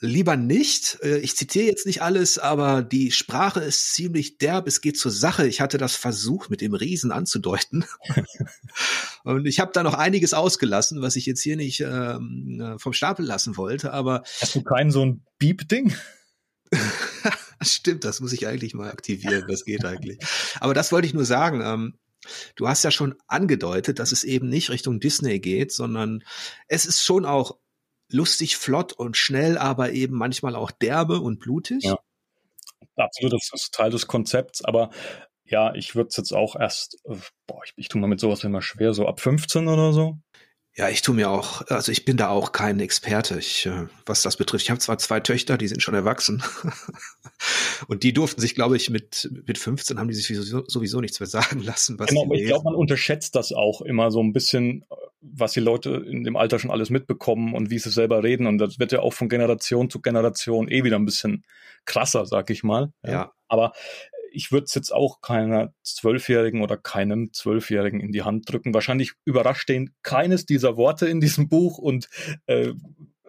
lieber 0.00 0.36
nicht. 0.36 0.98
Äh, 1.02 1.18
ich 1.18 1.36
zitiere 1.36 1.66
jetzt 1.66 1.86
nicht 1.86 2.02
alles, 2.02 2.38
aber 2.38 2.82
die 2.82 3.10
Sprache 3.12 3.60
ist 3.60 3.94
ziemlich 3.94 4.38
derb. 4.38 4.66
Es 4.66 4.80
geht 4.80 4.98
zur 4.98 5.10
Sache. 5.10 5.46
Ich 5.46 5.60
hatte 5.60 5.78
das 5.78 5.94
versucht, 5.94 6.50
mit 6.50 6.60
dem 6.60 6.74
Riesen 6.74 7.12
anzudeuten. 7.12 7.84
und 9.24 9.46
ich 9.46 9.60
habe 9.60 9.72
da 9.72 9.82
noch 9.82 9.94
einiges 9.94 10.32
ausgelassen, 10.34 11.02
was 11.02 11.16
ich 11.16 11.26
jetzt 11.26 11.42
hier 11.42 11.56
nicht 11.56 11.80
ähm, 11.80 12.60
äh, 12.60 12.78
vom 12.78 12.92
Stapel 12.92 13.24
lassen 13.24 13.56
wollte. 13.56 13.92
Aber 13.92 14.22
hast 14.40 14.54
du 14.54 14.62
kein 14.62 14.90
so 14.90 15.04
ein 15.04 15.22
Beep-Ding? 15.38 15.94
Stimmt, 17.62 18.04
das 18.04 18.20
muss 18.20 18.32
ich 18.32 18.46
eigentlich 18.46 18.74
mal 18.74 18.90
aktivieren. 18.90 19.44
Das 19.48 19.64
geht 19.64 19.84
eigentlich. 19.84 20.18
Aber 20.60 20.74
das 20.74 20.92
wollte 20.92 21.06
ich 21.06 21.14
nur 21.14 21.24
sagen. 21.24 21.60
Ähm, 21.62 21.98
du 22.56 22.68
hast 22.68 22.82
ja 22.84 22.90
schon 22.90 23.14
angedeutet, 23.26 23.98
dass 23.98 24.12
es 24.12 24.24
eben 24.24 24.48
nicht 24.48 24.70
Richtung 24.70 25.00
Disney 25.00 25.40
geht, 25.40 25.72
sondern 25.72 26.24
es 26.68 26.86
ist 26.86 27.02
schon 27.02 27.24
auch 27.24 27.58
lustig, 28.10 28.56
flott 28.56 28.92
und 28.92 29.16
schnell, 29.16 29.58
aber 29.58 29.92
eben 29.92 30.16
manchmal 30.16 30.56
auch 30.56 30.70
derbe 30.70 31.20
und 31.20 31.38
blutig. 31.38 31.84
Ja. 31.84 31.98
Absolut, 32.96 33.34
das 33.34 33.50
ist 33.54 33.72
Teil 33.72 33.90
des 33.90 34.06
Konzepts, 34.06 34.64
aber 34.64 34.90
ja, 35.44 35.74
ich 35.74 35.94
würde 35.94 36.08
es 36.08 36.16
jetzt 36.16 36.32
auch 36.32 36.54
erst, 36.56 36.98
äh, 37.04 37.16
boah, 37.46 37.60
ich, 37.64 37.72
ich 37.76 37.88
tue 37.88 38.00
mal 38.00 38.06
mit 38.06 38.20
sowas 38.20 38.44
immer 38.44 38.62
schwer, 38.62 38.94
so 38.94 39.06
ab 39.06 39.20
15 39.20 39.68
oder 39.68 39.92
so. 39.92 40.18
Ja, 40.76 40.88
ich 40.88 41.02
tue 41.02 41.16
mir 41.16 41.30
auch, 41.30 41.66
also 41.66 41.90
ich 41.90 42.04
bin 42.04 42.16
da 42.16 42.28
auch 42.28 42.52
kein 42.52 42.78
Experte, 42.78 43.38
ich, 43.38 43.66
äh, 43.66 43.86
was 44.06 44.22
das 44.22 44.36
betrifft. 44.36 44.64
Ich 44.64 44.70
habe 44.70 44.78
zwar 44.78 44.98
zwei 44.98 45.18
Töchter, 45.18 45.58
die 45.58 45.66
sind 45.66 45.82
schon 45.82 45.94
erwachsen. 45.94 46.42
und 47.88 48.04
die 48.04 48.12
durften 48.12 48.40
sich, 48.40 48.54
glaube 48.54 48.76
ich, 48.76 48.88
mit, 48.88 49.28
mit 49.46 49.58
15 49.58 49.98
haben 49.98 50.08
die 50.08 50.14
sich 50.14 50.26
sowieso, 50.28 50.64
sowieso 50.68 51.00
nichts 51.00 51.18
mehr 51.18 51.26
sagen 51.26 51.60
lassen. 51.60 51.98
Was 51.98 52.08
genau, 52.08 52.24
aber 52.24 52.36
ich 52.36 52.46
glaube, 52.46 52.64
man 52.64 52.76
unterschätzt 52.76 53.34
das 53.34 53.52
auch 53.52 53.80
immer 53.82 54.12
so 54.12 54.22
ein 54.22 54.32
bisschen, 54.32 54.84
was 55.20 55.52
die 55.52 55.60
Leute 55.60 55.90
in 55.90 56.22
dem 56.22 56.36
Alter 56.36 56.60
schon 56.60 56.70
alles 56.70 56.88
mitbekommen 56.88 57.52
und 57.54 57.70
wie 57.70 57.78
sie 57.80 57.90
selber 57.90 58.22
reden. 58.22 58.46
Und 58.46 58.58
das 58.58 58.78
wird 58.78 58.92
ja 58.92 59.00
auch 59.00 59.12
von 59.12 59.28
Generation 59.28 59.90
zu 59.90 60.00
Generation 60.00 60.68
eh 60.68 60.84
wieder 60.84 60.96
ein 60.96 61.04
bisschen 61.04 61.44
krasser, 61.84 62.26
sag 62.26 62.48
ich 62.48 62.62
mal. 62.62 62.92
Ja. 63.02 63.10
ja. 63.10 63.32
Aber 63.48 63.72
ich 64.32 64.52
würde 64.52 64.64
es 64.64 64.74
jetzt 64.74 64.92
auch 64.92 65.20
keiner 65.20 65.72
Zwölfjährigen 65.82 66.62
oder 66.62 66.76
keinem 66.76 67.32
Zwölfjährigen 67.32 68.00
in 68.00 68.12
die 68.12 68.22
Hand 68.22 68.50
drücken. 68.50 68.74
Wahrscheinlich 68.74 69.12
überrascht 69.24 69.68
den 69.68 69.90
keines 70.02 70.46
dieser 70.46 70.76
Worte 70.76 71.08
in 71.08 71.20
diesem 71.20 71.48
Buch 71.48 71.78
und 71.78 72.08
äh, 72.46 72.72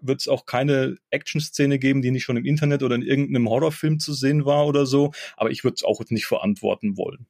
wird 0.02 0.22
es 0.22 0.28
auch 0.28 0.46
keine 0.46 0.98
Action-Szene 1.12 1.80
geben, 1.80 2.02
die 2.02 2.12
nicht 2.12 2.24
schon 2.24 2.38
im 2.38 2.46
Internet 2.46 2.84
oder 2.84 2.96
in 2.96 3.04
irgendeinem 3.04 3.50
Horrorfilm 3.50 4.00
zu 4.00 4.14
sehen 4.14 4.46
war 4.46 4.66
oder 4.66 4.86
so. 4.86 5.12
Aber 5.38 5.52
ich 5.52 5.64
würde 5.64 5.76
es 5.76 5.84
auch 5.84 6.02
nicht 6.10 6.26
verantworten 6.26 6.98
wollen. 6.98 7.28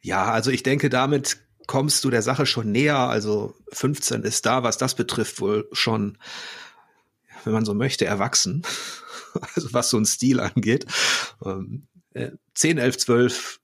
Ja, 0.00 0.30
also 0.30 0.50
ich 0.50 0.62
denke, 0.62 0.88
damit 0.88 1.38
kommst 1.66 2.02
du 2.04 2.10
der 2.10 2.22
Sache 2.22 2.46
schon 2.46 2.72
näher. 2.72 2.96
Also 2.96 3.54
15 3.72 4.22
ist 4.22 4.46
da, 4.46 4.62
was 4.62 4.78
das 4.78 4.94
betrifft, 4.94 5.40
wohl 5.40 5.68
schon, 5.72 6.18
wenn 7.44 7.52
man 7.52 7.64
so 7.64 7.74
möchte, 7.74 8.04
erwachsen. 8.04 8.62
Also 9.54 9.74
was 9.74 9.90
so 9.90 9.98
ein 9.98 10.06
Stil 10.06 10.40
angeht. 10.40 10.86
Ähm, 11.44 11.86
10, 12.54 12.78
11, 12.78 12.98
12 12.98 13.60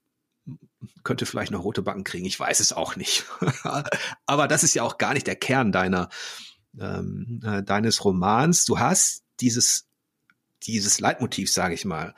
könnte 1.03 1.25
vielleicht 1.25 1.51
noch 1.51 1.63
rote 1.63 1.81
Backen 1.81 2.03
kriegen. 2.03 2.25
Ich 2.25 2.39
weiß 2.39 2.59
es 2.59 2.73
auch 2.73 2.95
nicht. 2.95 3.25
Aber 4.25 4.47
das 4.47 4.63
ist 4.63 4.73
ja 4.73 4.83
auch 4.83 4.97
gar 4.97 5.13
nicht 5.13 5.27
der 5.27 5.35
Kern 5.35 5.71
deiner 5.71 6.09
ähm, 6.79 7.41
äh, 7.43 7.63
deines 7.63 8.03
Romans. 8.03 8.65
Du 8.65 8.79
hast 8.79 9.23
dieses 9.39 9.87
dieses 10.63 10.99
Leitmotiv, 10.99 11.51
sage 11.51 11.73
ich 11.73 11.85
mal. 11.85 12.15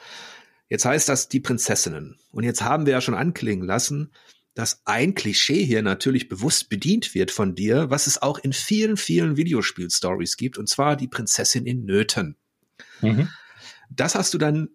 Jetzt 0.70 0.86
heißt 0.86 1.08
das 1.10 1.30
die 1.30 1.40
Prinzessinnen. 1.40 2.20
Und 2.32 2.44
jetzt 2.44 2.62
haben 2.62 2.86
wir 2.86 2.94
ja 2.94 3.02
schon 3.02 3.16
anklingen 3.16 3.66
lassen, 3.66 4.12
dass 4.54 4.82
ein 4.86 5.14
Klischee 5.14 5.64
hier 5.64 5.82
natürlich 5.82 6.30
bewusst 6.30 6.70
bedient 6.70 7.14
wird 7.14 7.32
von 7.32 7.56
dir, 7.56 7.90
was 7.90 8.08
es 8.08 8.22
auch 8.22 8.40
in 8.40 8.54
vielen, 8.54 8.98
vielen 8.98 9.38
Videospiel-Stories 9.38 10.36
gibt, 10.36 10.58
und 10.58 10.68
zwar 10.68 10.96
die 10.96 11.08
Prinzessin 11.08 11.66
in 11.66 11.86
Nöten. 11.86 12.36
Mhm. 13.02 13.30
Das 13.90 14.16
hast 14.16 14.34
du 14.34 14.38
dann 14.38 14.70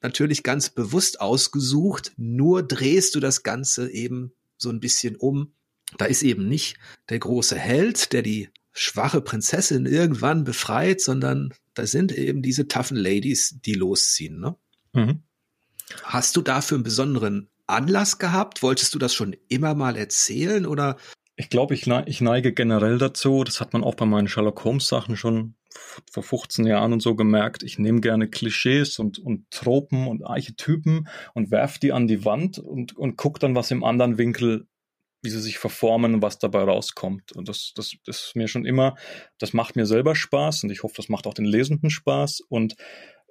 natürlich 0.00 0.42
ganz 0.42 0.70
bewusst 0.70 1.20
ausgesucht, 1.20 2.12
nur 2.16 2.62
drehst 2.62 3.14
du 3.14 3.20
das 3.20 3.42
Ganze 3.42 3.90
eben 3.90 4.32
so 4.56 4.70
ein 4.70 4.80
bisschen 4.80 5.16
um. 5.16 5.52
Da 5.96 6.04
ist 6.04 6.22
eben 6.22 6.48
nicht 6.48 6.76
der 7.08 7.18
große 7.18 7.56
Held, 7.56 8.12
der 8.12 8.22
die 8.22 8.50
schwache 8.72 9.20
Prinzessin 9.20 9.86
irgendwann 9.86 10.44
befreit, 10.44 11.00
sondern 11.00 11.52
da 11.74 11.86
sind 11.86 12.12
eben 12.12 12.42
diese 12.42 12.68
toughen 12.68 12.96
Ladies, 12.96 13.58
die 13.64 13.74
losziehen. 13.74 14.38
Ne? 14.38 14.56
Mhm. 14.92 15.22
Hast 16.04 16.36
du 16.36 16.42
dafür 16.42 16.76
einen 16.76 16.84
besonderen 16.84 17.48
Anlass 17.66 18.18
gehabt? 18.18 18.62
Wolltest 18.62 18.94
du 18.94 18.98
das 18.98 19.14
schon 19.14 19.36
immer 19.48 19.74
mal 19.74 19.96
erzählen 19.96 20.66
oder? 20.66 20.96
Ich 21.36 21.50
glaube, 21.50 21.74
ich, 21.74 21.86
ich 21.86 22.20
neige 22.20 22.52
generell 22.52 22.98
dazu. 22.98 23.44
Das 23.44 23.60
hat 23.60 23.72
man 23.72 23.84
auch 23.84 23.94
bei 23.94 24.06
meinen 24.06 24.28
Sherlock 24.28 24.62
Holmes 24.64 24.88
Sachen 24.88 25.16
schon 25.16 25.54
vor 26.10 26.22
15 26.22 26.66
Jahren 26.66 26.92
und 26.92 27.00
so 27.00 27.14
gemerkt, 27.14 27.62
ich 27.62 27.78
nehme 27.78 28.00
gerne 28.00 28.28
Klischees 28.28 28.98
und, 28.98 29.18
und 29.18 29.50
Tropen 29.50 30.06
und 30.06 30.24
Archetypen 30.24 31.08
und 31.34 31.50
werf 31.50 31.78
die 31.78 31.92
an 31.92 32.06
die 32.06 32.24
Wand 32.24 32.58
und, 32.58 32.96
und 32.96 33.16
guck 33.16 33.40
dann, 33.40 33.54
was 33.54 33.70
im 33.70 33.84
anderen 33.84 34.18
Winkel, 34.18 34.66
wie 35.22 35.30
sie 35.30 35.40
sich 35.40 35.58
verformen 35.58 36.14
und 36.14 36.22
was 36.22 36.38
dabei 36.38 36.62
rauskommt. 36.62 37.32
Und 37.32 37.48
das, 37.48 37.72
das, 37.74 37.96
das 38.04 38.26
ist 38.26 38.36
mir 38.36 38.48
schon 38.48 38.64
immer, 38.64 38.96
das 39.38 39.52
macht 39.52 39.76
mir 39.76 39.86
selber 39.86 40.14
Spaß 40.14 40.64
und 40.64 40.70
ich 40.70 40.82
hoffe, 40.82 40.94
das 40.96 41.08
macht 41.08 41.26
auch 41.26 41.34
den 41.34 41.44
Lesenden 41.44 41.90
Spaß. 41.90 42.40
Und 42.48 42.76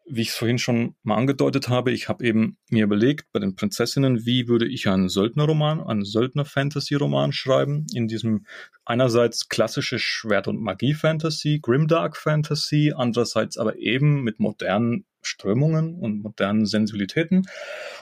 wie 0.09 0.21
ich 0.21 0.29
es 0.29 0.35
vorhin 0.35 0.57
schon 0.57 0.95
mal 1.03 1.15
angedeutet 1.15 1.69
habe, 1.69 1.91
ich 1.91 2.07
habe 2.07 2.25
eben 2.25 2.57
mir 2.69 2.83
überlegt 2.83 3.25
bei 3.33 3.39
den 3.39 3.55
Prinzessinnen, 3.55 4.25
wie 4.25 4.47
würde 4.47 4.67
ich 4.67 4.87
einen 4.87 5.09
Söldnerroman, 5.09 5.81
einen 5.81 6.05
Söldner-Fantasy-Roman 6.05 7.33
schreiben, 7.33 7.85
in 7.93 8.07
diesem 8.07 8.45
einerseits 8.85 9.49
klassische 9.49 9.99
Schwert- 9.99 10.47
und 10.47 10.61
Magie-Fantasy, 10.61 11.59
Grimdark-Fantasy, 11.61 12.93
andererseits 12.95 13.57
aber 13.57 13.77
eben 13.77 14.23
mit 14.23 14.39
modernen 14.39 15.05
Strömungen 15.21 15.95
und 15.95 16.21
modernen 16.23 16.65
Sensibilitäten. 16.65 17.45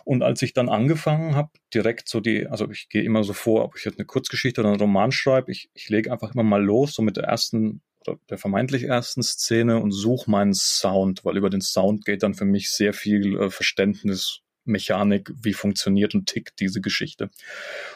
Und 0.04 0.22
als 0.22 0.42
ich 0.44 0.54
dann 0.54 0.70
angefangen 0.70 1.36
habe, 1.36 1.50
direkt 1.74 2.08
so 2.08 2.20
die, 2.20 2.46
also 2.46 2.70
ich 2.70 2.88
gehe 2.90 3.04
immer 3.04 3.24
so 3.24 3.34
vor, 3.34 3.66
ob 3.66 3.78
ich 3.78 3.86
jetzt 3.86 3.98
eine 3.98 4.06
Kurzgeschichte 4.06 4.62
oder 4.62 4.70
einen 4.70 4.80
Roman 4.80 5.12
schreibe, 5.12 5.52
ich, 5.52 5.70
ich 5.74 5.90
lege 5.90 6.12
einfach 6.12 6.34
immer 6.34 6.44
mal 6.44 6.64
los, 6.64 6.94
so 6.94 7.02
mit 7.02 7.18
der 7.18 7.24
ersten 7.24 7.82
der 8.30 8.38
vermeintlich 8.38 8.84
ersten 8.84 9.24
Szene 9.24 9.80
und 9.80 9.92
suche 9.92 10.30
meinen 10.30 10.54
Sound, 10.54 11.26
weil 11.26 11.38
über 11.38 11.50
den 11.50 11.62
Sound 11.62 12.06
geht 12.06 12.24
dann 12.24 12.34
für 12.34 12.46
mich 12.46 12.70
sehr 12.70 12.94
viel 12.94 13.38
äh, 13.38 13.50
Verständnis, 13.50 14.42
Mechanik, 14.66 15.32
wie 15.42 15.54
funktioniert 15.54 16.16
und 16.16 16.26
tickt 16.28 16.60
diese 16.60 16.82
Geschichte. 16.82 17.30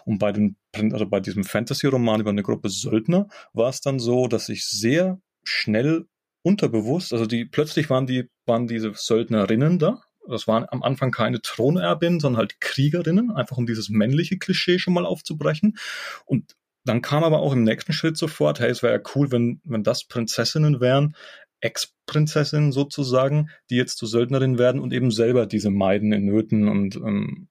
Und 0.06 0.20
bei, 0.20 0.32
den, 0.32 0.56
also 0.76 1.08
bei 1.08 1.20
diesem 1.20 1.44
Fantasy-Roman 1.44 2.22
über 2.22 2.30
eine 2.30 2.44
Gruppe 2.44 2.70
Söldner 2.70 3.28
war 3.54 3.70
es 3.70 3.82
dann 3.82 4.00
so, 4.00 4.28
dass 4.28 4.50
ich 4.50 4.66
sehr 4.66 5.20
schnell 5.44 6.06
unterbewusst, 6.44 7.12
also 7.12 7.26
die 7.26 7.46
plötzlich 7.46 7.90
waren 7.90 8.08
die 8.08 8.30
waren 8.46 8.68
diese 8.68 8.94
Söldnerinnen 8.96 9.80
da. 9.80 10.02
Das 10.28 10.48
waren 10.48 10.66
am 10.70 10.84
Anfang 10.84 11.12
keine 11.12 11.42
Thronerbinnen, 11.42 12.20
sondern 12.20 12.40
halt 12.40 12.62
Kriegerinnen, 12.62 13.32
einfach 13.32 13.58
um 13.58 13.66
dieses 13.66 13.90
männliche 13.90 14.38
Klischee 14.38 14.78
schon 14.78 14.94
mal 14.94 15.06
aufzubrechen. 15.06 15.78
Und 16.26 16.56
dann 16.90 17.04
kam 17.04 17.24
aber 17.24 17.40
auch 17.40 17.54
im 17.54 17.64
nächsten 17.64 17.94
Schritt 17.94 18.18
sofort, 18.18 18.60
hey, 18.60 18.72
es 18.72 18.82
wäre 18.82 18.96
ja 18.96 19.02
cool, 19.14 19.32
wenn, 19.32 19.62
wenn 19.64 19.84
das 19.84 20.06
Prinzessinnen 20.06 20.82
wären, 20.82 21.16
Ex-Prinzessinnen 21.62 22.72
sozusagen, 22.72 23.52
die 23.70 23.76
jetzt 23.76 24.00
zu 24.00 24.08
Söldnerinnen 24.08 24.58
werden 24.58 24.82
und 24.82 24.92
eben 24.92 25.12
selber 25.12 25.46
diese 25.46 25.70
Meiden 25.70 26.12
in 26.12 26.26
Nöten 26.26 26.68
und 26.68 26.96
ähm, 26.96 27.48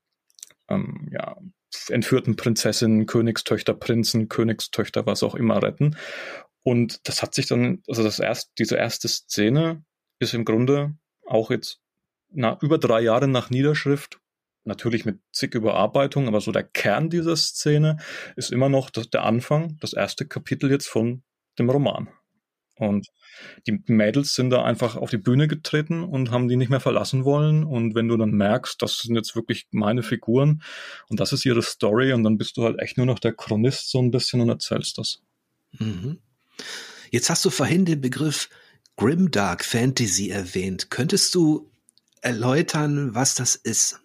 ähm, 0.68 1.08
ja, 1.12 1.36
entführten 1.88 2.34
Prinzessinnen, 2.34 3.06
Königstöchter, 3.06 3.74
Prinzen, 3.74 4.28
Königstöchter, 4.28 5.06
was 5.06 5.22
auch 5.22 5.36
immer 5.36 5.62
retten. 5.62 5.96
Und 6.64 7.06
das 7.06 7.22
hat 7.22 7.32
sich 7.32 7.46
dann, 7.46 7.82
also 7.86 8.02
das 8.02 8.18
erst, 8.18 8.50
diese 8.58 8.74
erste 8.74 9.06
Szene 9.06 9.84
ist 10.18 10.34
im 10.34 10.44
Grunde 10.44 10.94
auch 11.24 11.52
jetzt 11.52 11.80
na, 12.30 12.58
über 12.60 12.78
drei 12.78 13.02
Jahre 13.02 13.28
nach 13.28 13.50
Niederschrift 13.50 14.18
natürlich 14.68 15.04
mit 15.04 15.18
zig 15.32 15.54
Überarbeitungen, 15.54 16.28
aber 16.28 16.40
so 16.40 16.52
der 16.52 16.62
Kern 16.62 17.10
dieser 17.10 17.36
Szene 17.36 17.96
ist 18.36 18.52
immer 18.52 18.68
noch 18.68 18.90
der 18.90 19.24
Anfang, 19.24 19.76
das 19.80 19.92
erste 19.92 20.26
Kapitel 20.26 20.70
jetzt 20.70 20.86
von 20.86 21.22
dem 21.58 21.68
Roman. 21.68 22.08
Und 22.76 23.08
die 23.66 23.82
Mädels 23.86 24.34
sind 24.34 24.50
da 24.50 24.62
einfach 24.64 24.96
auf 24.96 25.10
die 25.10 25.18
Bühne 25.18 25.48
getreten 25.48 26.04
und 26.04 26.30
haben 26.30 26.48
die 26.48 26.56
nicht 26.56 26.70
mehr 26.70 26.80
verlassen 26.80 27.24
wollen. 27.24 27.64
Und 27.64 27.96
wenn 27.96 28.06
du 28.06 28.16
dann 28.16 28.30
merkst, 28.30 28.80
das 28.80 28.98
sind 28.98 29.16
jetzt 29.16 29.34
wirklich 29.34 29.66
meine 29.72 30.04
Figuren 30.04 30.62
und 31.08 31.18
das 31.18 31.32
ist 31.32 31.44
ihre 31.44 31.62
Story, 31.62 32.12
und 32.12 32.22
dann 32.22 32.38
bist 32.38 32.56
du 32.56 32.62
halt 32.62 32.78
echt 32.78 32.96
nur 32.96 33.06
noch 33.06 33.18
der 33.18 33.32
Chronist 33.32 33.90
so 33.90 34.00
ein 34.00 34.12
bisschen 34.12 34.40
und 34.40 34.48
erzählst 34.48 34.98
das. 34.98 35.22
Mhm. 35.72 36.18
Jetzt 37.10 37.30
hast 37.30 37.44
du 37.44 37.50
vorhin 37.50 37.84
den 37.84 38.00
Begriff 38.00 38.48
Grimdark 38.96 39.64
Fantasy 39.64 40.30
erwähnt. 40.30 40.90
Könntest 40.90 41.34
du 41.34 41.70
erläutern, 42.20 43.14
was 43.14 43.34
das 43.34 43.54
ist? 43.54 44.00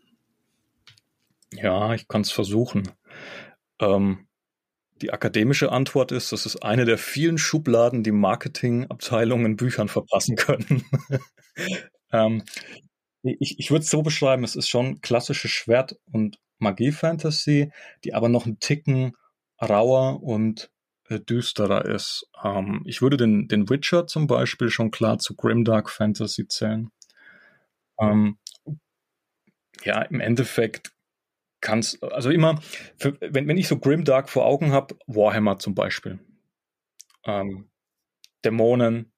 Ja, 1.55 1.93
ich 1.93 2.07
kann 2.07 2.21
es 2.21 2.31
versuchen. 2.31 2.91
Ähm, 3.79 4.27
die 5.01 5.11
akademische 5.11 5.71
Antwort 5.71 6.11
ist, 6.11 6.31
das 6.31 6.45
ist 6.45 6.63
eine 6.63 6.85
der 6.85 6.97
vielen 6.97 7.37
Schubladen, 7.37 8.03
die 8.03 8.11
Marketingabteilungen 8.11 9.57
Büchern 9.57 9.89
verpassen 9.89 10.35
können. 10.35 10.85
ähm, 12.11 12.43
ich 13.23 13.59
ich 13.59 13.71
würde 13.71 13.83
es 13.83 13.89
so 13.89 14.01
beschreiben, 14.01 14.43
es 14.43 14.55
ist 14.55 14.69
schon 14.69 15.01
klassische 15.01 15.47
Schwert- 15.47 15.97
und 16.11 16.39
Magie-Fantasy, 16.59 17.71
die 18.03 18.13
aber 18.13 18.29
noch 18.29 18.45
einen 18.45 18.59
Ticken 18.59 19.13
rauer 19.61 20.21
und 20.23 20.71
äh, 21.09 21.19
düsterer 21.19 21.85
ist. 21.85 22.29
Ähm, 22.43 22.83
ich 22.85 23.01
würde 23.01 23.17
den, 23.17 23.47
den 23.47 23.69
Witcher 23.69 24.07
zum 24.07 24.27
Beispiel 24.27 24.69
schon 24.69 24.91
klar 24.91 25.19
zu 25.19 25.35
Grimdark 25.35 25.89
Fantasy 25.89 26.47
zählen. 26.47 26.89
Ähm, 27.99 28.37
ja, 29.83 30.01
im 30.03 30.19
Endeffekt 30.19 30.91
kannst, 31.63 32.03
also 32.03 32.29
immer, 32.29 32.61
für, 32.97 33.17
wenn, 33.21 33.47
wenn 33.47 33.57
ich 33.57 33.67
so 33.67 33.79
Grimdark 33.79 34.29
vor 34.29 34.45
Augen 34.45 34.71
habe, 34.71 34.95
Warhammer 35.07 35.57
zum 35.57 35.73
Beispiel. 35.73 36.19
Ähm, 37.25 37.69
Dämonen, 38.45 39.11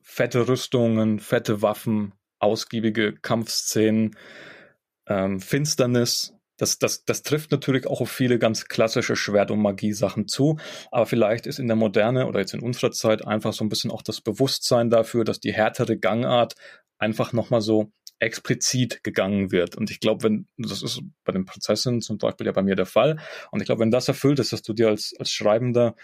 fette 0.00 0.48
Rüstungen, 0.48 1.20
fette 1.20 1.62
Waffen, 1.62 2.14
ausgiebige 2.40 3.14
Kampfszenen, 3.14 4.16
ähm, 5.06 5.40
Finsternis. 5.40 6.34
Das, 6.56 6.78
das, 6.78 7.04
das 7.04 7.22
trifft 7.22 7.52
natürlich 7.52 7.86
auch 7.86 8.00
auf 8.00 8.10
viele 8.10 8.38
ganz 8.38 8.64
klassische 8.64 9.14
Schwert- 9.14 9.52
und 9.52 9.60
Magie-Sachen 9.60 10.26
zu. 10.26 10.58
Aber 10.90 11.06
vielleicht 11.06 11.46
ist 11.46 11.60
in 11.60 11.68
der 11.68 11.76
Moderne 11.76 12.26
oder 12.26 12.40
jetzt 12.40 12.54
in 12.54 12.60
unserer 12.60 12.90
Zeit 12.90 13.24
einfach 13.24 13.52
so 13.52 13.64
ein 13.64 13.68
bisschen 13.68 13.92
auch 13.92 14.02
das 14.02 14.20
Bewusstsein 14.20 14.90
dafür, 14.90 15.24
dass 15.24 15.38
die 15.38 15.52
härtere 15.52 15.98
Gangart 15.98 16.54
einfach 16.98 17.32
nochmal 17.32 17.60
so 17.60 17.92
explizit 18.20 19.04
gegangen 19.04 19.52
wird. 19.52 19.76
Und 19.76 19.90
ich 19.90 20.00
glaube, 20.00 20.24
wenn, 20.24 20.46
das 20.56 20.82
ist 20.82 21.00
bei 21.24 21.32
den 21.32 21.44
Prozessen 21.44 22.00
zum 22.00 22.18
Beispiel 22.18 22.46
ja 22.46 22.52
bei 22.52 22.62
mir 22.62 22.76
der 22.76 22.86
Fall. 22.86 23.18
Und 23.50 23.60
ich 23.60 23.66
glaube, 23.66 23.80
wenn 23.80 23.90
das 23.90 24.08
erfüllt 24.08 24.38
ist, 24.38 24.52
dass 24.52 24.62
du 24.62 24.72
dir 24.72 24.88
als, 24.88 25.14
als 25.18 25.30
Schreibender 25.30 25.94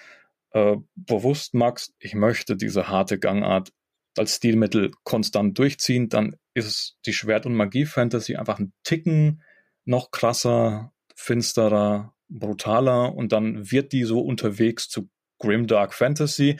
äh, 0.53 0.77
bewusst 0.95 1.55
magst, 1.55 1.95
ich 1.99 2.15
möchte 2.15 2.57
diese 2.57 2.89
harte 2.89 3.19
Gangart 3.19 3.73
als 4.17 4.37
Stilmittel 4.37 4.93
konstant 5.03 5.59
durchziehen, 5.59 6.09
dann 6.09 6.37
ist 6.55 6.97
die 7.07 7.12
Schwert- 7.12 7.47
und 7.47 7.55
Magie-Fantasy 7.55 8.37
einfach 8.37 8.61
ein 8.61 8.73
Ticken 8.85 9.43
noch 9.85 10.12
krasser, 10.12 10.93
finsterer, 11.17 12.15
brutaler 12.29 13.15
und 13.15 13.33
dann 13.33 13.71
wird 13.71 13.93
die 13.93 14.05
so 14.05 14.21
unterwegs 14.21 14.89
zu 14.89 15.09
Grimdark 15.39 15.93
Fantasy 15.93 16.59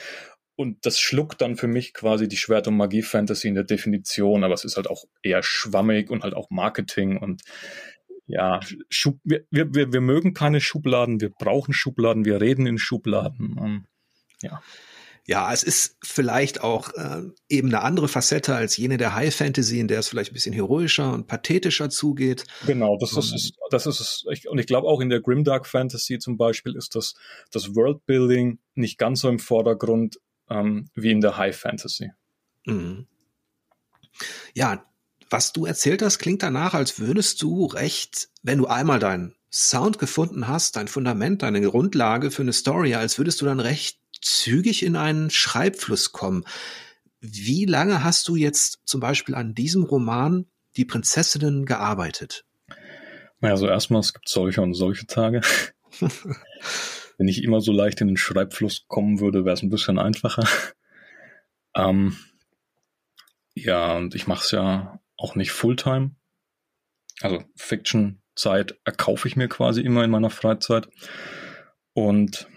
und 0.57 0.87
das 0.87 1.01
schluckt 1.01 1.41
dann 1.41 1.57
für 1.57 1.67
mich 1.67 1.95
quasi 1.95 2.29
die 2.29 2.37
Schwert- 2.37 2.69
und 2.69 2.77
Magie-Fantasy 2.77 3.49
in 3.49 3.55
der 3.55 3.65
Definition, 3.65 4.45
aber 4.45 4.55
es 4.55 4.65
ist 4.65 4.77
halt 4.77 4.89
auch 4.89 5.05
eher 5.23 5.43
schwammig 5.43 6.11
und 6.11 6.23
halt 6.23 6.35
auch 6.35 6.51
Marketing 6.51 7.19
und 7.19 7.43
ja, 8.27 8.61
Schub, 8.89 9.19
wir, 9.25 9.45
wir, 9.51 9.93
wir 9.93 10.01
mögen 10.01 10.33
keine 10.33 10.61
Schubladen, 10.61 11.21
wir 11.21 11.31
brauchen 11.31 11.75
Schubladen, 11.75 12.25
wir 12.25 12.41
reden 12.41 12.67
in 12.67 12.79
Schubladen. 12.79 13.59
Und, 13.59 13.85
ja. 14.41 14.63
Ja, 15.27 15.51
es 15.53 15.63
ist 15.63 15.97
vielleicht 16.05 16.63
auch 16.63 16.93
äh, 16.95 17.23
eben 17.49 17.69
eine 17.69 17.83
andere 17.83 18.09
Facette 18.09 18.55
als 18.55 18.77
jene 18.77 18.99
der 18.99 19.15
High 19.15 19.35
Fantasy, 19.35 19.81
in 19.81 19.89
der 19.89 20.01
es 20.01 20.09
vielleicht 20.09 20.33
ein 20.33 20.35
bisschen 20.35 20.53
heroischer 20.53 21.15
und 21.15 21.27
pathetischer 21.29 21.89
zugeht. 21.89 22.45
Genau, 22.67 22.99
das 22.99 23.17
ist 23.17 23.33
es. 23.33 23.53
Das 23.71 23.87
ist 23.87 24.01
es. 24.01 24.25
Ich, 24.31 24.49
und 24.49 24.59
ich 24.59 24.67
glaube 24.67 24.87
auch 24.87 25.01
in 25.01 25.09
der 25.09 25.23
Grimdark 25.23 25.67
Fantasy 25.67 26.19
zum 26.19 26.37
Beispiel 26.37 26.77
ist 26.77 26.95
das, 26.95 27.15
das 27.51 27.75
Worldbuilding 27.75 28.59
nicht 28.75 28.99
ganz 28.99 29.21
so 29.21 29.31
im 29.31 29.39
Vordergrund 29.39 30.19
ähm, 30.51 30.89
wie 30.95 31.11
in 31.11 31.21
der 31.21 31.37
High 31.37 31.57
Fantasy. 31.57 32.11
Mhm. 32.67 33.07
Ja, 34.55 34.85
was 35.31 35.53
du 35.53 35.67
erzählt 35.67 36.03
hast, 36.03 36.19
klingt 36.19 36.43
danach, 36.43 36.75
als 36.75 36.99
würdest 37.01 37.43
du 37.43 37.67
recht, 37.67 38.29
wenn 38.43 38.59
du 38.59 38.67
einmal 38.67 38.99
deinen 38.99 39.35
Sound 39.51 39.99
gefunden 39.99 40.49
hast, 40.49 40.77
dein 40.77 40.89
Fundament, 40.89 41.43
deine 41.43 41.61
Grundlage 41.61 42.31
für 42.31 42.43
eine 42.43 42.53
Story, 42.53 42.95
als 42.95 43.19
würdest 43.19 43.41
du 43.41 43.45
dann 43.47 43.61
recht 43.61 43.99
zügig 44.21 44.83
in 44.83 44.97
einen 44.97 45.31
Schreibfluss 45.31 46.13
kommen. 46.13 46.45
Wie 47.21 47.65
lange 47.65 48.05
hast 48.05 48.29
du 48.29 48.37
jetzt 48.37 48.81
zum 48.85 49.01
Beispiel 49.01 49.35
an 49.35 49.55
diesem 49.55 49.85
Roman 49.85 50.47
Die 50.77 50.85
Prinzessinnen 50.85 51.67
gearbeitet? 51.67 52.45
Naja, 53.41 53.55
also 53.55 53.69
erstmal, 53.69 54.01
es 54.01 54.13
gibt 54.13 54.29
solche 54.29 54.61
und 54.61 54.75
solche 54.75 55.07
Tage. 55.07 55.41
Wenn 57.19 57.29
ich 57.29 57.43
immer 57.43 57.61
so 57.61 57.73
leicht 57.73 58.01
in 58.01 58.09
den 58.09 58.17
Schreibfluss 58.17 58.87
kommen 58.89 59.21
würde, 59.21 59.45
wäre 59.45 59.55
es 59.55 59.63
ein 59.63 59.71
bisschen 59.71 59.99
einfacher. 59.99 60.47
Ähm, 61.77 62.17
ja, 63.57 63.97
und 63.97 64.15
ich 64.15 64.29
mache 64.29 64.45
es 64.45 64.53
ja 64.53 65.01
auch 65.17 65.35
nicht 65.35 65.51
Fulltime. 65.51 66.15
Also 67.21 67.43
Fiction-Zeit 67.57 68.79
erkaufe 68.85 69.29
ich 69.29 69.35
mir 69.35 69.49
quasi 69.49 69.81
immer 69.81 70.05
in 70.05 70.11
meiner 70.11 70.31
Freizeit. 70.31 70.89
Und 71.93 72.49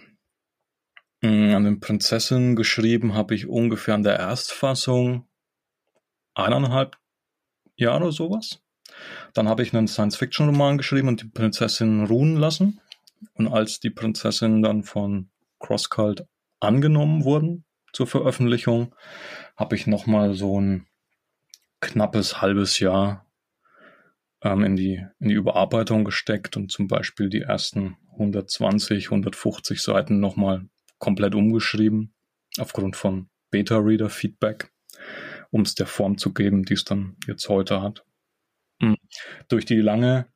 mh, 1.22 1.30
mm, 1.30 1.54
an 1.54 1.64
den 1.64 1.80
Prinzessinnen 1.80 2.56
geschrieben 2.56 3.14
habe 3.14 3.34
ich 3.34 3.48
ungefähr 3.48 3.94
in 3.94 4.02
der 4.02 4.18
Erstfassung 4.18 5.28
eineinhalb 6.34 6.96
Jahre 7.76 8.04
oder 8.04 8.12
sowas. 8.12 8.60
Dann 9.34 9.48
habe 9.48 9.62
ich 9.62 9.74
einen 9.74 9.88
Science-Fiction-Roman 9.88 10.78
geschrieben 10.78 11.08
und 11.08 11.22
die 11.22 11.28
Prinzessin 11.28 12.04
ruhen 12.04 12.36
lassen. 12.36 12.80
Und 13.34 13.48
als 13.48 13.80
die 13.80 13.90
Prinzessin 13.90 14.62
dann 14.62 14.82
von 14.82 15.30
CrossCult 15.58 16.26
angenommen 16.60 17.24
wurden 17.24 17.64
zur 17.92 18.06
Veröffentlichung, 18.06 18.94
habe 19.56 19.76
ich 19.76 19.86
nochmal 19.86 20.34
so 20.34 20.60
ein 20.60 20.86
knappes 21.80 22.40
halbes 22.40 22.78
Jahr 22.80 23.26
ähm, 24.42 24.64
in, 24.64 24.76
die, 24.76 25.04
in 25.20 25.28
die 25.28 25.34
Überarbeitung 25.34 26.04
gesteckt 26.04 26.56
und 26.56 26.70
zum 26.70 26.88
Beispiel 26.88 27.28
die 27.28 27.42
ersten 27.42 27.96
120, 28.12 29.06
150 29.06 29.80
Seiten 29.80 30.20
nochmal 30.20 30.68
komplett 30.98 31.34
umgeschrieben, 31.34 32.14
aufgrund 32.58 32.96
von 32.96 33.28
Beta-Reader-Feedback, 33.50 34.70
um 35.50 35.62
es 35.62 35.74
der 35.74 35.86
Form 35.86 36.18
zu 36.18 36.34
geben, 36.34 36.64
die 36.64 36.74
es 36.74 36.84
dann 36.84 37.16
jetzt 37.26 37.48
heute 37.48 37.80
hat. 37.80 38.04
Mhm. 38.80 38.96
Durch 39.48 39.64
die 39.64 39.80
lange 39.80 40.26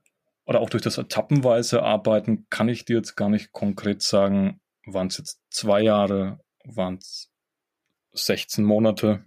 oder 0.45 0.61
auch 0.61 0.71
durch 0.71 0.83
das 0.83 0.99
etappenweise 0.99 1.83
Arbeiten 1.83 2.47
kann 2.51 2.69
ich 2.69 2.85
dir 2.85 2.97
jetzt 2.97 3.17
gar 3.17 3.29
nicht 3.29 3.53
konkret 3.53 4.03
sagen, 4.03 4.61
waren 4.87 5.07
es 5.07 5.19
jetzt 5.19 5.41
zwei 5.51 5.83
Jahre, 5.83 6.41
waren 6.65 6.97
es 6.97 7.31
16 8.13 8.65
Monate, 8.65 9.25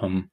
ähm, 0.00 0.30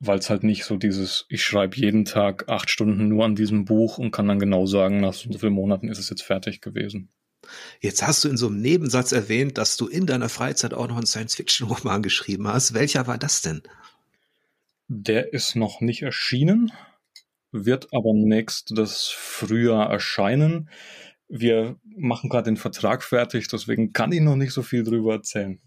weil 0.00 0.18
es 0.18 0.30
halt 0.30 0.44
nicht 0.44 0.64
so 0.64 0.76
dieses, 0.76 1.26
ich 1.28 1.42
schreibe 1.42 1.76
jeden 1.76 2.04
Tag 2.04 2.48
acht 2.48 2.70
Stunden 2.70 3.08
nur 3.08 3.24
an 3.24 3.34
diesem 3.34 3.64
Buch 3.64 3.98
und 3.98 4.12
kann 4.12 4.28
dann 4.28 4.38
genau 4.38 4.66
sagen, 4.66 5.00
nach 5.00 5.12
so 5.12 5.32
vielen 5.36 5.52
Monaten 5.52 5.88
ist 5.88 5.98
es 5.98 6.08
jetzt 6.08 6.22
fertig 6.22 6.60
gewesen. 6.60 7.10
Jetzt 7.80 8.06
hast 8.06 8.24
du 8.24 8.28
in 8.28 8.36
so 8.36 8.46
einem 8.48 8.60
Nebensatz 8.60 9.12
erwähnt, 9.12 9.58
dass 9.58 9.76
du 9.76 9.88
in 9.88 10.06
deiner 10.06 10.28
Freizeit 10.28 10.74
auch 10.74 10.86
noch 10.88 10.96
einen 10.96 11.06
Science-Fiction-Roman 11.06 12.02
geschrieben 12.02 12.46
hast. 12.46 12.74
Welcher 12.74 13.06
war 13.06 13.18
das 13.18 13.42
denn? 13.42 13.62
Der 14.88 15.32
ist 15.32 15.56
noch 15.56 15.80
nicht 15.80 16.02
erschienen 16.02 16.72
wird 17.52 17.88
aber 17.92 18.12
nächstes 18.14 19.08
Frühjahr 19.08 19.90
erscheinen. 19.90 20.68
Wir 21.28 21.76
machen 21.84 22.30
gerade 22.30 22.50
den 22.50 22.56
Vertrag 22.56 23.02
fertig, 23.02 23.48
deswegen 23.48 23.92
kann 23.92 24.12
ich 24.12 24.20
noch 24.20 24.36
nicht 24.36 24.52
so 24.52 24.62
viel 24.62 24.82
drüber 24.82 25.14
erzählen. 25.14 25.60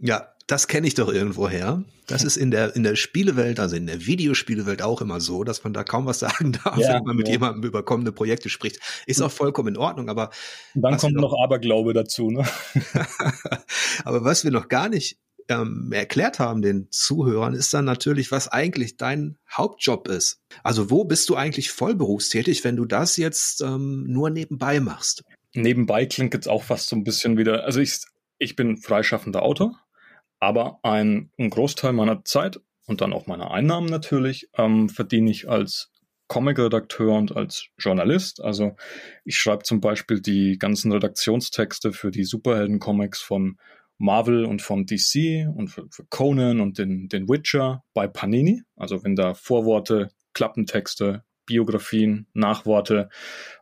Ja, 0.00 0.34
das 0.46 0.68
kenne 0.68 0.86
ich 0.86 0.94
doch 0.94 1.12
irgendwoher. 1.12 1.84
Das 2.06 2.22
ist 2.22 2.36
in 2.36 2.50
der, 2.50 2.76
in 2.76 2.82
der 2.82 2.96
Spielewelt, 2.96 3.58
also 3.58 3.76
in 3.76 3.86
der 3.86 4.04
Videospielewelt 4.04 4.82
auch 4.82 5.00
immer 5.00 5.20
so, 5.20 5.42
dass 5.42 5.64
man 5.64 5.72
da 5.72 5.84
kaum 5.84 6.04
was 6.04 6.18
sagen 6.18 6.52
darf, 6.64 6.76
ja, 6.76 6.94
wenn 6.94 7.04
man 7.04 7.16
mit 7.16 7.28
ja. 7.28 7.34
jemandem 7.34 7.62
über 7.62 7.82
kommende 7.82 8.12
Projekte 8.12 8.50
spricht. 8.50 8.78
Ist 9.06 9.22
auch 9.22 9.30
vollkommen 9.30 9.68
in 9.68 9.76
Ordnung, 9.78 10.10
aber. 10.10 10.30
Dann 10.74 10.98
kommt 10.98 11.14
noch, 11.14 11.30
noch 11.30 11.42
Aberglaube 11.42 11.94
dazu, 11.94 12.30
ne? 12.30 12.44
aber 14.04 14.24
was 14.24 14.44
wir 14.44 14.50
noch 14.50 14.68
gar 14.68 14.90
nicht 14.90 15.18
ähm, 15.48 15.90
erklärt 15.92 16.38
haben 16.38 16.62
den 16.62 16.90
Zuhörern, 16.90 17.54
ist 17.54 17.74
dann 17.74 17.84
natürlich, 17.84 18.30
was 18.30 18.48
eigentlich 18.48 18.96
dein 18.96 19.36
Hauptjob 19.50 20.08
ist. 20.08 20.40
Also 20.62 20.90
wo 20.90 21.04
bist 21.04 21.28
du 21.28 21.36
eigentlich 21.36 21.70
vollberufstätig, 21.70 22.64
wenn 22.64 22.76
du 22.76 22.84
das 22.84 23.16
jetzt 23.16 23.60
ähm, 23.60 24.04
nur 24.06 24.30
nebenbei 24.30 24.80
machst? 24.80 25.24
Nebenbei 25.54 26.06
klingt 26.06 26.34
jetzt 26.34 26.48
auch 26.48 26.62
fast 26.62 26.88
so 26.88 26.96
ein 26.96 27.04
bisschen 27.04 27.36
wieder, 27.38 27.64
also 27.64 27.80
ich, 27.80 28.00
ich 28.38 28.56
bin 28.56 28.76
freischaffender 28.76 29.42
Autor, 29.42 29.78
aber 30.40 30.78
ein, 30.82 31.30
ein 31.38 31.50
Großteil 31.50 31.92
meiner 31.92 32.24
Zeit 32.24 32.60
und 32.86 33.00
dann 33.00 33.12
auch 33.12 33.26
meiner 33.26 33.50
Einnahmen 33.50 33.88
natürlich 33.88 34.48
ähm, 34.56 34.88
verdiene 34.88 35.30
ich 35.30 35.48
als 35.48 35.90
Comic-Redakteur 36.28 37.12
und 37.16 37.36
als 37.36 37.66
Journalist. 37.78 38.42
Also 38.42 38.76
ich 39.24 39.36
schreibe 39.36 39.62
zum 39.62 39.80
Beispiel 39.80 40.20
die 40.20 40.58
ganzen 40.58 40.90
Redaktionstexte 40.92 41.92
für 41.92 42.10
die 42.10 42.24
Superhelden-Comics 42.24 43.20
von 43.20 43.58
Marvel 43.98 44.44
und 44.44 44.62
vom 44.62 44.86
DC 44.86 45.48
und 45.54 45.68
für, 45.68 45.86
für 45.90 46.04
Conan 46.06 46.60
und 46.60 46.78
den, 46.78 47.08
den 47.08 47.28
Witcher 47.28 47.84
bei 47.94 48.06
Panini. 48.06 48.62
Also 48.76 49.04
wenn 49.04 49.16
da 49.16 49.34
Vorworte, 49.34 50.10
Klappentexte, 50.32 51.24
Biografien, 51.46 52.26
Nachworte 52.32 53.08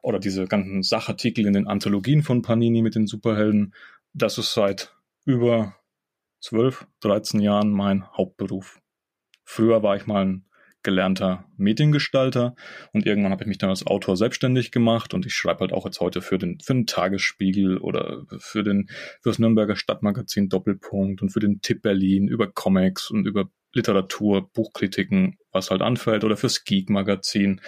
oder 0.03 0.19
diese 0.19 0.47
ganzen 0.47 0.83
Sachartikel 0.83 1.47
in 1.47 1.53
den 1.53 1.67
Anthologien 1.67 2.23
von 2.23 2.43
Panini 2.43 2.83
mit 2.83 2.95
den 2.95 3.07
Superhelden, 3.07 3.75
das 4.15 4.39
ist 4.39 4.55
seit 4.55 4.95
über 5.25 5.77
12, 6.41 6.87
13 7.01 7.41
Jahren 7.41 7.71
mein 7.71 8.07
Hauptberuf. 8.17 8.81
Früher 9.45 9.83
war 9.83 9.97
ich 9.97 10.07
mal 10.07 10.25
ein 10.25 10.45
gelernter 10.83 11.45
Mediengestalter 11.57 12.55
und 12.93 13.07
irgendwann 13.07 13.33
habe 13.33 13.45
ich 13.45 13.49
mich 13.49 13.59
dann 13.59 13.71
als 13.71 13.87
Autor 13.87 14.17
selbstständig 14.17 14.73
gemacht 14.73 15.15
und 15.15 15.27
ich 15.27 15.35
schreibe 15.35 15.61
halt 15.61 15.73
auch 15.73 15.85
jetzt 15.85 16.01
heute 16.01 16.23
für 16.23 16.39
den, 16.39 16.59
für 16.61 16.75
den 16.75 16.87
Tagesspiegel 16.87 17.79
oder 17.79 18.25
für 18.39 18.63
den, 18.63 18.89
für 19.21 19.31
das 19.31 19.39
Nürnberger 19.39 19.77
Stadtmagazin 19.77 20.49
Doppelpunkt 20.49 21.23
und 21.23 21.31
für 21.31 21.41
den 21.41 21.61
Tipp 21.61 21.83
Berlin 21.83 22.29
über 22.29 22.51
Comics 22.51 23.11
und 23.11 23.27
über 23.27 23.51
Literatur, 23.75 24.51
Buchkritiken, 24.53 25.39
was 25.51 25.71
halt 25.71 25.83
anfällt 25.83 26.25
oder 26.25 26.37
fürs 26.37 26.65
Geek-Magazin, 26.65 27.61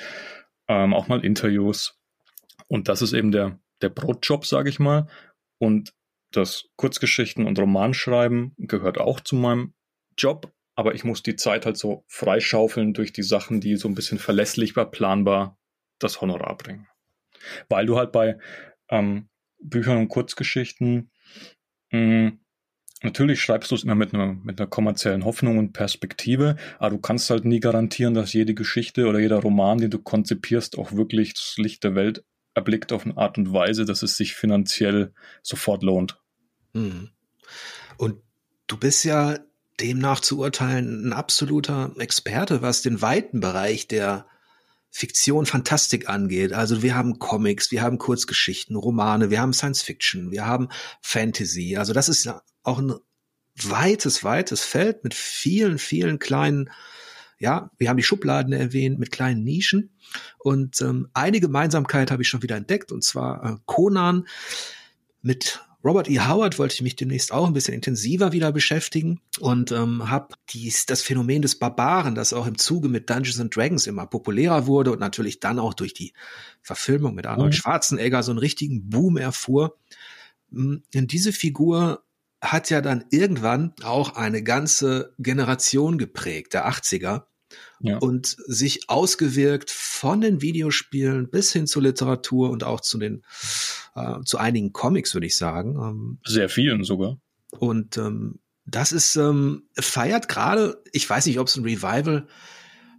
ähm, 0.68 0.94
auch 0.94 1.08
mal 1.08 1.24
Interviews. 1.24 1.98
Und 2.68 2.88
das 2.88 3.02
ist 3.02 3.12
eben 3.12 3.32
der, 3.32 3.58
der 3.80 3.88
Brotjob, 3.88 4.46
sage 4.46 4.68
ich 4.68 4.78
mal. 4.78 5.08
Und 5.58 5.94
das 6.30 6.68
Kurzgeschichten 6.76 7.46
und 7.46 7.58
Romanschreiben 7.58 8.54
gehört 8.58 8.98
auch 8.98 9.20
zu 9.20 9.36
meinem 9.36 9.74
Job, 10.16 10.52
aber 10.74 10.94
ich 10.94 11.04
muss 11.04 11.22
die 11.22 11.36
Zeit 11.36 11.66
halt 11.66 11.76
so 11.76 12.04
freischaufeln 12.08 12.94
durch 12.94 13.12
die 13.12 13.22
Sachen, 13.22 13.60
die 13.60 13.76
so 13.76 13.88
ein 13.88 13.94
bisschen 13.94 14.18
verlässlicher, 14.18 14.84
planbar 14.84 15.58
das 15.98 16.20
Honorar 16.20 16.56
bringen. 16.56 16.88
Weil 17.68 17.86
du 17.86 17.96
halt 17.96 18.12
bei 18.12 18.38
ähm, 18.88 19.28
Büchern 19.58 19.98
und 19.98 20.08
Kurzgeschichten 20.08 21.10
mh, 21.90 21.98
mm, 21.98 22.38
Natürlich 23.04 23.42
schreibst 23.42 23.70
du 23.70 23.74
es 23.74 23.84
immer 23.84 23.94
mit 23.94 24.14
einer, 24.14 24.32
mit 24.32 24.58
einer 24.58 24.66
kommerziellen 24.66 25.26
Hoffnung 25.26 25.58
und 25.58 25.74
Perspektive, 25.74 26.56
aber 26.78 26.90
du 26.90 26.98
kannst 26.98 27.28
halt 27.28 27.44
nie 27.44 27.60
garantieren, 27.60 28.14
dass 28.14 28.32
jede 28.32 28.54
Geschichte 28.54 29.06
oder 29.06 29.18
jeder 29.18 29.40
Roman, 29.40 29.76
den 29.76 29.90
du 29.90 29.98
konzipierst, 29.98 30.78
auch 30.78 30.92
wirklich 30.92 31.34
das 31.34 31.56
Licht 31.58 31.84
der 31.84 31.94
Welt 31.94 32.24
erblickt 32.54 32.94
auf 32.94 33.04
eine 33.04 33.18
Art 33.18 33.36
und 33.36 33.52
Weise, 33.52 33.84
dass 33.84 34.02
es 34.02 34.16
sich 34.16 34.34
finanziell 34.34 35.12
sofort 35.42 35.82
lohnt. 35.82 36.18
Hm. 36.72 37.10
Und 37.98 38.22
du 38.68 38.78
bist 38.78 39.04
ja 39.04 39.38
demnach 39.80 40.20
zu 40.20 40.38
urteilen 40.38 41.08
ein 41.08 41.12
absoluter 41.12 41.92
Experte, 41.98 42.62
was 42.62 42.82
den 42.82 43.02
weiten 43.02 43.40
Bereich 43.40 43.88
der 43.88 44.26
Fiktion, 44.90 45.44
Fantastik 45.44 46.08
angeht. 46.08 46.52
Also 46.52 46.82
wir 46.82 46.94
haben 46.94 47.18
Comics, 47.18 47.72
wir 47.72 47.82
haben 47.82 47.98
Kurzgeschichten, 47.98 48.76
Romane, 48.76 49.28
wir 49.28 49.40
haben 49.40 49.52
Science 49.52 49.82
Fiction, 49.82 50.30
wir 50.30 50.46
haben 50.46 50.68
Fantasy. 51.02 51.76
Also 51.76 51.92
das 51.92 52.08
ist 52.08 52.24
ja 52.24 52.42
auch 52.62 52.78
ein 52.78 52.94
weites, 53.56 54.22
weites 54.22 54.62
Feld 54.62 55.02
mit 55.02 55.12
vielen, 55.14 55.78
vielen 55.78 56.20
kleinen, 56.20 56.70
ja, 57.40 57.72
wir 57.76 57.88
haben 57.88 57.96
die 57.96 58.04
Schubladen 58.04 58.52
erwähnt, 58.52 59.00
mit 59.00 59.10
kleinen 59.10 59.42
Nischen. 59.42 59.96
Und 60.38 60.80
ähm, 60.80 61.08
eine 61.12 61.40
Gemeinsamkeit 61.40 62.12
habe 62.12 62.22
ich 62.22 62.28
schon 62.28 62.42
wieder 62.44 62.56
entdeckt, 62.56 62.92
und 62.92 63.02
zwar 63.02 63.44
äh, 63.44 63.56
Conan 63.66 64.28
mit 65.22 65.60
Robert 65.85 66.09
E. 66.09 66.18
Howard 66.20 66.59
wollte 66.59 66.74
ich 66.74 66.82
mich 66.82 66.97
demnächst 66.97 67.30
auch 67.30 67.47
ein 67.47 67.53
bisschen 67.53 67.74
intensiver 67.74 68.32
wieder 68.32 68.53
beschäftigen 68.53 69.20
und 69.41 69.70
ähm, 69.70 70.11
habe 70.11 70.35
das 70.87 71.03
Phänomen 71.03 71.43
des 71.43 71.59
Barbaren, 71.59 72.14
das 72.14 72.32
auch 72.32 72.47
im 72.47 72.57
Zuge 72.57 72.89
mit 72.89 73.11
Dungeons 73.11 73.39
and 73.39 73.55
Dragons 73.55 73.87
immer 73.87 74.07
populärer 74.07 74.66
wurde 74.66 74.93
und 74.93 75.01
natürlich 75.01 75.41
dann 75.41 75.59
auch 75.59 75.74
durch 75.74 75.93
die 75.93 76.14
Verfilmung 76.62 77.14
mit 77.14 77.26
Arnold 77.26 77.53
mhm. 77.53 77.57
Schwarzenegger 77.57 78.22
so 78.22 78.32
einen 78.32 78.39
richtigen 78.39 78.89
Boom 78.89 79.18
erfuhr. 79.18 79.76
Hm, 80.51 80.82
denn 80.95 81.07
diese 81.07 81.32
Figur 81.32 82.03
hat 82.41 82.70
ja 82.70 82.80
dann 82.80 83.05
irgendwann 83.11 83.74
auch 83.82 84.16
eine 84.16 84.43
ganze 84.43 85.14
Generation 85.18 85.99
geprägt, 85.99 86.55
der 86.55 86.66
80er 86.66 87.24
ja. 87.80 87.98
und 87.98 88.36
sich 88.46 88.88
ausgewirkt 88.88 89.70
von 89.70 90.20
den 90.20 90.40
Videospielen 90.40 91.30
bis 91.30 91.52
hin 91.52 91.66
zur 91.66 91.82
Literatur 91.82 92.50
und 92.50 92.64
auch 92.64 92.80
zu 92.80 92.98
den 92.98 93.22
äh, 93.94 94.20
zu 94.24 94.38
einigen 94.38 94.72
Comics, 94.72 95.14
würde 95.14 95.26
ich 95.26 95.36
sagen. 95.36 95.76
Ähm, 95.76 96.18
Sehr 96.24 96.48
vielen 96.48 96.84
sogar. 96.84 97.18
Und 97.50 97.96
ähm, 97.96 98.40
das 98.66 98.92
ist 98.92 99.16
ähm, 99.16 99.68
feiert 99.78 100.28
gerade. 100.28 100.82
Ich 100.92 101.09
weiß 101.09 101.26
nicht, 101.26 101.38
ob 101.38 101.48
es 101.48 101.57
ein 101.57 101.64
Revival 101.64 102.26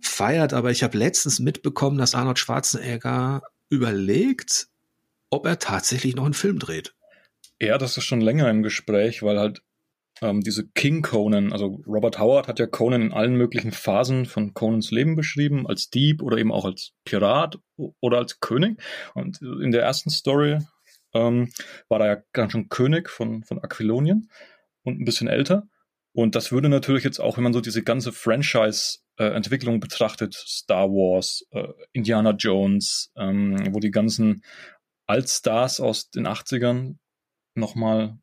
feiert, 0.02 0.54
aber 0.54 0.72
ich 0.72 0.84
habe 0.84 0.98
letztens 0.98 1.40
mitbekommen, 1.40 1.98
dass 1.98 2.16
Arnold 2.16 2.40
Schwarzenegger 2.40 3.42
überlegt, 3.70 4.68
ob 5.30 5.46
er 5.46 5.60
tatsächlich 5.60 6.16
noch 6.16 6.26
einen 6.26 6.34
Film 6.34 6.60
dreht. 6.60 6.94
Ja, 7.60 7.78
das 7.78 7.98
ist 7.98 8.04
schon 8.04 8.22
länger 8.22 8.50
im 8.50 8.64
Gespräch, 8.64 9.24
weil 9.24 9.40
halt 9.40 9.62
ähm, 10.22 10.42
diese 10.42 10.68
King 10.70 11.02
Conan, 11.02 11.52
also 11.52 11.82
Robert 11.86 12.20
Howard 12.20 12.48
hat 12.48 12.60
ja 12.60 12.68
Conan 12.68 13.02
in 13.02 13.14
allen 13.14 13.36
möglichen 13.36 13.72
Phasen 13.72 14.26
von 14.26 14.54
Conans 14.54 14.92
Leben 14.92 15.16
beschrieben, 15.16 15.68
als 15.68 15.90
Dieb 15.90 16.22
oder 16.22 16.38
eben 16.38 16.52
auch 16.52 16.66
als 16.66 16.94
Pirat 17.04 17.60
oder 18.00 18.18
als 18.20 18.40
König. 18.40 18.82
Und 19.14 19.42
in 19.42 19.72
der 19.72 19.84
ersten 19.84 20.10
Story 20.10 20.60
ähm, 21.14 21.52
war 21.90 22.00
er 22.02 22.08
ja 22.08 22.24
ganz 22.32 22.54
schon 22.54 22.70
König 22.70 23.10
von, 23.10 23.44
von 23.44 23.60
Aquilonien 23.60 24.30
und 24.84 25.02
ein 25.02 25.06
bisschen 25.06 25.28
älter. 25.28 25.68
Und 26.14 26.36
das 26.36 26.54
würde 26.54 26.70
natürlich 26.70 27.04
jetzt 27.04 27.20
auch, 27.20 27.36
wenn 27.36 27.44
man 27.44 27.54
so 27.54 27.60
diese 27.60 27.84
ganze 27.84 28.14
Franchise-Entwicklung 28.14 29.76
äh, 29.76 29.80
betrachtet, 29.80 30.34
Star 30.34 30.88
Wars, 30.88 31.46
äh, 31.52 31.68
Indiana 31.92 32.32
Jones, 32.32 33.12
ähm, 33.18 33.74
wo 33.74 33.80
die 33.80 33.92
ganzen 33.92 34.44
Altstars 35.08 35.82
aus 35.82 36.10
den 36.10 36.26
80ern 36.26 36.96
nochmal 37.54 38.18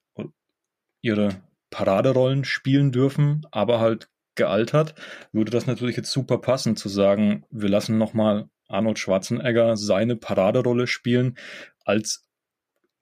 ihre 1.03 1.43
Paraderollen 1.73 2.45
spielen 2.45 2.93
dürfen, 2.93 3.45
aber 3.51 3.81
halt 3.81 4.09
gealtert, 4.37 4.95
würde 5.33 5.51
das 5.51 5.67
natürlich 5.67 5.97
jetzt 5.97 6.13
super 6.13 6.39
passen 6.39 6.77
zu 6.77 6.89
sagen, 6.89 7.45
wir 7.51 7.69
lassen 7.69 7.99
nochmal 7.99 8.49
Arnold 8.69 8.99
Schwarzenegger 8.99 9.77
seine 9.77 10.17
Paraderolle 10.17 10.87
spielen 10.87 11.37
als 11.85 12.29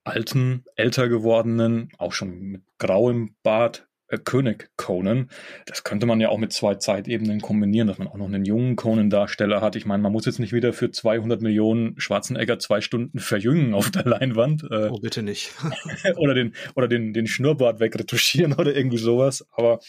alten, 0.05 0.65
älter 0.77 1.09
gewordenen, 1.09 1.91
auch 1.99 2.13
schon 2.13 2.41
mit 2.41 2.63
grauem 2.79 3.37
Bart 3.43 3.87
äh, 4.11 4.19
König 4.19 4.71
Conan. 4.77 5.31
Das 5.67 5.85
könnte 5.85 6.07
man 6.07 6.21
ja 6.21 6.29
auch 6.29 6.39
mit 6.39 6.53
zwei 6.53 6.75
Zeitebenen 6.75 7.41
kombinieren, 7.41 7.89
dass 7.89 7.99
man 7.99 8.09
auch 8.09 8.17
noch 8.17 8.27
einen 8.27 8.45
jungen 8.45 8.77
Conan-Darsteller 8.77 9.61
hat. 9.61 9.77
Ich 9.77 9.87
meine, 9.87 10.03
man 10.03 10.13
muss 10.13 10.27
jetzt 10.27 10.39
nicht 10.39 10.53
wieder 10.53 10.73
für 10.73 10.91
200 10.91 11.41
Millionen 11.41 11.99
Schwarzenegger 11.99 12.59
zwei 12.59 12.81
Stunden 12.81 13.19
verjüngen 13.19 13.75
auf 13.75 13.91
der 13.91 14.05
Leinwand. 14.05 14.65
Äh, 14.65 14.89
oh, 14.91 14.99
bitte 14.99 15.23
nicht. 15.23 15.53
oder 16.17 16.35
den, 16.35 16.55
oder 16.75 16.89
den, 16.89 17.13
den 17.13 17.27
Schnurrbart 17.27 17.81
wegretuschieren 17.81 18.53
oder 18.55 18.75
irgendwie 18.75 18.99
sowas. 18.99 19.47
Aber 19.53 19.81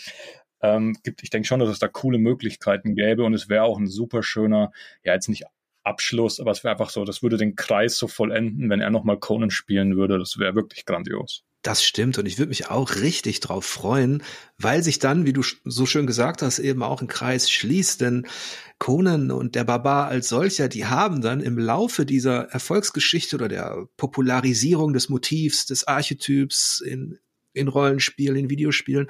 ähm, 0.62 0.96
gibt, 1.04 1.24
ich 1.24 1.30
denke 1.30 1.48
schon, 1.48 1.60
dass 1.60 1.70
es 1.70 1.80
da 1.80 1.88
coole 1.88 2.20
Möglichkeiten 2.20 2.96
gäbe 2.96 3.24
und 3.24 3.34
es 3.34 3.50
wäre 3.50 3.64
auch 3.64 3.80
ein 3.80 3.88
super 3.88 4.22
schöner, 4.22 4.72
ja 5.04 5.14
jetzt 5.14 5.28
nicht 5.28 5.46
Abschluss, 5.84 6.40
aber 6.40 6.52
es 6.52 6.64
wäre 6.64 6.74
einfach 6.74 6.92
so, 6.92 7.06
das 7.06 7.24
würde 7.24 7.38
den 7.38 7.56
Kreis 7.56 7.98
so 7.98 8.08
vollenden, 8.08 8.70
wenn 8.70 8.82
er 8.82 8.92
nochmal 8.92 9.18
Conan 9.18 9.50
spielen 9.50 9.96
würde. 9.98 10.20
Das 10.20 10.38
wäre 10.38 10.56
wirklich 10.56 10.86
grandios. 10.86 11.44
Das 11.62 11.84
stimmt 11.84 12.18
und 12.18 12.26
ich 12.26 12.40
würde 12.40 12.50
mich 12.50 12.70
auch 12.70 12.96
richtig 12.96 13.40
drauf 13.40 13.66
freuen, 13.66 14.24
weil 14.58 14.82
sich 14.82 14.98
dann, 14.98 15.28
wie 15.28 15.34
du 15.34 15.44
so 15.64 15.86
schön 15.86 16.08
gesagt 16.08 16.42
hast, 16.42 16.58
eben 16.58 16.82
auch 16.82 17.02
ein 17.02 17.08
Kreis 17.08 17.52
schließt, 17.52 18.02
denn 18.02 18.26
Conan 18.80 19.30
und 19.30 19.54
der 19.54 19.64
Barbar 19.64 20.08
als 20.08 20.28
solcher, 20.28 20.70
die 20.70 20.88
haben 20.88 21.22
dann 21.22 21.40
im 21.40 21.60
Laufe 21.60 22.04
dieser 22.04 22.46
Erfolgsgeschichte 22.50 23.36
oder 23.36 23.48
der 23.48 23.86
Popularisierung 23.96 24.94
des 24.94 25.10
Motivs, 25.10 25.68
des 25.68 25.88
Archetyps 25.88 26.82
in, 26.84 27.20
in 27.54 27.68
Rollenspielen, 27.68 28.38
in 28.38 28.50
Videospielen, 28.50 29.08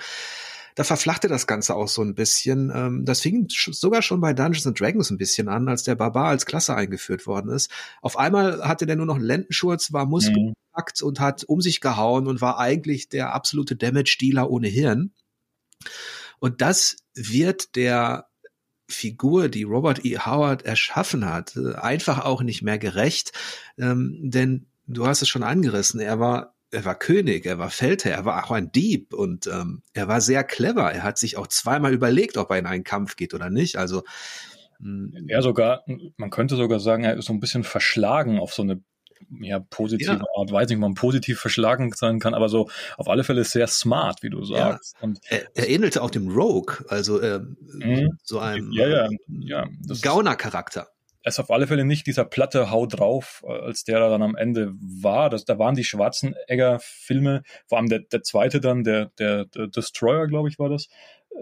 da 0.75 0.83
verflachte 0.83 1.27
das 1.27 1.47
Ganze 1.47 1.75
auch 1.75 1.87
so 1.87 2.01
ein 2.01 2.15
bisschen. 2.15 2.71
Ähm, 2.73 3.05
das 3.05 3.21
fing 3.21 3.47
sogar 3.49 4.01
schon 4.01 4.21
bei 4.21 4.33
Dungeons 4.33 4.67
and 4.67 4.79
Dragons 4.79 5.09
ein 5.09 5.17
bisschen 5.17 5.47
an, 5.47 5.67
als 5.67 5.83
der 5.83 5.95
Barbar 5.95 6.27
als 6.27 6.45
Klasse 6.45 6.75
eingeführt 6.75 7.27
worden 7.27 7.51
ist. 7.51 7.71
Auf 8.01 8.17
einmal 8.17 8.67
hatte 8.67 8.85
der 8.85 8.95
nur 8.95 9.05
noch 9.05 9.19
Lendenschurz, 9.19 9.93
war 9.93 10.05
muskelpackt 10.05 11.01
mhm. 11.01 11.07
und 11.07 11.19
hat 11.19 11.43
um 11.45 11.61
sich 11.61 11.81
gehauen 11.81 12.27
und 12.27 12.41
war 12.41 12.59
eigentlich 12.59 13.09
der 13.09 13.33
absolute 13.33 13.75
Damage-Dealer 13.75 14.49
ohne 14.49 14.67
Hirn. 14.67 15.11
Und 16.39 16.61
das 16.61 16.97
wird 17.13 17.75
der 17.75 18.27
Figur, 18.87 19.49
die 19.49 19.63
Robert 19.63 20.05
E. 20.05 20.17
Howard 20.17 20.63
erschaffen 20.63 21.25
hat, 21.25 21.55
äh, 21.55 21.75
einfach 21.75 22.25
auch 22.25 22.41
nicht 22.41 22.61
mehr 22.61 22.77
gerecht. 22.77 23.31
Ähm, 23.77 24.17
denn 24.21 24.67
du 24.87 25.07
hast 25.07 25.21
es 25.21 25.29
schon 25.29 25.43
angerissen, 25.43 25.99
er 25.99 26.19
war 26.19 26.50
er 26.71 26.85
war 26.85 26.97
König, 26.97 27.45
er 27.45 27.59
war 27.59 27.69
Feldherr, 27.69 28.13
er 28.13 28.25
war 28.25 28.45
auch 28.45 28.51
ein 28.51 28.71
Dieb 28.71 29.13
und 29.13 29.47
ähm, 29.47 29.81
er 29.93 30.07
war 30.07 30.21
sehr 30.21 30.43
clever. 30.43 30.91
Er 30.91 31.03
hat 31.03 31.17
sich 31.17 31.37
auch 31.37 31.47
zweimal 31.47 31.93
überlegt, 31.93 32.37
ob 32.37 32.49
er 32.51 32.59
in 32.59 32.65
einen 32.65 32.83
Kampf 32.83 33.15
geht 33.15 33.33
oder 33.33 33.49
nicht. 33.49 33.77
Also 33.77 34.03
hm. 34.79 35.25
er 35.27 35.41
sogar, 35.41 35.83
man 36.17 36.29
könnte 36.29 36.55
sogar 36.55 36.79
sagen, 36.79 37.03
er 37.03 37.17
ist 37.17 37.25
so 37.25 37.33
ein 37.33 37.39
bisschen 37.39 37.63
verschlagen 37.63 38.39
auf 38.39 38.53
so 38.53 38.63
eine 38.63 38.81
ja, 39.39 39.59
positive 39.59 40.13
ja. 40.13 40.23
Art, 40.35 40.51
weiß 40.51 40.69
nicht, 40.69 40.77
ob 40.77 40.81
man 40.81 40.93
positiv 40.95 41.39
verschlagen 41.39 41.91
sein 41.93 42.19
kann, 42.19 42.33
aber 42.33 42.49
so 42.49 42.69
auf 42.97 43.07
alle 43.07 43.23
Fälle 43.23 43.43
sehr 43.43 43.67
smart, 43.67 44.23
wie 44.23 44.29
du 44.29 44.43
sagst. 44.43 44.95
Ja. 45.01 45.09
Er, 45.27 45.41
er, 45.53 45.69
ähnelte 45.69 46.01
auch 46.01 46.09
dem 46.09 46.29
Rogue, 46.29 46.77
also 46.87 47.19
äh, 47.19 47.39
mhm. 47.39 48.17
so 48.23 48.39
einem 48.39 48.71
ja, 48.71 48.87
ja, 48.87 49.09
ja, 49.27 49.67
Gauner-Charakter 50.01 50.87
ist 51.23 51.39
auf 51.39 51.51
alle 51.51 51.67
Fälle 51.67 51.85
nicht 51.85 52.07
dieser 52.07 52.25
platte 52.25 52.71
Hau 52.71 52.85
drauf, 52.85 53.43
äh, 53.47 53.51
als 53.51 53.83
der 53.83 53.99
dann 53.99 54.21
am 54.21 54.35
Ende 54.35 54.73
war. 54.79 55.29
Das, 55.29 55.45
da 55.45 55.59
waren 55.59 55.75
die 55.75 55.83
Schwarzenegger-Filme, 55.83 57.43
vor 57.67 57.77
allem 57.77 57.89
der, 57.89 57.99
der 57.99 58.23
zweite 58.23 58.59
dann, 58.59 58.83
der, 58.83 59.11
der, 59.19 59.45
der 59.45 59.67
Destroyer, 59.67 60.27
glaube 60.27 60.49
ich, 60.49 60.59
war 60.59 60.69
das, 60.69 60.87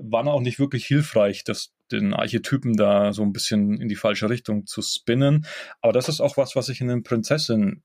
waren 0.02 0.28
auch 0.28 0.42
nicht 0.42 0.60
wirklich 0.60 0.86
hilfreich, 0.86 1.44
das, 1.44 1.74
den 1.92 2.14
Archetypen 2.14 2.76
da 2.76 3.14
so 3.14 3.24
ein 3.24 3.34
bisschen 3.34 3.80
in 3.82 3.88
die 3.88 3.96
falsche 3.96 4.30
Richtung 4.30 4.66
zu 4.68 4.82
spinnen. 4.82 5.46
Aber 5.82 5.94
das 5.94 6.10
ist 6.10 6.22
auch 6.22 6.38
was, 6.38 6.56
was 6.56 6.70
ich 6.70 6.82
in 6.82 6.88
den 6.88 7.04
Prinzessin 7.04 7.84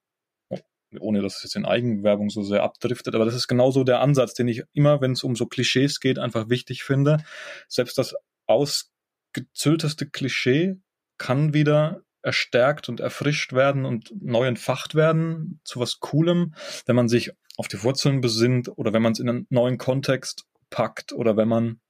ohne 1.01 1.23
dass 1.23 1.39
es 1.39 1.43
jetzt 1.43 1.57
in 1.57 1.65
Eigenwerbung 1.65 2.31
so 2.31 2.45
sehr 2.45 2.63
abdriftet, 2.63 3.17
aber 3.17 3.25
das 3.25 3.35
ist 3.35 3.49
genauso 3.49 3.83
der 3.83 4.01
Ansatz, 4.01 4.35
den 4.35 4.47
ich 4.47 4.63
immer, 4.73 5.01
wenn 5.01 5.11
es 5.11 5.25
um 5.25 5.35
so 5.35 5.47
Klischees 5.47 5.99
geht, 5.99 6.21
einfach 6.21 6.49
wichtig 6.49 6.85
finde. 6.85 7.19
Selbst 7.67 7.99
das 7.99 8.15
Aus 8.47 8.93
gezülteste 9.33 10.09
Klischee 10.09 10.77
kann 11.19 11.55
wieder 11.55 12.03
erstärkt 12.23 12.89
und 12.89 13.01
erfrischt 13.01 13.53
werden 13.53 13.85
und 13.85 14.13
neu 14.21 14.47
entfacht 14.47 14.95
werden 14.95 15.61
zu 15.65 15.79
was 15.81 16.01
Coolem, 16.01 16.55
wenn 16.87 16.97
man 16.97 17.09
sich 17.09 17.33
auf 17.57 17.69
die 17.69 17.83
Wurzeln 17.83 18.21
besinnt 18.21 18.71
oder 18.77 18.93
wenn 18.93 19.03
man 19.03 19.13
es 19.13 19.21
in 19.21 19.29
einen 19.29 19.47
neuen 19.51 19.79
Kontext 19.79 20.47
packt 20.71 21.13
oder 21.13 21.37
wenn 21.37 21.49
man 21.49 21.81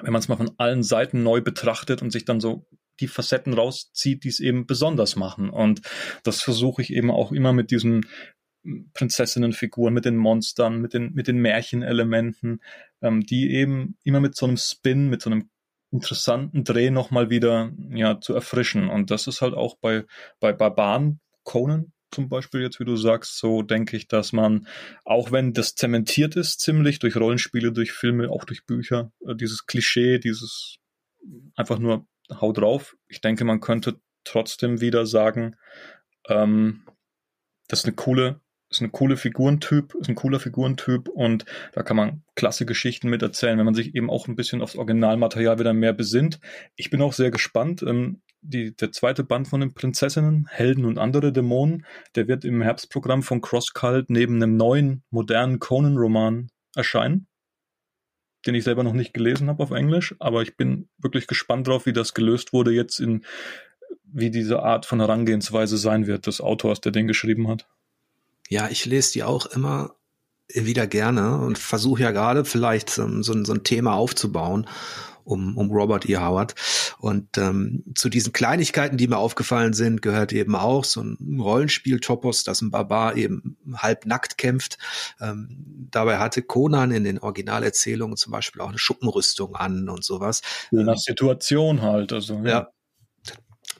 wenn 0.00 0.12
man 0.12 0.20
es 0.20 0.28
mal 0.28 0.36
von 0.36 0.52
allen 0.58 0.82
Seiten 0.82 1.22
neu 1.22 1.40
betrachtet 1.40 2.02
und 2.02 2.12
sich 2.12 2.24
dann 2.24 2.40
so 2.40 2.66
die 3.00 3.08
Facetten 3.08 3.52
rauszieht, 3.52 4.24
die 4.24 4.28
es 4.28 4.40
eben 4.40 4.66
besonders 4.66 5.16
machen. 5.16 5.50
Und 5.50 5.82
das 6.22 6.42
versuche 6.42 6.82
ich 6.82 6.92
eben 6.92 7.10
auch 7.10 7.32
immer 7.32 7.52
mit 7.52 7.70
diesen 7.70 8.06
Prinzessinnenfiguren, 8.94 9.94
mit 9.94 10.04
den 10.04 10.16
Monstern, 10.16 10.80
mit 10.80 10.94
den, 10.94 11.12
mit 11.14 11.28
den 11.28 11.38
Märchenelementen, 11.38 12.60
ähm, 13.02 13.24
die 13.24 13.52
eben 13.52 13.96
immer 14.04 14.20
mit 14.20 14.36
so 14.36 14.46
einem 14.46 14.56
Spin, 14.56 15.08
mit 15.08 15.22
so 15.22 15.30
einem 15.30 15.48
interessanten 15.90 16.64
Dreh 16.64 16.90
nochmal 16.90 17.30
wieder 17.30 17.72
ja, 17.90 18.20
zu 18.20 18.34
erfrischen. 18.34 18.88
Und 18.88 19.10
das 19.10 19.26
ist 19.26 19.40
halt 19.40 19.54
auch 19.54 19.76
bei, 19.78 20.04
bei 20.40 20.52
Barbaren, 20.52 21.20
Conan 21.44 21.92
zum 22.10 22.28
Beispiel 22.28 22.62
jetzt, 22.62 22.80
wie 22.80 22.84
du 22.84 22.96
sagst, 22.96 23.38
so 23.38 23.62
denke 23.62 23.96
ich, 23.96 24.08
dass 24.08 24.32
man, 24.32 24.66
auch 25.04 25.30
wenn 25.30 25.52
das 25.52 25.74
zementiert 25.74 26.36
ist, 26.36 26.60
ziemlich 26.60 26.98
durch 26.98 27.16
Rollenspiele, 27.16 27.72
durch 27.72 27.92
Filme, 27.92 28.30
auch 28.30 28.44
durch 28.44 28.64
Bücher, 28.64 29.12
äh, 29.26 29.34
dieses 29.34 29.66
Klischee, 29.66 30.18
dieses 30.18 30.76
einfach 31.54 31.78
nur 31.78 32.06
hau 32.30 32.52
drauf. 32.52 32.96
Ich 33.08 33.20
denke, 33.20 33.44
man 33.44 33.60
könnte 33.60 34.00
trotzdem 34.24 34.80
wieder 34.80 35.06
sagen, 35.06 35.56
ähm, 36.28 36.84
das 37.68 37.80
ist 37.80 37.86
eine 37.86 37.94
coole 37.94 38.40
ist 38.70 38.80
eine 38.80 38.90
coole 38.90 39.16
Figurentyp, 39.16 39.94
ist 39.94 40.08
ein 40.08 40.14
cooler 40.14 40.40
Figurentyp 40.40 41.08
und 41.08 41.44
da 41.72 41.82
kann 41.82 41.96
man 41.96 42.22
klasse 42.34 42.66
Geschichten 42.66 43.08
mit 43.08 43.22
erzählen, 43.22 43.58
wenn 43.58 43.64
man 43.64 43.74
sich 43.74 43.94
eben 43.94 44.10
auch 44.10 44.28
ein 44.28 44.36
bisschen 44.36 44.60
aufs 44.60 44.76
Originalmaterial 44.76 45.58
wieder 45.58 45.72
mehr 45.72 45.92
besinnt. 45.92 46.38
Ich 46.76 46.90
bin 46.90 47.00
auch 47.00 47.12
sehr 47.12 47.30
gespannt. 47.30 47.82
Ähm, 47.82 48.20
die, 48.40 48.74
der 48.76 48.92
zweite 48.92 49.24
Band 49.24 49.48
von 49.48 49.60
den 49.60 49.74
Prinzessinnen, 49.74 50.46
Helden 50.48 50.84
und 50.84 50.98
andere 50.98 51.32
Dämonen, 51.32 51.84
der 52.14 52.28
wird 52.28 52.44
im 52.44 52.62
Herbstprogramm 52.62 53.22
von 53.22 53.40
CrossCult 53.40 54.10
neben 54.10 54.36
einem 54.36 54.56
neuen, 54.56 55.02
modernen 55.10 55.58
Conan-Roman 55.58 56.50
erscheinen, 56.76 57.26
den 58.46 58.54
ich 58.54 58.64
selber 58.64 58.84
noch 58.84 58.92
nicht 58.92 59.12
gelesen 59.12 59.48
habe 59.48 59.62
auf 59.62 59.70
Englisch, 59.70 60.14
aber 60.20 60.42
ich 60.42 60.56
bin 60.56 60.88
wirklich 60.98 61.26
gespannt 61.26 61.66
drauf, 61.66 61.86
wie 61.86 61.92
das 61.92 62.14
gelöst 62.14 62.52
wurde 62.52 62.70
jetzt 62.70 63.00
in, 63.00 63.24
wie 64.04 64.30
diese 64.30 64.62
Art 64.62 64.86
von 64.86 65.00
Herangehensweise 65.00 65.76
sein 65.76 66.06
wird 66.06 66.26
des 66.26 66.40
Autors, 66.40 66.80
der 66.80 66.92
den 66.92 67.08
geschrieben 67.08 67.48
hat. 67.48 67.66
Ja, 68.48 68.68
ich 68.68 68.86
lese 68.86 69.12
die 69.12 69.22
auch 69.22 69.46
immer 69.46 69.96
wieder 70.48 70.86
gerne 70.86 71.38
und 71.38 71.58
versuche 71.58 72.02
ja 72.02 72.10
gerade 72.10 72.44
vielleicht 72.44 72.96
ähm, 72.98 73.22
so, 73.22 73.44
so 73.44 73.52
ein 73.52 73.64
Thema 73.64 73.94
aufzubauen 73.94 74.66
um, 75.28 75.56
um 75.56 75.70
Robert 75.70 76.08
E. 76.08 76.16
Howard. 76.16 76.54
Und 76.98 77.36
ähm, 77.36 77.84
zu 77.94 78.08
diesen 78.08 78.32
Kleinigkeiten, 78.32 78.96
die 78.96 79.08
mir 79.08 79.18
aufgefallen 79.18 79.74
sind, 79.74 80.02
gehört 80.02 80.32
eben 80.32 80.56
auch 80.56 80.84
so 80.84 81.02
ein 81.02 81.38
Rollenspiel-Topos, 81.40 82.44
dass 82.44 82.62
ein 82.62 82.70
Barbar 82.70 83.16
eben 83.16 83.56
halb 83.74 84.06
nackt 84.06 84.38
kämpft. 84.38 84.78
Ähm, 85.20 85.88
dabei 85.90 86.18
hatte 86.18 86.42
Conan 86.42 86.90
in 86.90 87.04
den 87.04 87.18
Originalerzählungen 87.18 88.16
zum 88.16 88.32
Beispiel 88.32 88.62
auch 88.62 88.70
eine 88.70 88.78
Schuppenrüstung 88.78 89.54
an 89.54 89.88
und 89.88 90.02
sowas. 90.02 90.40
Je 90.70 90.82
nach 90.82 90.98
Situation 90.98 91.82
halt. 91.82 92.12
Also, 92.12 92.36
ja. 92.38 92.48
ja. 92.48 92.68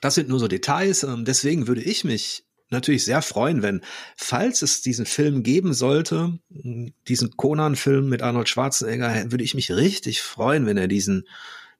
Das 0.01 0.15
sind 0.15 0.29
nur 0.29 0.39
so 0.39 0.47
Details. 0.47 1.03
Ähm, 1.03 1.25
deswegen 1.25 1.67
würde 1.67 1.81
ich 1.81 2.03
mich 2.03 2.45
natürlich 2.69 3.05
sehr 3.05 3.21
freuen, 3.21 3.61
wenn, 3.61 3.81
falls 4.15 4.61
es 4.61 4.81
diesen 4.81 5.05
Film 5.05 5.43
geben 5.43 5.73
sollte, 5.73 6.39
diesen 6.49 7.35
Conan-Film 7.35 8.09
mit 8.09 8.21
Arnold 8.21 8.49
Schwarzenegger, 8.49 9.31
würde 9.31 9.43
ich 9.43 9.55
mich 9.55 9.71
richtig 9.71 10.21
freuen, 10.21 10.65
wenn 10.65 10.77
er 10.77 10.87
diesen, 10.87 11.27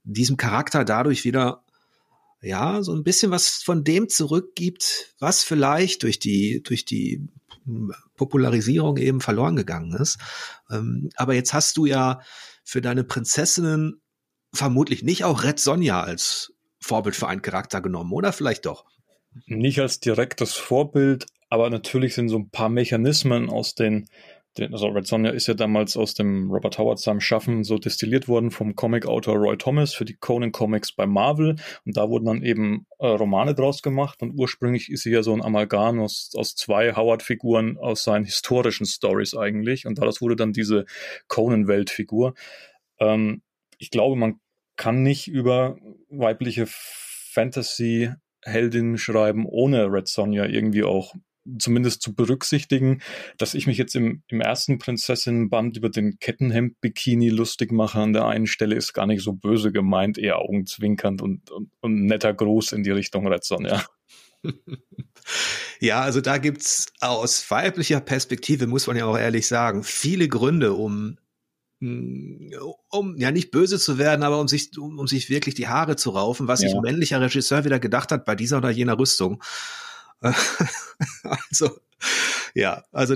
diesem 0.03 0.37
Charakter 0.37 0.85
dadurch 0.85 1.25
wieder 1.25 1.63
ja, 2.41 2.81
so 2.83 2.93
ein 2.93 3.03
bisschen 3.03 3.31
was 3.31 3.61
von 3.63 3.83
dem 3.83 4.07
zurückgibt, 4.07 5.13
was 5.19 5.43
vielleicht 5.43 6.03
durch 6.03 6.19
die, 6.19 6.63
durch 6.63 6.85
die 6.85 7.27
Popularisierung 8.15 8.97
eben 8.97 9.21
verloren 9.21 9.55
gegangen 9.55 9.93
ist. 9.93 10.17
Ähm, 10.71 11.09
aber 11.15 11.33
jetzt 11.33 11.53
hast 11.53 11.77
du 11.77 11.85
ja 11.85 12.21
für 12.63 12.81
deine 12.81 13.03
Prinzessinnen 13.03 14.01
vermutlich 14.53 15.03
nicht 15.03 15.25
auch 15.25 15.43
Red 15.43 15.59
Sonja 15.59 16.01
als 16.01 16.53
Vorbild 16.79 17.15
für 17.15 17.27
einen 17.27 17.41
Charakter 17.41 17.81
genommen, 17.81 18.13
oder 18.13 18.31
vielleicht 18.31 18.65
doch? 18.65 18.85
Nicht 19.45 19.79
als 19.79 19.99
direktes 19.99 20.53
Vorbild, 20.53 21.25
aber 21.49 21.69
natürlich 21.69 22.15
sind 22.15 22.29
so 22.29 22.37
ein 22.37 22.49
paar 22.49 22.69
Mechanismen 22.69 23.49
aus 23.49 23.75
den, 23.75 24.07
den 24.57 24.73
also 24.73 24.87
Red 24.87 25.07
Sonja 25.07 25.31
ist 25.31 25.47
ja 25.47 25.53
damals 25.53 25.97
aus 25.97 26.13
dem 26.13 26.51
Robert 26.51 26.77
Howard 26.77 26.99
seinem 26.99 27.21
Schaffen 27.21 27.63
so 27.63 27.77
destilliert 27.77 28.27
worden 28.27 28.51
vom 28.51 28.75
Comic-Autor 28.75 29.35
Roy 29.35 29.57
Thomas 29.57 29.93
für 29.93 30.05
die 30.05 30.15
Conan 30.15 30.51
Comics 30.51 30.91
bei 30.91 31.05
Marvel 31.05 31.55
und 31.85 31.97
da 31.97 32.09
wurden 32.09 32.25
dann 32.25 32.43
eben 32.43 32.85
äh, 32.99 33.07
Romane 33.07 33.55
draus 33.55 33.81
gemacht 33.81 34.21
und 34.21 34.37
ursprünglich 34.37 34.91
ist 34.91 35.03
sie 35.03 35.11
ja 35.11 35.23
so 35.23 35.33
ein 35.33 35.41
Amalgam 35.41 35.99
aus, 35.99 36.31
aus 36.35 36.55
zwei 36.55 36.95
Howard-Figuren 36.95 37.77
aus 37.77 38.03
seinen 38.03 38.25
historischen 38.25 38.85
Stories 38.85 39.35
eigentlich 39.35 39.85
und 39.85 39.97
daraus 39.97 40.21
wurde 40.21 40.35
dann 40.35 40.53
diese 40.53 40.85
Conan-Weltfigur. 41.27 42.33
Ähm, 42.99 43.41
ich 43.77 43.91
glaube, 43.91 44.15
man 44.15 44.39
kann 44.75 45.03
nicht 45.03 45.27
über 45.27 45.77
weibliche 46.09 46.65
Fantasy 46.67 48.11
Heldin 48.43 48.97
schreiben, 48.97 49.45
ohne 49.45 49.91
Red 49.91 50.07
Sonja 50.07 50.45
irgendwie 50.45 50.83
auch 50.83 51.13
zumindest 51.57 52.01
zu 52.01 52.13
berücksichtigen, 52.13 53.01
dass 53.37 53.53
ich 53.53 53.65
mich 53.65 53.77
jetzt 53.77 53.95
im, 53.95 54.23
im 54.27 54.41
ersten 54.41 54.77
Prinzessin-Band 54.77 55.77
über 55.77 55.89
den 55.89 56.19
Kettenhemd-Bikini 56.19 57.29
lustig 57.29 57.71
mache 57.71 57.99
an 57.99 58.13
der 58.13 58.25
einen 58.25 58.45
Stelle, 58.45 58.75
ist 58.75 58.93
gar 58.93 59.07
nicht 59.07 59.23
so 59.23 59.33
böse 59.33 59.71
gemeint, 59.71 60.17
eher 60.17 60.37
augenzwinkernd 60.39 61.21
und, 61.21 61.49
und, 61.49 61.71
und 61.81 62.05
netter 62.05 62.33
Gruß 62.33 62.73
in 62.73 62.83
die 62.83 62.91
Richtung 62.91 63.27
Red 63.27 63.43
Sonja. 63.43 63.83
Ja, 65.79 66.01
also 66.01 66.19
da 66.19 66.37
gibt's 66.37 66.87
aus 66.99 67.49
weiblicher 67.49 68.01
Perspektive, 68.01 68.67
muss 68.67 68.87
man 68.87 68.97
ja 68.97 69.05
auch 69.05 69.17
ehrlich 69.17 69.47
sagen, 69.47 69.83
viele 69.83 70.27
Gründe, 70.27 70.73
um 70.73 71.17
um 71.81 73.15
ja 73.17 73.31
nicht 73.31 73.51
böse 73.51 73.79
zu 73.79 73.97
werden, 73.97 74.23
aber 74.23 74.39
um 74.39 74.47
sich, 74.47 74.77
um, 74.77 74.99
um 74.99 75.07
sich 75.07 75.29
wirklich 75.29 75.55
die 75.55 75.69
Haare 75.69 75.95
zu 75.95 76.09
raufen, 76.09 76.47
was 76.47 76.61
ja. 76.61 76.69
sich 76.69 76.79
männlicher 76.81 77.21
Regisseur 77.21 77.63
wieder 77.63 77.79
gedacht 77.79 78.11
hat 78.11 78.25
bei 78.25 78.35
dieser 78.35 78.57
oder 78.57 78.69
jener 78.69 78.99
Rüstung. 78.99 79.41
also, 80.21 81.79
ja, 82.53 82.83
also, 82.91 83.15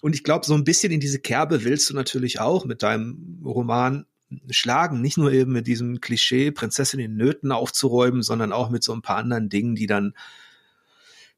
und 0.00 0.14
ich 0.14 0.24
glaube, 0.24 0.44
so 0.44 0.54
ein 0.54 0.64
bisschen 0.64 0.92
in 0.92 1.00
diese 1.00 1.20
Kerbe 1.20 1.64
willst 1.64 1.88
du 1.88 1.94
natürlich 1.94 2.40
auch 2.40 2.64
mit 2.64 2.82
deinem 2.82 3.40
Roman 3.44 4.06
schlagen, 4.50 5.00
nicht 5.00 5.16
nur 5.16 5.32
eben 5.32 5.52
mit 5.52 5.68
diesem 5.68 6.00
Klischee, 6.00 6.50
Prinzessin 6.50 6.98
in 6.98 7.16
Nöten 7.16 7.52
aufzuräumen, 7.52 8.22
sondern 8.22 8.52
auch 8.52 8.70
mit 8.70 8.82
so 8.82 8.92
ein 8.92 9.02
paar 9.02 9.18
anderen 9.18 9.48
Dingen, 9.48 9.76
die 9.76 9.86
dann 9.86 10.14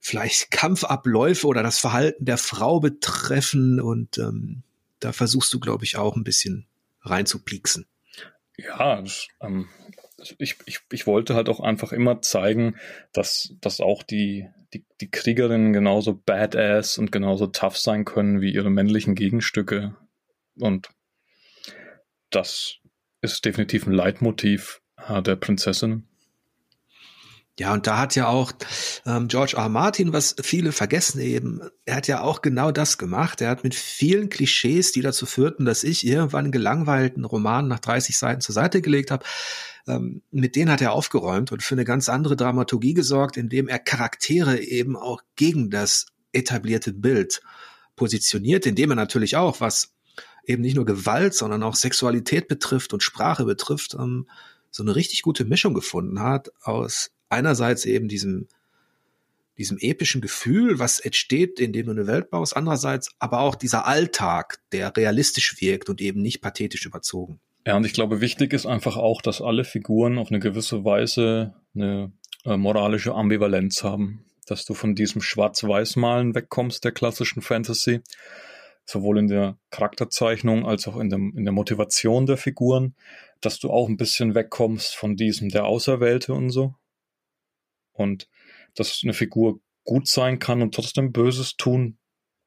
vielleicht 0.01 0.51
Kampfabläufe 0.51 1.47
oder 1.47 1.63
das 1.63 1.79
Verhalten 1.79 2.25
der 2.25 2.39
Frau 2.39 2.81
betreffen 2.81 3.81
und 3.81 4.17
ähm, 4.19 4.63
da 5.07 5.13
versuchst 5.13 5.55
du, 5.55 5.61
glaube 5.61 5.85
ich, 5.85 5.97
auch 5.97 6.17
ein 6.17 6.25
bisschen 6.25 6.67
reinzupieksen. 7.03 7.87
Ja, 8.59 9.01
das, 9.01 9.29
ähm, 9.41 9.69
ich, 10.39 10.57
ich, 10.67 10.81
ich 10.91 11.07
wollte 11.07 11.37
halt 11.37 11.49
auch 11.49 11.61
einfach 11.61 11.93
immer 11.93 12.23
zeigen, 12.23 12.75
dass, 13.13 13.55
dass 13.61 13.81
auch 13.81 14.03
die, 14.03 14.49
die, 14.75 14.85
die 15.01 15.09
Kriegerinnen 15.09 15.73
genauso 15.73 16.13
badass 16.13 16.99
und 16.99 17.13
genauso 17.13 17.47
tough 17.47 17.79
sein 17.79 18.05
können 18.05 18.41
wie 18.41 18.53
ihre 18.53 18.69
männlichen 18.69 19.15
Gegenstücke. 19.15 19.95
Und 20.59 20.89
das 22.31 22.79
ist 23.21 23.45
definitiv 23.45 23.87
ein 23.87 23.93
Leitmotiv 23.93 24.83
äh, 24.97 25.23
der 25.23 25.37
Prinzessinnen. 25.37 26.09
Ja, 27.59 27.73
und 27.73 27.87
da 27.87 27.99
hat 27.99 28.15
ja 28.15 28.29
auch 28.29 28.53
ähm, 29.07 29.29
George 29.29 29.55
R. 29.57 29.71
Martin, 29.71 30.13
was 30.13 30.37
viele 30.43 30.73
vergessen 30.73 31.21
eben, 31.21 31.63
er 31.87 31.97
hat 31.97 32.07
ja 32.07 32.21
auch 32.21 32.43
genau 32.43 32.71
das 32.71 32.99
gemacht. 32.99 33.41
Er 33.41 33.49
hat 33.49 33.65
mit 33.65 33.75
vielen 33.75 34.29
Klischees, 34.29 34.93
die 34.93 35.01
dazu 35.01 35.25
führten, 35.25 35.65
dass 35.65 35.83
ich 35.83 36.07
irgendwann 36.07 36.47
einen 36.47 36.53
gelangweilten 36.53 37.25
Roman 37.25 37.67
nach 37.67 37.81
30 37.81 38.19
Seiten 38.19 38.43
zur 38.43 38.55
Seite 38.55 38.83
gelegt 38.83 39.11
habe, 39.11 39.25
ähm, 39.87 40.21
mit 40.31 40.55
denen 40.55 40.71
hat 40.71 40.83
er 40.83 40.93
aufgeräumt 40.93 41.51
und 41.51 41.63
für 41.63 41.75
eine 41.75 41.85
ganz 41.85 42.11
andere 42.11 42.37
Dramaturgie 42.37 42.93
gesorgt, 42.93 43.39
indem 43.39 43.69
er 43.69 43.79
Charaktere 43.79 44.61
eben 44.61 44.95
auch 44.95 45.23
gegen 45.37 45.71
das 45.71 46.07
etablierte 46.33 46.93
Bild 46.93 47.41
positioniert, 47.95 48.67
indem 48.67 48.91
er 48.91 48.97
natürlich 48.97 49.37
auch, 49.37 49.61
was 49.61 49.95
eben 50.45 50.61
nicht 50.61 50.77
nur 50.77 50.85
Gewalt, 50.85 51.33
sondern 51.33 51.63
auch 51.63 51.75
Sexualität 51.75 52.49
betrifft 52.49 52.93
und 52.93 53.03
Sprache 53.03 53.47
betrifft, 53.47 53.95
ähm, 53.95 54.29
so 54.71 54.83
eine 54.83 54.95
richtig 54.95 55.23
gute 55.23 55.47
Mischung 55.47 55.73
gefunden 55.73 56.21
hat 56.21 56.51
aus 56.63 57.13
einerseits 57.29 57.85
eben 57.85 58.09
diesem, 58.09 58.49
diesem 59.59 59.79
epischen 59.79 60.21
Gefühl, 60.21 60.79
was 60.79 60.99
entsteht, 60.99 61.61
indem 61.61 61.87
du 61.87 61.93
eine 61.93 62.07
Welt 62.07 62.31
baust, 62.31 62.57
andererseits 62.57 63.15
aber 63.19 63.41
auch 63.41 63.55
dieser 63.55 63.87
Alltag, 63.87 64.59
der 64.73 64.97
realistisch 64.97 65.61
wirkt 65.61 65.89
und 65.89 66.01
eben 66.01 66.21
nicht 66.21 66.41
pathetisch 66.41 66.87
überzogen. 66.87 67.41
Ja, 67.67 67.77
und 67.77 67.85
ich 67.85 67.95
glaube, 67.95 68.21
wichtig 68.21 68.53
ist 68.53 68.67
einfach 68.67 68.97
auch, 68.97 69.21
dass 69.23 69.43
alle 69.43 69.65
Figuren 69.65 70.19
auf 70.19 70.31
eine 70.31 70.39
gewisse 70.39 70.85
Weise 70.85 71.55
eine 71.75 72.13
äh, 72.45 72.57
moralische 72.57 73.15
Ambivalenz 73.15 73.83
haben, 73.83 74.25
dass 74.47 74.65
du 74.65 74.75
von 74.75 74.95
diesem 74.95 75.21
Schwarz-Weiß-Malen 75.21 76.35
wegkommst 76.35 76.85
der 76.85 76.93
klassischen 76.93 77.43
Fantasy 77.43 78.03
sowohl 78.85 79.19
in 79.19 79.27
der 79.27 79.59
Charakterzeichnung 79.71 80.65
als 80.65 80.87
auch 80.87 80.97
in 80.97 81.11
der, 81.11 81.19
in 81.19 81.45
der 81.45 81.53
Motivation 81.53 82.27
der 82.27 82.37
Figuren, 82.37 82.95
dass 83.41 83.59
du 83.59 83.71
auch 83.71 83.89
ein 83.89 83.97
bisschen 83.97 84.35
wegkommst 84.35 84.95
von 84.95 85.17
diesem 85.17 85.49
der 85.49 85.67
Auserwählte 85.67 86.33
und 86.33 86.51
so. 86.51 86.75
Und 87.97 88.29
dass 88.75 89.01
eine 89.03 89.15
Figur 89.15 89.61
gut 89.85 90.09
sein 90.09 90.39
kann 90.39 90.63
und 90.63 90.75
trotzdem 90.75 91.13
Böses 91.13 91.57
tun 91.57 91.99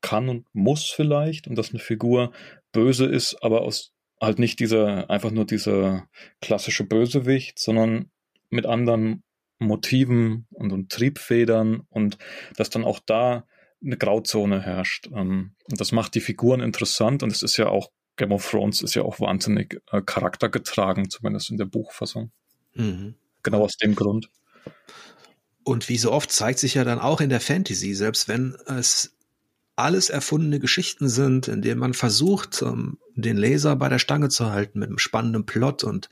kann 0.02 0.30
und 0.30 0.46
muss 0.54 0.90
vielleicht 0.90 1.48
und 1.48 1.56
dass 1.56 1.72
eine 1.72 1.80
Figur 1.80 2.32
böse 2.72 3.06
ist, 3.06 3.42
aber 3.44 3.62
aus 3.62 3.94
halt 4.22 4.40
nicht 4.40 4.60
dieser, 4.60 5.10
einfach 5.10 5.32
nur 5.32 5.46
dieser 5.46 6.08
klassische 6.42 6.84
Bösewicht, 6.84 7.58
sondern 7.58 8.12
mit 8.50 8.66
anderen 8.66 9.24
Motiven 9.60 10.48
und, 10.52 10.72
und 10.72 10.92
Triebfedern 10.92 11.82
und 11.90 12.18
dass 12.56 12.70
dann 12.70 12.84
auch 12.84 13.00
da 13.00 13.46
eine 13.84 13.98
Grauzone 13.98 14.62
herrscht. 14.62 15.08
Ähm, 15.14 15.56
und 15.70 15.80
das 15.80 15.92
macht 15.92 16.16
die 16.16 16.22
Figuren 16.22 16.62
interessant 16.62 17.24
und 17.24 17.32
es 17.32 17.44
ist 17.44 17.58
ja 17.58 17.68
auch, 17.68 17.92
Game 18.18 18.32
of 18.34 18.50
Thrones 18.50 18.82
ist 18.82 18.96
ja 18.96 19.04
auch 19.04 19.22
wahnsinnig 19.22 19.82
äh, 19.92 20.02
charaktergetragen, 20.02 21.10
zumindest 21.10 21.50
in 21.52 21.58
der 21.58 21.66
Buchfassung. 21.66 22.32
Mhm. 22.74 23.16
Genau 23.44 23.64
aus 23.64 23.78
dem 23.78 23.96
Grund. 23.96 24.30
Und 25.64 25.90
wie 25.90 25.98
so 25.98 26.12
oft 26.12 26.32
zeigt 26.32 26.60
sich 26.60 26.76
ja 26.76 26.84
dann 26.84 27.00
auch 27.00 27.22
in 27.22 27.30
der 27.30 27.42
Fantasy, 27.42 27.94
selbst 27.94 28.28
wenn 28.28 28.56
es 28.66 29.16
alles 29.76 30.10
erfundene 30.10 30.60
Geschichten 30.60 31.08
sind, 31.08 31.48
in 31.48 31.62
denen 31.62 31.80
man 31.80 31.94
versucht, 31.94 32.62
ähm, 32.62 32.98
den 33.16 33.38
Leser 33.38 33.76
bei 33.76 33.88
der 33.90 34.00
Stange 34.00 34.30
zu 34.30 34.52
halten 34.52 34.80
mit 34.80 34.90
einem 34.90 35.00
spannenden 35.00 35.46
Plot 35.46 35.84
und, 35.84 36.10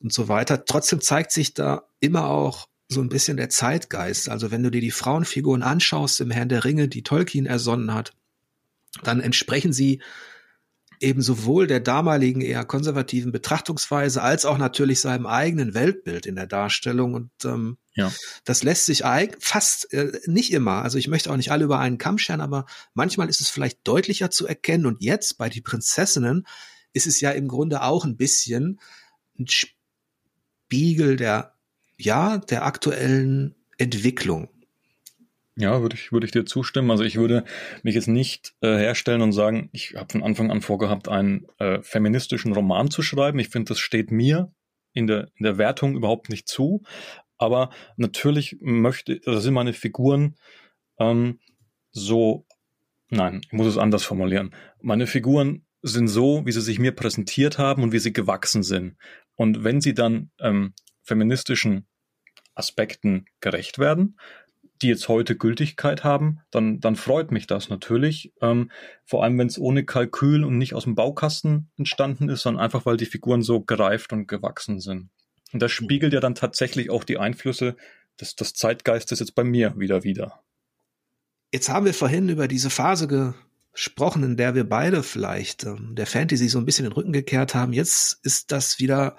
und 0.00 0.12
so 0.12 0.28
weiter. 0.28 0.64
Trotzdem 0.64 1.00
zeigt 1.00 1.32
sich 1.32 1.54
da 1.54 1.88
immer 2.00 2.28
auch 2.28 2.68
so 2.88 3.00
ein 3.00 3.08
bisschen 3.08 3.36
der 3.36 3.50
Zeitgeist. 3.50 4.28
Also 4.28 4.50
wenn 4.50 4.62
du 4.62 4.70
dir 4.70 4.80
die 4.80 4.90
Frauenfiguren 4.90 5.62
anschaust 5.62 6.20
im 6.20 6.30
Herrn 6.30 6.48
der 6.48 6.64
Ringe, 6.64 6.88
die 6.88 7.02
Tolkien 7.02 7.46
ersonnen 7.46 7.92
hat, 7.92 8.12
dann 9.02 9.20
entsprechen 9.20 9.72
sie 9.72 10.00
eben 11.00 11.22
sowohl 11.22 11.66
der 11.66 11.80
damaligen 11.80 12.40
eher 12.40 12.64
konservativen 12.64 13.32
Betrachtungsweise 13.32 14.22
als 14.22 14.44
auch 14.44 14.58
natürlich 14.58 15.00
seinem 15.00 15.26
eigenen 15.26 15.74
Weltbild 15.74 16.26
in 16.26 16.36
der 16.36 16.46
Darstellung. 16.46 17.14
Und 17.14 17.30
ähm, 17.44 17.78
ja. 17.94 18.12
das 18.44 18.62
lässt 18.62 18.86
sich 18.86 19.02
fast 19.38 19.92
äh, 19.92 20.12
nicht 20.26 20.52
immer. 20.52 20.82
Also 20.82 20.98
ich 20.98 21.08
möchte 21.08 21.30
auch 21.30 21.36
nicht 21.36 21.52
alle 21.52 21.64
über 21.64 21.78
einen 21.78 21.98
Kamm 21.98 22.18
scheren, 22.18 22.40
aber 22.40 22.66
manchmal 22.94 23.28
ist 23.28 23.40
es 23.40 23.48
vielleicht 23.48 23.80
deutlicher 23.84 24.30
zu 24.30 24.46
erkennen. 24.46 24.86
Und 24.86 25.02
jetzt 25.02 25.38
bei 25.38 25.48
die 25.48 25.60
Prinzessinnen 25.60 26.46
ist 26.92 27.06
es 27.06 27.20
ja 27.20 27.30
im 27.30 27.48
Grunde 27.48 27.82
auch 27.82 28.04
ein 28.04 28.16
bisschen 28.16 28.80
ein 29.38 29.46
Spiegel 29.48 31.16
der, 31.16 31.54
ja, 31.96 32.38
der 32.38 32.64
aktuellen 32.64 33.54
Entwicklung. 33.76 34.48
Ja, 35.60 35.82
würde 35.82 35.96
ich, 35.96 36.12
würde 36.12 36.24
ich 36.24 36.30
dir 36.30 36.44
zustimmen. 36.44 36.92
Also 36.92 37.02
ich 37.02 37.16
würde 37.16 37.42
mich 37.82 37.96
jetzt 37.96 38.06
nicht 38.06 38.54
äh, 38.60 38.76
herstellen 38.76 39.22
und 39.22 39.32
sagen, 39.32 39.70
ich 39.72 39.94
habe 39.96 40.12
von 40.12 40.22
Anfang 40.22 40.52
an 40.52 40.62
vorgehabt, 40.62 41.08
einen 41.08 41.46
äh, 41.58 41.82
feministischen 41.82 42.52
Roman 42.52 42.92
zu 42.92 43.02
schreiben. 43.02 43.40
Ich 43.40 43.48
finde, 43.48 43.70
das 43.70 43.80
steht 43.80 44.12
mir 44.12 44.52
in 44.92 45.08
der, 45.08 45.32
in 45.34 45.42
der 45.42 45.58
Wertung 45.58 45.96
überhaupt 45.96 46.28
nicht 46.28 46.46
zu. 46.46 46.84
Aber 47.38 47.70
natürlich 47.96 48.56
möchte, 48.60 49.18
da 49.18 49.40
sind 49.40 49.52
meine 49.52 49.72
Figuren 49.72 50.36
ähm, 51.00 51.40
so, 51.90 52.46
nein, 53.10 53.40
ich 53.44 53.52
muss 53.52 53.66
es 53.66 53.78
anders 53.78 54.04
formulieren. 54.04 54.54
Meine 54.80 55.08
Figuren 55.08 55.66
sind 55.82 56.06
so, 56.06 56.46
wie 56.46 56.52
sie 56.52 56.60
sich 56.60 56.78
mir 56.78 56.92
präsentiert 56.92 57.58
haben 57.58 57.82
und 57.82 57.90
wie 57.90 57.98
sie 57.98 58.12
gewachsen 58.12 58.62
sind. 58.62 58.96
Und 59.34 59.64
wenn 59.64 59.80
sie 59.80 59.94
dann 59.94 60.30
ähm, 60.38 60.74
feministischen 61.02 61.88
Aspekten 62.54 63.26
gerecht 63.40 63.80
werden, 63.80 64.16
die 64.82 64.88
jetzt 64.88 65.08
heute 65.08 65.36
Gültigkeit 65.36 66.04
haben, 66.04 66.40
dann, 66.50 66.80
dann 66.80 66.96
freut 66.96 67.30
mich 67.30 67.46
das 67.46 67.68
natürlich. 67.68 68.32
Ähm, 68.40 68.70
vor 69.04 69.24
allem, 69.24 69.38
wenn 69.38 69.48
es 69.48 69.58
ohne 69.58 69.84
Kalkül 69.84 70.44
und 70.44 70.58
nicht 70.58 70.74
aus 70.74 70.84
dem 70.84 70.94
Baukasten 70.94 71.70
entstanden 71.76 72.28
ist, 72.28 72.42
sondern 72.42 72.62
einfach, 72.62 72.86
weil 72.86 72.96
die 72.96 73.06
Figuren 73.06 73.42
so 73.42 73.60
gereift 73.60 74.12
und 74.12 74.26
gewachsen 74.26 74.80
sind. 74.80 75.10
Und 75.52 75.62
das 75.62 75.72
spiegelt 75.72 76.12
ja 76.12 76.20
dann 76.20 76.34
tatsächlich 76.34 76.90
auch 76.90 77.04
die 77.04 77.18
Einflüsse 77.18 77.76
des, 78.20 78.36
des 78.36 78.54
Zeitgeistes 78.54 79.20
jetzt 79.20 79.34
bei 79.34 79.44
mir 79.44 79.78
wieder 79.78 80.04
wieder. 80.04 80.42
Jetzt 81.52 81.70
haben 81.70 81.86
wir 81.86 81.94
vorhin 81.94 82.28
über 82.28 82.46
diese 82.46 82.68
Phase 82.68 83.34
gesprochen, 83.72 84.22
in 84.22 84.36
der 84.36 84.54
wir 84.54 84.68
beide 84.68 85.02
vielleicht 85.02 85.64
ähm, 85.64 85.94
der 85.94 86.06
Fantasy 86.06 86.48
so 86.48 86.58
ein 86.58 86.66
bisschen 86.66 86.84
den 86.84 86.92
Rücken 86.92 87.12
gekehrt 87.12 87.54
haben. 87.54 87.72
Jetzt 87.72 88.18
ist 88.22 88.52
das 88.52 88.78
wieder 88.78 89.16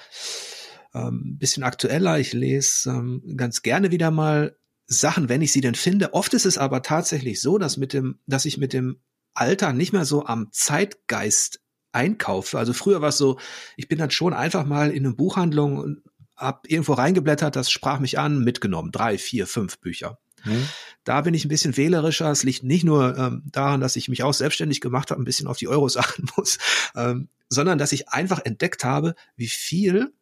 ähm, 0.94 1.38
bisschen 1.38 1.64
aktueller. 1.64 2.20
Ich 2.20 2.34
lese 2.34 2.90
ähm, 2.90 3.24
ganz 3.36 3.62
gerne 3.62 3.92
wieder 3.92 4.12
mal 4.12 4.56
Sachen, 4.90 5.30
wenn 5.30 5.42
ich 5.42 5.52
sie 5.52 5.62
denn 5.62 5.76
finde. 5.76 6.14
Oft 6.14 6.34
ist 6.34 6.46
es 6.46 6.58
aber 6.58 6.82
tatsächlich 6.82 7.42
so, 7.42 7.58
dass 7.60 7.78
mit 7.78 7.94
dem, 7.94 8.20
dass 8.26 8.46
ich 8.46 8.58
mit 8.58 8.74
dem 8.74 9.00
Alter 9.36 9.72
nicht 9.72 9.94
mehr 9.94 10.04
so 10.04 10.26
am 10.26 10.50
Zeitgeist 10.52 11.62
einkaufe. 11.92 12.58
Also 12.58 12.74
früher 12.74 13.02
war 13.02 13.10
es 13.10 13.18
so, 13.18 13.40
ich 13.78 13.88
bin 13.88 14.00
dann 14.00 14.12
schon 14.12 14.34
einfach 14.34 14.66
mal 14.66 14.92
in 14.92 15.06
eine 15.06 15.14
Buchhandlung 15.14 15.78
und 15.78 16.02
hab 16.36 16.70
irgendwo 16.70 16.94
reingeblättert, 16.94 17.56
das 17.56 17.70
sprach 17.70 18.00
mich 18.00 18.18
an, 18.18 18.44
mitgenommen. 18.44 18.92
Drei, 18.92 19.18
vier, 19.18 19.46
fünf 19.46 19.80
Bücher. 19.80 20.18
Mhm. 20.44 20.68
Da 21.04 21.22
bin 21.22 21.34
ich 21.34 21.46
ein 21.46 21.50
bisschen 21.50 21.78
wählerischer. 21.78 22.32
Es 22.32 22.44
liegt 22.44 22.64
nicht 22.64 22.84
nur 22.84 23.18
ähm, 23.18 23.44
daran, 23.46 23.82
dass 23.82 23.96
ich 23.96 24.10
mich 24.10 24.24
auch 24.24 24.34
selbstständig 24.34 24.82
gemacht 24.82 25.12
habe, 25.12 25.22
ein 25.22 25.26
bisschen 25.26 25.48
auf 25.48 25.58
die 25.58 25.68
Euros 25.68 25.98
achten 25.98 26.26
muss, 26.36 26.58
ähm, 26.96 27.30
sondern 27.50 27.78
dass 27.78 27.92
ich 27.92 28.10
einfach 28.10 28.40
entdeckt 28.44 28.84
habe, 28.84 29.16
wie 29.36 29.50
viel 29.50 30.14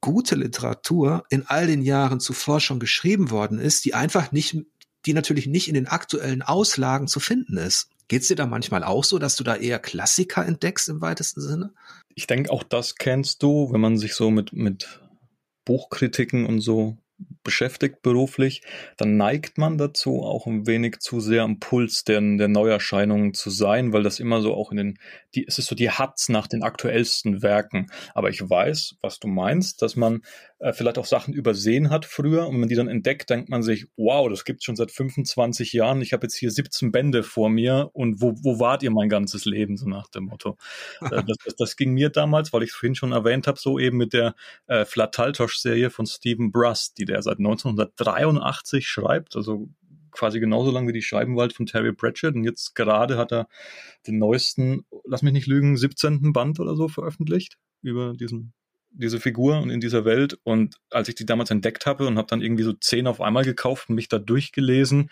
gute 0.00 0.34
Literatur 0.34 1.24
in 1.30 1.46
all 1.46 1.66
den 1.66 1.82
Jahren 1.82 2.20
zuvor 2.20 2.60
schon 2.60 2.80
geschrieben 2.80 3.30
worden 3.30 3.58
ist, 3.58 3.84
die 3.84 3.94
einfach 3.94 4.32
nicht, 4.32 4.56
die 5.06 5.14
natürlich 5.14 5.46
nicht 5.46 5.68
in 5.68 5.74
den 5.74 5.88
aktuellen 5.88 6.42
Auslagen 6.42 7.08
zu 7.08 7.20
finden 7.20 7.56
ist. 7.56 7.88
Geht's 8.08 8.28
dir 8.28 8.36
da 8.36 8.46
manchmal 8.46 8.84
auch 8.84 9.04
so, 9.04 9.18
dass 9.18 9.36
du 9.36 9.44
da 9.44 9.56
eher 9.56 9.78
Klassiker 9.78 10.44
entdeckst 10.44 10.88
im 10.88 11.00
weitesten 11.00 11.40
Sinne? 11.40 11.72
Ich 12.14 12.26
denke, 12.26 12.50
auch 12.50 12.62
das 12.62 12.96
kennst 12.96 13.42
du, 13.42 13.72
wenn 13.72 13.80
man 13.80 13.96
sich 13.96 14.14
so 14.14 14.30
mit, 14.30 14.52
mit 14.52 15.00
Buchkritiken 15.64 16.44
und 16.44 16.60
so 16.60 16.98
beschäftigt 17.44 18.02
beruflich, 18.02 18.62
dann 18.96 19.16
neigt 19.16 19.58
man 19.58 19.78
dazu, 19.78 20.22
auch 20.22 20.46
ein 20.46 20.66
wenig 20.66 21.00
zu 21.00 21.20
sehr 21.20 21.42
am 21.42 21.58
Puls 21.58 22.04
der, 22.04 22.20
der 22.20 22.48
Neuerscheinungen 22.48 23.34
zu 23.34 23.50
sein, 23.50 23.92
weil 23.92 24.02
das 24.02 24.20
immer 24.20 24.40
so 24.40 24.54
auch 24.54 24.70
in 24.70 24.76
den, 24.76 24.98
die, 25.34 25.46
es 25.46 25.58
ist 25.58 25.66
so 25.66 25.74
die 25.74 25.90
Hatz 25.90 26.28
nach 26.28 26.46
den 26.46 26.62
aktuellsten 26.62 27.42
Werken. 27.42 27.86
Aber 28.14 28.30
ich 28.30 28.48
weiß, 28.48 28.96
was 29.00 29.18
du 29.18 29.28
meinst, 29.28 29.82
dass 29.82 29.96
man 29.96 30.22
äh, 30.62 30.72
vielleicht 30.72 30.96
auch 30.98 31.06
Sachen 31.06 31.34
übersehen 31.34 31.90
hat 31.90 32.04
früher 32.04 32.46
und 32.46 32.54
wenn 32.54 32.60
man 32.60 32.68
die 32.68 32.76
dann 32.76 32.88
entdeckt, 32.88 33.28
denkt 33.30 33.48
man 33.48 33.62
sich, 33.62 33.86
wow, 33.96 34.28
das 34.28 34.44
gibt's 34.44 34.64
schon 34.64 34.76
seit 34.76 34.92
25 34.92 35.72
Jahren, 35.72 36.00
ich 36.00 36.12
habe 36.12 36.24
jetzt 36.24 36.36
hier 36.36 36.50
17 36.50 36.92
Bände 36.92 37.24
vor 37.24 37.50
mir 37.50 37.90
und 37.92 38.22
wo, 38.22 38.34
wo 38.42 38.60
wart 38.60 38.84
ihr 38.84 38.92
mein 38.92 39.08
ganzes 39.08 39.44
Leben, 39.44 39.76
so 39.76 39.88
nach 39.88 40.08
dem 40.08 40.24
Motto. 40.24 40.56
äh, 41.00 41.08
das, 41.26 41.36
das, 41.44 41.56
das, 41.56 41.76
ging 41.76 41.92
mir 41.92 42.10
damals, 42.10 42.52
weil 42.52 42.62
ich 42.62 42.70
es 42.70 42.76
vorhin 42.76 42.94
schon 42.94 43.10
erwähnt 43.10 43.48
habe, 43.48 43.58
so 43.58 43.78
eben 43.78 43.96
mit 43.96 44.12
der 44.12 44.34
äh, 44.66 44.84
Flataltosh-Serie 44.84 45.90
von 45.90 46.06
Stephen 46.06 46.52
Brust, 46.52 46.96
die 46.98 47.06
der 47.06 47.22
seit 47.22 47.38
1983 47.38 48.86
schreibt, 48.86 49.34
also 49.34 49.68
quasi 50.12 50.38
genauso 50.38 50.70
lang 50.70 50.86
wie 50.86 50.92
die 50.92 51.02
Scheibenwald 51.02 51.54
von 51.54 51.66
Terry 51.66 51.92
Pratchett. 51.92 52.36
Und 52.36 52.44
jetzt 52.44 52.74
gerade 52.74 53.16
hat 53.16 53.32
er 53.32 53.48
den 54.06 54.18
neuesten, 54.18 54.84
lass 55.04 55.22
mich 55.22 55.32
nicht 55.32 55.48
lügen, 55.48 55.76
17. 55.76 56.32
Band 56.32 56.60
oder 56.60 56.76
so 56.76 56.86
veröffentlicht 56.86 57.56
über 57.80 58.12
diesen 58.12 58.52
diese 58.92 59.20
Figur 59.20 59.58
und 59.58 59.70
in 59.70 59.80
dieser 59.80 60.04
Welt. 60.04 60.38
Und 60.44 60.76
als 60.90 61.08
ich 61.08 61.14
die 61.14 61.26
damals 61.26 61.50
entdeckt 61.50 61.86
habe 61.86 62.06
und 62.06 62.18
habe 62.18 62.28
dann 62.28 62.42
irgendwie 62.42 62.64
so 62.64 62.72
zehn 62.72 63.06
auf 63.06 63.20
einmal 63.20 63.44
gekauft 63.44 63.88
und 63.88 63.94
mich 63.94 64.08
da 64.08 64.18
durchgelesen, 64.18 65.10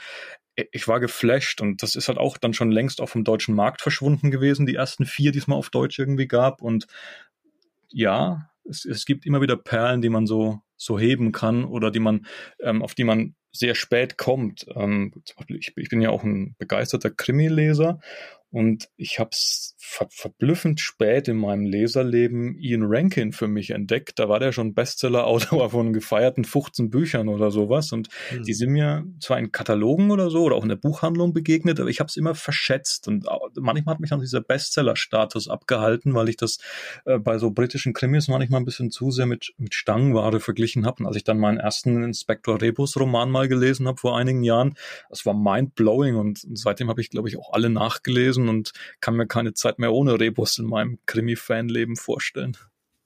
ich 0.72 0.88
war 0.88 1.00
geflasht 1.00 1.60
und 1.60 1.82
das 1.82 1.96
ist 1.96 2.08
halt 2.08 2.18
auch 2.18 2.36
dann 2.36 2.54
schon 2.54 2.70
längst 2.70 3.00
auch 3.00 3.08
vom 3.08 3.24
deutschen 3.24 3.54
Markt 3.54 3.80
verschwunden 3.80 4.30
gewesen, 4.30 4.66
die 4.66 4.74
ersten 4.74 5.06
vier, 5.06 5.32
die 5.32 5.38
es 5.38 5.46
mal 5.46 5.56
auf 5.56 5.70
Deutsch 5.70 5.98
irgendwie 5.98 6.28
gab. 6.28 6.60
Und 6.60 6.86
ja, 7.88 8.50
es, 8.68 8.84
es 8.84 9.04
gibt 9.04 9.26
immer 9.26 9.40
wieder 9.40 9.56
Perlen, 9.56 10.02
die 10.02 10.10
man 10.10 10.26
so, 10.26 10.60
so 10.76 10.98
heben 10.98 11.32
kann 11.32 11.64
oder 11.64 11.90
die 11.90 12.00
man, 12.00 12.26
ähm, 12.60 12.82
auf 12.82 12.94
die 12.94 13.04
man 13.04 13.34
sehr 13.52 13.74
spät 13.74 14.18
kommt. 14.18 14.66
Ähm, 14.74 15.12
ich, 15.48 15.72
ich 15.76 15.88
bin 15.88 16.00
ja 16.00 16.10
auch 16.10 16.22
ein 16.22 16.54
begeisterter 16.58 17.10
Krimi-Leser 17.10 18.00
und 18.52 18.88
ich 18.96 19.20
habe 19.20 19.30
es 19.32 19.76
ver 19.78 20.08
verblüffend 20.10 20.80
spät 20.80 21.28
in 21.28 21.36
meinem 21.36 21.64
Leserleben 21.64 22.56
Ian 22.58 22.82
Rankin 22.84 23.32
für 23.32 23.46
mich 23.46 23.70
entdeckt. 23.70 24.18
Da 24.18 24.28
war 24.28 24.40
der 24.40 24.50
schon 24.50 24.74
Bestseller-Autor 24.74 25.70
von 25.70 25.92
gefeierten 25.92 26.44
15 26.44 26.90
Büchern 26.90 27.28
oder 27.28 27.50
sowas. 27.50 27.92
Und 27.92 28.08
mhm. 28.32 28.42
die 28.42 28.54
sind 28.54 28.70
mir 28.70 29.04
zwar 29.20 29.38
in 29.38 29.52
Katalogen 29.52 30.10
oder 30.10 30.30
so 30.30 30.42
oder 30.42 30.56
auch 30.56 30.64
in 30.64 30.68
der 30.68 30.76
Buchhandlung 30.76 31.32
begegnet, 31.32 31.78
aber 31.78 31.90
ich 31.90 32.00
habe 32.00 32.08
es 32.08 32.16
immer 32.16 32.34
verschätzt. 32.34 33.06
Und 33.06 33.26
manchmal 33.54 33.94
hat 33.94 34.00
mich 34.00 34.10
dann 34.10 34.20
dieser 34.20 34.40
Bestseller-Status 34.40 35.48
abgehalten, 35.48 36.14
weil 36.14 36.28
ich 36.28 36.36
das 36.36 36.58
äh, 37.04 37.18
bei 37.18 37.38
so 37.38 37.52
britischen 37.52 37.92
Krimis 37.92 38.26
manchmal 38.26 38.60
ein 38.60 38.64
bisschen 38.64 38.90
zu 38.90 39.12
sehr 39.12 39.26
mit, 39.26 39.54
mit 39.58 39.74
Stangenware 39.74 40.40
verglichen 40.40 40.86
habe. 40.86 41.02
Und 41.04 41.06
als 41.06 41.16
ich 41.16 41.24
dann 41.24 41.38
meinen 41.38 41.58
ersten 41.58 42.02
Inspektor 42.02 42.60
Rebus-Roman 42.60 43.30
mal 43.30 43.48
gelesen 43.48 43.86
habe 43.86 43.98
vor 43.98 44.16
einigen 44.16 44.42
Jahren, 44.42 44.74
das 45.08 45.24
war 45.24 45.34
mind-blowing. 45.34 46.16
Und, 46.16 46.44
und 46.44 46.58
seitdem 46.58 46.88
habe 46.88 47.00
ich, 47.00 47.10
glaube 47.10 47.28
ich, 47.28 47.38
auch 47.38 47.52
alle 47.52 47.70
nachgelesen 47.70 48.39
lesen 48.40 48.48
und 48.48 48.72
kann 49.00 49.16
mir 49.16 49.26
keine 49.26 49.54
Zeit 49.54 49.78
mehr 49.78 49.92
ohne 49.92 50.18
Rebus 50.18 50.58
in 50.58 50.66
meinem 50.66 50.98
Krimi-Fanleben 51.06 51.96
vorstellen. 51.96 52.56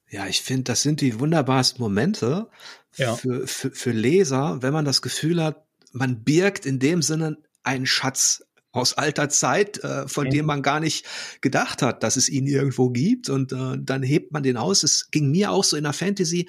Ja, 0.08 0.26
ich 0.26 0.42
finde, 0.42 0.64
das 0.64 0.82
sind 0.82 1.00
die 1.00 1.18
wunderbarsten 1.18 1.82
Momente 1.82 2.48
ja. 2.96 3.14
für, 3.14 3.46
für, 3.46 3.70
für 3.70 3.90
Leser, 3.90 4.62
wenn 4.62 4.72
man 4.72 4.84
das 4.84 5.02
Gefühl 5.02 5.42
hat, 5.42 5.64
man 5.92 6.22
birgt 6.24 6.66
in 6.66 6.78
dem 6.78 7.02
Sinne 7.02 7.38
einen 7.62 7.86
Schatz 7.86 8.44
aus 8.72 8.94
alter 8.94 9.28
Zeit, 9.28 9.82
äh, 9.84 10.08
von 10.08 10.26
mhm. 10.26 10.30
dem 10.30 10.46
man 10.46 10.62
gar 10.62 10.80
nicht 10.80 11.06
gedacht 11.40 11.80
hat, 11.80 12.02
dass 12.02 12.16
es 12.16 12.28
ihn 12.28 12.46
irgendwo 12.46 12.90
gibt. 12.90 13.28
Und 13.28 13.52
äh, 13.52 13.78
dann 13.78 14.02
hebt 14.02 14.32
man 14.32 14.42
den 14.42 14.56
aus. 14.56 14.82
Es 14.82 15.10
ging 15.10 15.30
mir 15.30 15.52
auch 15.52 15.64
so 15.64 15.76
in 15.76 15.84
der 15.84 15.92
Fantasy, 15.92 16.48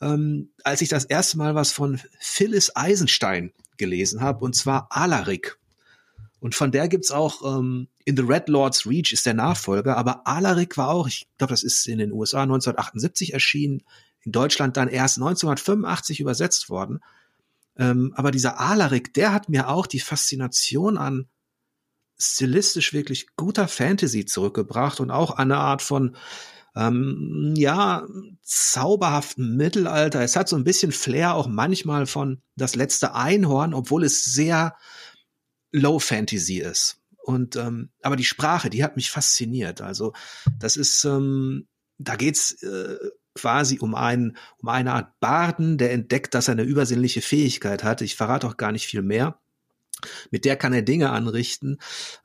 ähm, 0.00 0.50
als 0.62 0.82
ich 0.82 0.88
das 0.88 1.04
erste 1.04 1.36
Mal 1.36 1.56
was 1.56 1.72
von 1.72 2.00
Phyllis 2.20 2.74
Eisenstein 2.76 3.52
gelesen 3.76 4.20
habe, 4.20 4.44
und 4.44 4.54
zwar 4.54 4.88
Alaric. 4.90 5.58
Und 6.40 6.54
von 6.54 6.70
der 6.70 6.88
gibt's 6.88 7.10
auch 7.10 7.58
ähm, 7.58 7.88
In 8.08 8.16
the 8.16 8.22
Red 8.22 8.48
Lord's 8.48 8.86
Reach 8.86 9.12
ist 9.12 9.26
der 9.26 9.34
Nachfolger, 9.34 9.98
aber 9.98 10.26
Alaric 10.26 10.78
war 10.78 10.88
auch, 10.88 11.08
ich 11.08 11.28
glaube, 11.36 11.52
das 11.52 11.62
ist 11.62 11.86
in 11.86 11.98
den 11.98 12.10
USA 12.10 12.40
1978 12.40 13.34
erschienen, 13.34 13.82
in 14.22 14.32
Deutschland 14.32 14.78
dann 14.78 14.88
erst 14.88 15.18
1985 15.18 16.18
übersetzt 16.18 16.70
worden. 16.70 17.00
Ähm, 17.76 18.14
aber 18.16 18.30
dieser 18.30 18.60
Alaric, 18.60 19.12
der 19.12 19.34
hat 19.34 19.50
mir 19.50 19.68
auch 19.68 19.86
die 19.86 20.00
Faszination 20.00 20.96
an 20.96 21.28
stilistisch 22.16 22.94
wirklich 22.94 23.26
guter 23.36 23.68
Fantasy 23.68 24.24
zurückgebracht 24.24 25.00
und 25.00 25.10
auch 25.10 25.32
eine 25.32 25.58
Art 25.58 25.82
von 25.82 26.16
ähm, 26.74 27.52
ja, 27.58 28.06
zauberhaften 28.40 29.54
Mittelalter. 29.54 30.22
Es 30.22 30.34
hat 30.34 30.48
so 30.48 30.56
ein 30.56 30.64
bisschen 30.64 30.92
Flair 30.92 31.34
auch 31.34 31.46
manchmal 31.46 32.06
von 32.06 32.40
das 32.56 32.74
letzte 32.74 33.14
Einhorn, 33.14 33.74
obwohl 33.74 34.02
es 34.02 34.24
sehr 34.24 34.76
Low 35.72 35.98
Fantasy 35.98 36.60
ist. 36.60 37.02
Und 37.28 37.56
ähm, 37.56 37.90
aber 38.00 38.16
die 38.16 38.24
Sprache, 38.24 38.70
die 38.70 38.82
hat 38.82 38.96
mich 38.96 39.10
fasziniert. 39.10 39.82
Also 39.82 40.14
das 40.58 40.78
ist, 40.78 41.04
ähm, 41.04 41.68
da 41.98 42.16
geht's 42.16 42.62
äh, 42.62 42.96
quasi 43.34 43.78
um 43.80 43.94
einen, 43.94 44.38
um 44.56 44.70
eine 44.70 44.94
Art 44.94 45.20
Barden, 45.20 45.76
der 45.76 45.92
entdeckt, 45.92 46.32
dass 46.32 46.48
er 46.48 46.52
eine 46.52 46.62
übersinnliche 46.62 47.20
Fähigkeit 47.20 47.84
hat. 47.84 48.00
Ich 48.00 48.16
verrate 48.16 48.46
auch 48.46 48.56
gar 48.56 48.72
nicht 48.72 48.86
viel 48.86 49.02
mehr. 49.02 49.38
Mit 50.30 50.46
der 50.46 50.56
kann 50.56 50.72
er 50.72 50.80
Dinge 50.80 51.10
anrichten, 51.10 51.76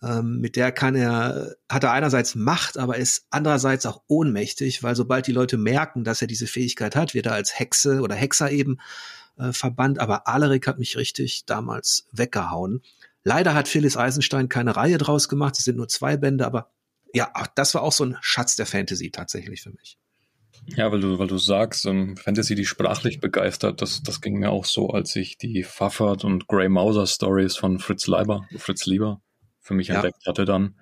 ähm, 0.02 0.40
mit 0.40 0.56
der 0.56 0.72
kann 0.72 0.96
er, 0.96 1.58
hat 1.70 1.84
er 1.84 1.92
einerseits 1.92 2.36
Macht, 2.36 2.78
aber 2.78 2.96
ist 2.96 3.26
andererseits 3.30 3.86
auch 3.86 4.04
ohnmächtig, 4.08 4.84
weil 4.84 4.96
sobald 4.96 5.28
die 5.28 5.34
Leute 5.34 5.58
merken, 5.58 6.06
dass 6.06 6.22
er 6.22 6.28
diese 6.28 6.48
Fähigkeit 6.48 6.96
hat, 6.96 7.14
wird 7.14 7.26
er 7.26 7.34
als 7.34 7.60
Hexe 7.60 8.00
oder 8.00 8.16
Hexer 8.16 8.52
eben 8.52 8.78
äh, 9.38 9.52
verbannt. 9.52 10.00
Aber 10.00 10.30
Alaric 10.30 10.66
hat 10.66 10.80
mich 10.80 10.96
richtig 10.96 11.46
damals 11.46 12.08
weggehauen. 12.14 12.82
Leider 13.24 13.54
hat 13.54 13.68
Phyllis 13.68 13.98
Eisenstein 13.98 14.50
keine 14.50 14.76
Reihe 14.76 14.98
draus 14.98 15.30
gemacht, 15.30 15.56
es 15.58 15.66
sind 15.66 15.78
nur 15.78 15.88
zwei 15.88 16.18
Bände, 16.18 16.46
aber 16.46 16.72
ja, 17.14 17.32
das 17.56 17.74
war 17.74 17.84
auch 17.84 17.94
so 17.94 18.06
ein 18.06 18.18
Schatz 18.22 18.56
der 18.56 18.66
Fantasy 18.66 19.12
tatsächlich 19.12 19.62
für 19.62 19.72
mich. 19.72 19.98
Ja, 20.66 20.92
weil 20.92 21.02
du, 21.02 21.20
weil 21.20 21.28
du 21.28 21.38
sagst, 21.38 21.86
ähm, 21.86 22.16
Fantasy, 22.16 22.56
die 22.56 22.66
sprachlich 22.66 23.20
begeistert, 23.20 23.82
das, 23.82 24.02
das 24.02 24.22
ging 24.22 24.40
mir 24.40 24.50
auch 24.50 24.66
so, 24.66 24.90
als 24.90 25.16
ich 25.16 25.38
die 25.38 25.64
Pfaffert 25.64 26.24
und 26.24 26.48
Grey 26.48 26.70
Mauser 26.70 27.06
Stories 27.06 27.56
von 27.56 27.80
Fritz 27.80 28.08
Leiber, 28.08 28.48
Fritz 28.58 28.86
Lieber 28.86 29.22
für 29.60 29.74
mich 29.74 29.88
ja. 29.88 29.96
entdeckt 29.96 30.26
hatte 30.26 30.46
dann. 30.46 30.76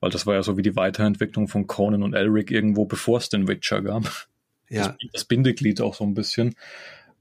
Weil 0.00 0.10
das 0.10 0.26
war 0.26 0.34
ja 0.34 0.42
so 0.42 0.56
wie 0.56 0.62
die 0.62 0.76
Weiterentwicklung 0.76 1.48
von 1.48 1.66
Conan 1.66 2.02
und 2.02 2.14
Elric 2.14 2.50
irgendwo, 2.50 2.86
bevor 2.86 3.18
es 3.18 3.28
den 3.28 3.48
Witcher 3.48 3.82
gab. 3.82 4.28
Ja. 4.68 4.88
Das, 4.88 4.96
das 5.12 5.24
Bindeglied 5.24 5.80
auch 5.80 5.94
so 5.94 6.04
ein 6.04 6.14
bisschen. 6.14 6.54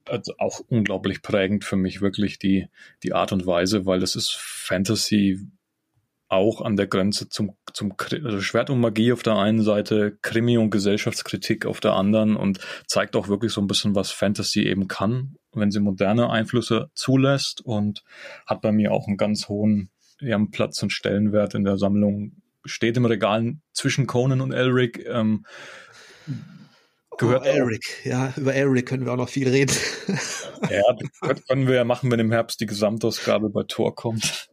Also 0.05 0.33
auch 0.37 0.59
unglaublich 0.67 1.21
prägend 1.21 1.63
für 1.63 1.75
mich 1.75 2.01
wirklich 2.01 2.39
die, 2.39 2.67
die 3.03 3.13
Art 3.13 3.31
und 3.31 3.45
Weise, 3.45 3.85
weil 3.85 3.99
das 3.99 4.15
ist 4.15 4.35
Fantasy, 4.37 5.39
auch 6.31 6.61
an 6.61 6.77
der 6.77 6.87
Grenze 6.87 7.27
zum, 7.27 7.57
zum 7.73 7.93
also 7.99 8.39
Schwert 8.39 8.69
und 8.69 8.79
Magie 8.79 9.11
auf 9.11 9.21
der 9.21 9.35
einen 9.35 9.61
Seite, 9.61 10.17
Krimi 10.21 10.57
und 10.57 10.69
Gesellschaftskritik 10.69 11.65
auf 11.65 11.81
der 11.81 11.93
anderen 11.93 12.37
und 12.37 12.59
zeigt 12.87 13.17
auch 13.17 13.27
wirklich 13.27 13.51
so 13.51 13.59
ein 13.59 13.67
bisschen, 13.67 13.95
was 13.95 14.11
Fantasy 14.11 14.61
eben 14.61 14.87
kann, 14.87 15.35
wenn 15.51 15.71
sie 15.71 15.81
moderne 15.81 16.29
Einflüsse 16.29 16.89
zulässt 16.95 17.59
und 17.59 18.03
hat 18.47 18.61
bei 18.61 18.71
mir 18.71 18.93
auch 18.93 19.07
einen 19.07 19.17
ganz 19.17 19.49
hohen 19.49 19.89
ja, 20.21 20.39
Platz 20.51 20.81
und 20.81 20.93
Stellenwert 20.93 21.53
in 21.53 21.65
der 21.65 21.77
Sammlung. 21.77 22.37
Steht 22.63 22.95
im 22.95 23.05
Regal 23.05 23.55
zwischen 23.73 24.07
Conan 24.07 24.39
und 24.39 24.53
Elric. 24.53 25.05
Ähm, 25.05 25.45
gehört 27.21 27.43
oh, 27.43 27.49
Elric, 27.49 28.05
ja, 28.05 28.33
über 28.35 28.53
Elric 28.53 28.87
können 28.87 29.05
wir 29.05 29.13
auch 29.13 29.17
noch 29.17 29.29
viel 29.29 29.47
reden. 29.47 29.75
ja, 30.69 31.33
können 31.47 31.67
wir 31.67 31.75
ja 31.75 31.83
machen, 31.83 32.11
wenn 32.11 32.19
im 32.19 32.31
Herbst 32.31 32.59
die 32.59 32.65
Gesamtausgabe 32.65 33.49
bei 33.49 33.63
Tor 33.63 33.95
kommt. 33.95 34.49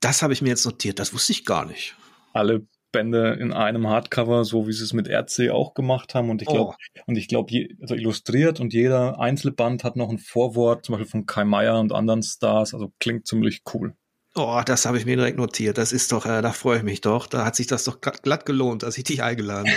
Das 0.00 0.22
habe 0.22 0.32
ich 0.32 0.40
mir 0.40 0.48
jetzt 0.48 0.64
notiert, 0.64 0.98
das 0.98 1.12
wusste 1.12 1.32
ich 1.32 1.44
gar 1.44 1.66
nicht. 1.66 1.96
Alle 2.32 2.66
Bände 2.92 3.36
in 3.40 3.52
einem 3.52 3.86
Hardcover, 3.88 4.44
so 4.44 4.66
wie 4.66 4.72
sie 4.72 4.84
es 4.84 4.92
mit 4.92 5.08
RC 5.08 5.50
auch 5.50 5.74
gemacht 5.74 6.14
haben. 6.14 6.30
Und 6.30 6.42
ich 6.42 6.48
glaube, 6.48 6.74
oh. 6.74 7.00
und 7.06 7.16
ich 7.16 7.28
glaube, 7.28 7.68
also 7.80 7.94
illustriert 7.94 8.60
und 8.60 8.72
jeder 8.72 9.20
Einzelband 9.20 9.84
hat 9.84 9.96
noch 9.96 10.10
ein 10.10 10.18
Vorwort, 10.18 10.84
zum 10.84 10.94
Beispiel 10.94 11.10
von 11.10 11.26
Kai 11.26 11.44
Meier 11.44 11.78
und 11.78 11.92
anderen 11.92 12.22
Stars. 12.22 12.74
Also 12.74 12.92
klingt 12.98 13.26
ziemlich 13.26 13.62
cool. 13.74 13.94
Oh, 14.34 14.62
das 14.64 14.86
habe 14.86 14.96
ich 14.96 15.06
mir 15.06 15.16
direkt 15.16 15.38
notiert. 15.38 15.76
Das 15.76 15.92
ist 15.92 16.12
doch, 16.12 16.24
äh, 16.24 16.40
da 16.40 16.52
freue 16.52 16.78
ich 16.78 16.82
mich 16.84 17.00
doch. 17.00 17.26
Da 17.26 17.44
hat 17.44 17.56
sich 17.56 17.66
das 17.66 17.84
doch 17.84 18.00
glatt 18.00 18.46
gelohnt, 18.46 18.84
dass 18.84 18.96
ich 18.96 19.04
dich 19.04 19.22
eingeladen 19.22 19.70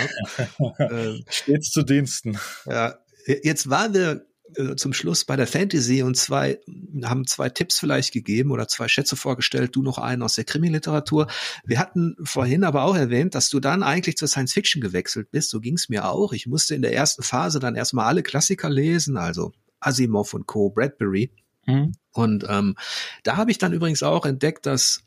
habe. 0.48 0.74
ähm, 0.94 1.24
Stets 1.28 1.70
zu 1.70 1.82
Diensten. 1.82 2.38
Ja, 2.66 2.98
jetzt 3.26 3.68
waren 3.68 3.94
wir 3.94 4.26
äh, 4.56 4.76
zum 4.76 4.92
Schluss 4.92 5.24
bei 5.24 5.34
der 5.36 5.46
Fantasy 5.46 6.02
und 6.02 6.16
zwei 6.16 6.60
haben 7.02 7.26
zwei 7.26 7.48
Tipps 7.48 7.78
vielleicht 7.78 8.12
gegeben 8.12 8.52
oder 8.52 8.68
zwei 8.68 8.86
Schätze 8.86 9.16
vorgestellt, 9.16 9.74
du 9.74 9.82
noch 9.82 9.98
einen 9.98 10.22
aus 10.22 10.36
der 10.36 10.44
Krimi-Literatur. 10.44 11.26
Wir 11.64 11.78
hatten 11.80 12.16
vorhin 12.22 12.62
aber 12.62 12.84
auch 12.84 12.96
erwähnt, 12.96 13.34
dass 13.34 13.48
du 13.48 13.58
dann 13.58 13.82
eigentlich 13.82 14.16
zur 14.16 14.28
Science 14.28 14.52
Fiction 14.52 14.80
gewechselt 14.80 15.30
bist. 15.30 15.50
So 15.50 15.60
ging 15.60 15.74
es 15.74 15.88
mir 15.88 16.08
auch. 16.08 16.32
Ich 16.32 16.46
musste 16.46 16.74
in 16.74 16.82
der 16.82 16.94
ersten 16.94 17.22
Phase 17.22 17.58
dann 17.58 17.74
erstmal 17.74 18.06
alle 18.06 18.22
Klassiker 18.22 18.70
lesen, 18.70 19.16
also 19.16 19.52
Asimov 19.80 20.34
und 20.34 20.46
Co., 20.46 20.70
Bradbury. 20.70 21.32
Mhm. 21.66 21.92
Und 22.12 22.44
ähm, 22.48 22.76
da 23.22 23.36
habe 23.36 23.50
ich 23.50 23.58
dann 23.58 23.72
übrigens 23.72 24.02
auch 24.02 24.26
entdeckt, 24.26 24.66
dass 24.66 25.04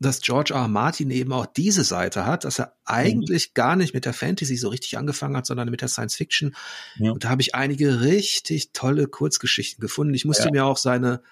dass 0.00 0.20
George 0.20 0.52
R. 0.52 0.62
R. 0.62 0.68
Martin 0.68 1.10
eben 1.10 1.32
auch 1.32 1.46
diese 1.46 1.84
Seite 1.84 2.26
hat, 2.26 2.44
dass 2.44 2.58
er 2.58 2.74
eigentlich 2.84 3.48
mhm. 3.48 3.54
gar 3.54 3.76
nicht 3.76 3.94
mit 3.94 4.04
der 4.04 4.12
Fantasy 4.12 4.56
so 4.56 4.68
richtig 4.68 4.98
angefangen 4.98 5.36
hat, 5.36 5.46
sondern 5.46 5.70
mit 5.70 5.80
der 5.80 5.88
Science 5.88 6.16
Fiction. 6.16 6.54
Ja. 6.96 7.12
Und 7.12 7.24
da 7.24 7.30
habe 7.30 7.42
ich 7.42 7.54
einige 7.54 8.02
richtig 8.02 8.72
tolle 8.72 9.06
Kurzgeschichten 9.06 9.80
gefunden. 9.80 10.14
Ich 10.14 10.24
musste 10.24 10.46
ja. 10.46 10.50
mir 10.50 10.64
auch 10.66 10.76
seine, 10.76 11.22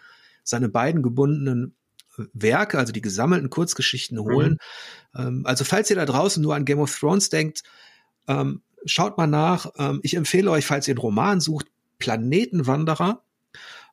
seine 0.44 0.68
beiden 0.68 1.02
gebundenen 1.02 1.74
Werke, 2.32 2.78
also 2.78 2.92
die 2.92 3.00
gesammelten 3.00 3.50
Kurzgeschichten 3.50 4.18
mhm. 4.18 4.22
holen. 4.22 4.58
Mhm. 5.14 5.44
also 5.44 5.64
falls 5.64 5.90
ihr 5.90 5.96
da 5.96 6.06
draußen 6.06 6.42
nur 6.42 6.54
an 6.54 6.64
Game 6.64 6.78
of 6.78 6.96
Thrones 6.96 7.28
denkt, 7.30 7.62
ähm, 8.28 8.62
schaut 8.84 9.18
mal 9.18 9.26
nach. 9.26 9.72
Ähm, 9.76 10.00
ich 10.02 10.14
empfehle 10.14 10.50
euch, 10.50 10.66
falls 10.66 10.88
ihr 10.88 10.92
einen 10.92 11.00
Roman 11.00 11.40
sucht, 11.40 11.66
Planetenwanderer. 11.98 13.22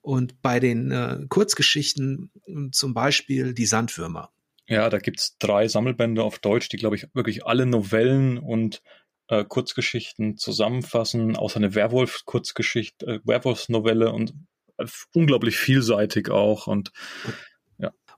Und 0.01 0.41
bei 0.41 0.59
den 0.59 0.91
äh, 0.91 1.25
Kurzgeschichten 1.27 2.31
zum 2.71 2.93
Beispiel 2.93 3.53
die 3.53 3.65
Sandwürmer. 3.65 4.31
Ja, 4.67 4.89
da 4.89 4.99
gibt's 4.99 5.37
drei 5.39 5.67
Sammelbände 5.67 6.23
auf 6.23 6.39
Deutsch, 6.39 6.69
die, 6.69 6.77
glaube 6.77 6.95
ich, 6.95 7.07
wirklich 7.13 7.45
alle 7.45 7.65
Novellen 7.65 8.37
und 8.37 8.81
äh, 9.27 9.43
Kurzgeschichten 9.43 10.37
zusammenfassen, 10.37 11.35
außer 11.35 11.57
eine 11.57 11.75
Werwolf-Kurzgeschichte, 11.75 13.05
äh, 13.05 13.19
Werwolf-Novelle 13.23 14.11
und 14.11 14.33
äh, 14.77 14.85
unglaublich 15.13 15.57
vielseitig 15.57 16.29
auch. 16.29 16.67
Und 16.67 16.91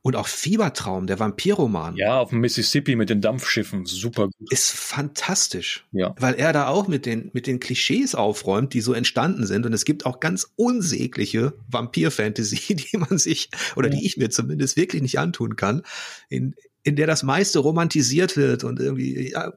und 0.03 0.15
auch 0.15 0.27
Fiebertraum, 0.27 1.05
der 1.05 1.19
Vampirroman. 1.19 1.95
Ja, 1.95 2.19
auf 2.19 2.29
dem 2.29 2.39
Mississippi 2.39 2.95
mit 2.95 3.09
den 3.09 3.21
Dampfschiffen, 3.21 3.85
super 3.85 4.29
gut. 4.29 4.51
Ist 4.51 4.71
fantastisch. 4.71 5.85
Ja. 5.91 6.15
Weil 6.19 6.35
er 6.35 6.53
da 6.53 6.67
auch 6.67 6.87
mit 6.87 7.05
den, 7.05 7.29
mit 7.33 7.45
den 7.45 7.59
Klischees 7.59 8.15
aufräumt, 8.15 8.73
die 8.73 8.81
so 8.81 8.93
entstanden 8.93 9.45
sind. 9.45 9.65
Und 9.65 9.73
es 9.73 9.85
gibt 9.85 10.05
auch 10.05 10.19
ganz 10.19 10.51
unsägliche 10.55 11.53
Vampir-Fantasy, 11.69 12.75
die 12.75 12.97
man 12.97 13.17
sich, 13.17 13.49
oder 13.75 13.89
ja. 13.89 13.95
die 13.95 14.05
ich 14.05 14.17
mir 14.17 14.29
zumindest 14.31 14.75
wirklich 14.75 15.03
nicht 15.03 15.19
antun 15.19 15.55
kann, 15.55 15.83
in, 16.29 16.55
in 16.83 16.95
der 16.95 17.05
das 17.05 17.21
meiste 17.21 17.59
romantisiert 17.59 18.37
wird 18.37 18.63
und 18.63 18.79
irgendwie, 18.79 19.31
ja, 19.31 19.53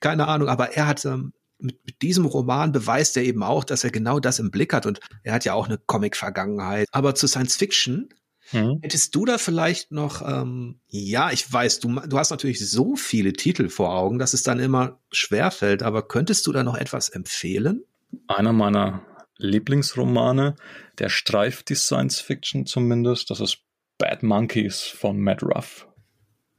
keine 0.00 0.28
Ahnung, 0.28 0.48
aber 0.48 0.72
er 0.76 0.86
hat, 0.86 1.04
ähm, 1.04 1.32
mit, 1.58 1.78
mit 1.86 2.02
diesem 2.02 2.24
Roman 2.24 2.72
beweist 2.72 3.16
er 3.16 3.22
eben 3.22 3.42
auch, 3.42 3.64
dass 3.64 3.84
er 3.84 3.90
genau 3.90 4.20
das 4.20 4.38
im 4.38 4.50
Blick 4.50 4.72
hat 4.72 4.86
und 4.86 5.00
er 5.22 5.34
hat 5.34 5.44
ja 5.44 5.54
auch 5.54 5.66
eine 5.66 5.78
Comic-Vergangenheit. 5.78 6.88
Aber 6.92 7.14
zu 7.14 7.26
Science 7.26 7.56
Fiction 7.56 8.08
Mhm. 8.52 8.78
Hättest 8.82 9.14
du 9.14 9.24
da 9.24 9.38
vielleicht 9.38 9.92
noch, 9.92 10.22
ähm, 10.26 10.80
ja, 10.88 11.30
ich 11.30 11.50
weiß, 11.50 11.80
du, 11.80 12.00
du 12.00 12.18
hast 12.18 12.30
natürlich 12.30 12.68
so 12.68 12.96
viele 12.96 13.32
Titel 13.32 13.68
vor 13.68 13.94
Augen, 13.94 14.18
dass 14.18 14.34
es 14.34 14.42
dann 14.42 14.60
immer 14.60 15.00
schwerfällt, 15.10 15.82
aber 15.82 16.06
könntest 16.06 16.46
du 16.46 16.52
da 16.52 16.62
noch 16.62 16.76
etwas 16.76 17.08
empfehlen? 17.08 17.84
Einer 18.28 18.52
meiner 18.52 19.06
Lieblingsromane, 19.38 20.56
der 20.98 21.08
streift 21.08 21.70
die 21.70 21.74
Science 21.74 22.20
Fiction 22.20 22.66
zumindest, 22.66 23.30
das 23.30 23.40
ist 23.40 23.58
Bad 23.98 24.22
Monkeys 24.22 24.82
von 24.82 25.18
Matt 25.18 25.42
Ruff. 25.42 25.88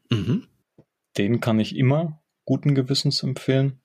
Mhm. 0.09 0.47
Den 1.17 1.39
kann 1.39 1.59
ich 1.59 1.75
immer 1.75 2.21
guten 2.45 2.75
Gewissens 2.75 3.23
empfehlen. 3.23 3.79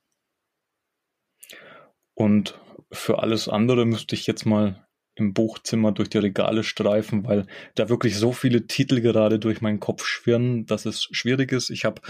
Und 2.14 2.58
für 2.90 3.20
alles 3.22 3.48
andere 3.48 3.84
müsste 3.84 4.16
ich 4.16 4.26
jetzt 4.26 4.46
mal 4.46 4.87
im 5.18 5.34
Buchzimmer 5.34 5.92
durch 5.92 6.08
die 6.08 6.18
Regale 6.18 6.64
streifen, 6.64 7.24
weil 7.24 7.46
da 7.74 7.88
wirklich 7.88 8.16
so 8.16 8.32
viele 8.32 8.66
Titel 8.66 9.00
gerade 9.00 9.38
durch 9.38 9.60
meinen 9.60 9.80
Kopf 9.80 10.04
schwirren, 10.06 10.66
dass 10.66 10.86
es 10.86 11.08
schwierig 11.10 11.52
ist. 11.52 11.70
Ich 11.70 11.84
habe, 11.84 12.00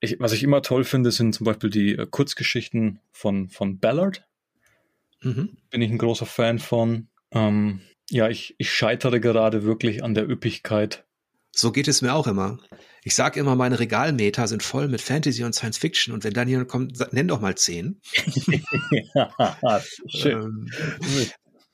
ich, 0.00 0.18
was 0.20 0.32
ich 0.32 0.42
immer 0.42 0.62
toll 0.62 0.84
finde, 0.84 1.10
sind 1.10 1.34
zum 1.34 1.44
Beispiel 1.44 1.70
die 1.70 1.92
äh, 1.94 2.06
Kurzgeschichten 2.10 3.00
von, 3.12 3.48
von 3.48 3.78
Ballard. 3.78 4.26
Mhm. 5.22 5.56
Bin 5.70 5.82
ich 5.82 5.90
ein 5.90 5.98
großer 5.98 6.26
Fan 6.26 6.58
von. 6.58 7.08
Ähm, 7.32 7.80
ja, 8.10 8.28
ich, 8.28 8.54
ich 8.58 8.72
scheitere 8.72 9.20
gerade 9.20 9.62
wirklich 9.62 10.02
an 10.02 10.14
der 10.14 10.28
Üppigkeit. 10.28 11.04
So 11.52 11.72
geht 11.72 11.88
es 11.88 12.00
mir 12.02 12.14
auch 12.14 12.26
immer. 12.26 12.58
Ich 13.02 13.14
sage 13.14 13.40
immer, 13.40 13.56
meine 13.56 13.80
Regalmeter 13.80 14.46
sind 14.46 14.62
voll 14.62 14.88
mit 14.88 15.00
Fantasy 15.00 15.42
und 15.42 15.54
Science 15.54 15.78
Fiction 15.78 16.14
und 16.14 16.22
wenn 16.22 16.34
dann 16.34 16.48
jemand 16.48 16.68
kommt, 16.68 17.12
nenn 17.12 17.28
doch 17.28 17.40
mal 17.40 17.56
zehn. 17.56 18.00
ja, 19.14 19.82
schön. 20.06 20.70
Ähm, 21.00 21.30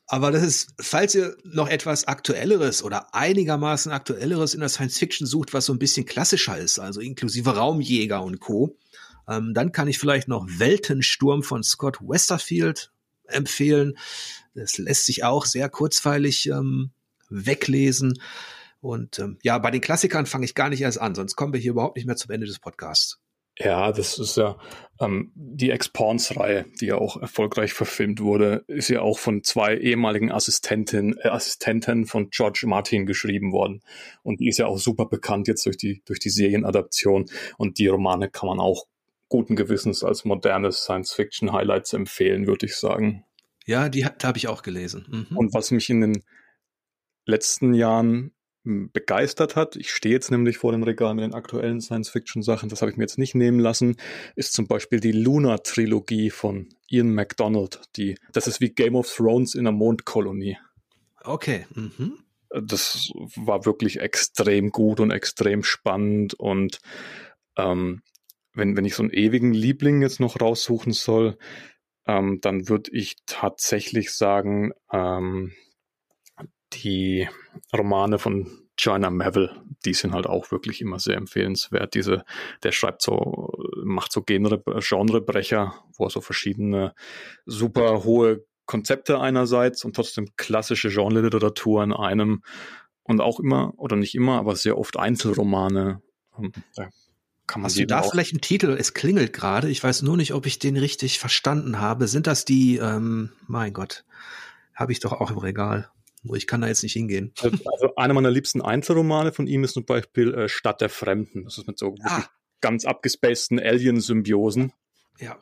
aber 0.06 0.30
das 0.30 0.42
ist, 0.42 0.74
falls 0.80 1.14
ihr 1.14 1.36
noch 1.44 1.68
etwas 1.68 2.06
Aktuelleres 2.06 2.82
oder 2.82 3.14
einigermaßen 3.14 3.90
Aktuelleres 3.90 4.54
in 4.54 4.60
der 4.60 4.68
Science 4.68 4.98
Fiction 4.98 5.26
sucht, 5.26 5.52
was 5.52 5.66
so 5.66 5.72
ein 5.72 5.80
bisschen 5.80 6.06
klassischer 6.06 6.56
ist, 6.56 6.78
also 6.78 7.00
inklusive 7.00 7.56
Raumjäger 7.56 8.22
und 8.22 8.40
Co., 8.40 8.76
ähm, 9.28 9.54
dann 9.54 9.72
kann 9.72 9.88
ich 9.88 9.98
vielleicht 9.98 10.28
noch 10.28 10.46
Weltensturm 10.48 11.42
von 11.42 11.64
Scott 11.64 11.98
Westerfield 12.00 12.92
empfehlen. 13.24 13.98
Das 14.54 14.78
lässt 14.78 15.06
sich 15.06 15.24
auch 15.24 15.44
sehr 15.44 15.68
kurzweilig 15.68 16.46
ähm, 16.48 16.90
weglesen. 17.28 18.20
Und 18.80 19.18
ähm, 19.18 19.38
ja, 19.42 19.58
bei 19.58 19.72
den 19.72 19.80
Klassikern 19.80 20.26
fange 20.26 20.44
ich 20.44 20.54
gar 20.54 20.68
nicht 20.68 20.82
erst 20.82 21.00
an, 21.00 21.16
sonst 21.16 21.34
kommen 21.34 21.52
wir 21.52 21.58
hier 21.58 21.72
überhaupt 21.72 21.96
nicht 21.96 22.06
mehr 22.06 22.14
zum 22.14 22.30
Ende 22.30 22.46
des 22.46 22.60
Podcasts. 22.60 23.18
Ja, 23.58 23.90
das 23.92 24.18
ist 24.18 24.36
ja 24.36 24.58
ähm, 25.00 25.32
die 25.34 25.70
Ex-Pawns-Reihe, 25.70 26.66
die 26.80 26.86
ja 26.86 26.96
auch 26.96 27.20
erfolgreich 27.20 27.72
verfilmt 27.72 28.20
wurde, 28.20 28.64
ist 28.66 28.88
ja 28.88 29.00
auch 29.00 29.18
von 29.18 29.42
zwei 29.42 29.76
ehemaligen 29.76 30.30
Assistenten, 30.30 31.16
äh, 31.18 31.28
Assistenten 31.28 32.06
von 32.06 32.30
George 32.30 32.64
Martin 32.66 33.06
geschrieben 33.06 33.52
worden. 33.52 33.82
Und 34.22 34.40
die 34.40 34.48
ist 34.48 34.58
ja 34.58 34.66
auch 34.66 34.78
super 34.78 35.06
bekannt 35.06 35.48
jetzt 35.48 35.66
durch 35.66 35.76
die, 35.76 36.02
durch 36.06 36.18
die 36.18 36.30
Serienadaption. 36.30 37.26
Und 37.58 37.78
die 37.78 37.88
Romane 37.88 38.30
kann 38.30 38.48
man 38.48 38.60
auch 38.60 38.86
guten 39.28 39.56
Gewissens 39.56 40.04
als 40.04 40.24
modernes 40.24 40.82
Science-Fiction-Highlights 40.82 41.92
empfehlen, 41.92 42.46
würde 42.46 42.66
ich 42.66 42.76
sagen. 42.76 43.24
Ja, 43.66 43.88
die 43.88 44.04
habe 44.06 44.38
ich 44.38 44.48
auch 44.48 44.62
gelesen. 44.62 45.26
Mhm. 45.30 45.36
Und 45.36 45.54
was 45.54 45.72
mich 45.72 45.90
in 45.90 46.00
den 46.00 46.22
letzten 47.24 47.74
Jahren 47.74 48.32
begeistert 48.66 49.54
hat, 49.54 49.76
ich 49.76 49.90
stehe 49.90 50.14
jetzt 50.14 50.30
nämlich 50.30 50.58
vor 50.58 50.72
dem 50.72 50.82
Regal 50.82 51.14
mit 51.14 51.24
den 51.24 51.34
aktuellen 51.34 51.80
Science-Fiction-Sachen, 51.80 52.68
das 52.68 52.82
habe 52.82 52.90
ich 52.90 52.96
mir 52.96 53.04
jetzt 53.04 53.18
nicht 53.18 53.34
nehmen 53.34 53.60
lassen, 53.60 53.96
ist 54.34 54.52
zum 54.52 54.66
Beispiel 54.66 54.98
die 55.00 55.12
Luna-Trilogie 55.12 56.30
von 56.30 56.68
Ian 56.88 57.14
MacDonald. 57.14 57.80
Die, 57.96 58.16
das 58.32 58.46
ist 58.46 58.60
wie 58.60 58.70
Game 58.70 58.96
of 58.96 59.08
Thrones 59.08 59.54
in 59.54 59.60
einer 59.60 59.72
Mondkolonie. 59.72 60.58
Okay. 61.22 61.66
Mhm. 61.74 62.18
Das 62.50 63.10
war 63.36 63.64
wirklich 63.66 64.00
extrem 64.00 64.70
gut 64.70 65.00
und 65.00 65.10
extrem 65.10 65.62
spannend 65.62 66.34
und 66.34 66.80
ähm, 67.56 68.02
wenn, 68.52 68.76
wenn 68.76 68.84
ich 68.84 68.94
so 68.94 69.02
einen 69.02 69.12
ewigen 69.12 69.52
Liebling 69.52 70.02
jetzt 70.02 70.18
noch 70.18 70.40
raussuchen 70.40 70.92
soll, 70.92 71.36
ähm, 72.06 72.40
dann 72.40 72.68
würde 72.68 72.90
ich 72.92 73.16
tatsächlich 73.26 74.12
sagen, 74.12 74.72
ähm, 74.92 75.52
die 76.72 77.28
Romane 77.74 78.18
von 78.18 78.50
Joanna 78.78 79.10
Melville, 79.10 79.62
die 79.84 79.94
sind 79.94 80.12
halt 80.12 80.26
auch 80.26 80.50
wirklich 80.50 80.80
immer 80.80 80.98
sehr 80.98 81.16
empfehlenswert. 81.16 81.94
Diese, 81.94 82.24
der 82.62 82.72
schreibt 82.72 83.02
so, 83.02 83.52
macht 83.82 84.12
so 84.12 84.22
Genre, 84.22 84.62
Genrebrecher, 84.80 85.74
wo 85.96 86.04
er 86.04 86.10
so 86.10 86.20
verschiedene 86.20 86.94
super 87.46 88.04
hohe 88.04 88.44
Konzepte 88.66 89.20
einerseits 89.20 89.84
und 89.84 89.96
trotzdem 89.96 90.28
klassische 90.36 90.90
Genreliteratur 90.90 91.82
in 91.82 91.92
einem 91.92 92.42
und 93.04 93.20
auch 93.20 93.40
immer, 93.40 93.72
oder 93.76 93.96
nicht 93.96 94.14
immer, 94.14 94.38
aber 94.38 94.56
sehr 94.56 94.76
oft 94.76 94.98
Einzelromane. 94.98 96.02
Da 96.74 96.88
Hast 97.62 97.78
du 97.78 97.86
da 97.86 98.02
vielleicht 98.02 98.32
einen 98.32 98.40
Titel? 98.40 98.76
Es 98.76 98.92
klingelt 98.92 99.32
gerade. 99.32 99.70
Ich 99.70 99.82
weiß 99.82 100.02
nur 100.02 100.16
nicht, 100.16 100.34
ob 100.34 100.46
ich 100.46 100.58
den 100.58 100.76
richtig 100.76 101.20
verstanden 101.20 101.80
habe. 101.80 102.08
Sind 102.08 102.26
das 102.26 102.44
die, 102.44 102.76
ähm, 102.78 103.32
mein 103.46 103.72
Gott, 103.72 104.04
habe 104.74 104.90
ich 104.90 104.98
doch 104.98 105.12
auch 105.12 105.30
im 105.30 105.38
Regal. 105.38 105.88
Nur 106.26 106.36
ich 106.36 106.46
kann 106.48 106.60
da 106.60 106.66
jetzt 106.66 106.82
nicht 106.82 106.94
hingehen. 106.94 107.32
Also, 107.40 107.56
also 107.72 107.94
einer 107.94 108.14
meiner 108.14 108.30
liebsten 108.30 108.60
Einzelromane 108.60 109.32
von 109.32 109.46
ihm 109.46 109.62
ist 109.62 109.74
zum 109.74 109.84
Beispiel 109.84 110.34
äh, 110.34 110.48
Stadt 110.48 110.80
der 110.80 110.88
Fremden. 110.88 111.44
Das 111.44 111.56
ist 111.56 111.68
mit 111.68 111.78
so 111.78 111.94
ah. 112.02 112.24
ganz 112.60 112.84
abgespaceden 112.84 113.60
Alien-Symbiosen. 113.60 114.72
Ja. 115.20 115.38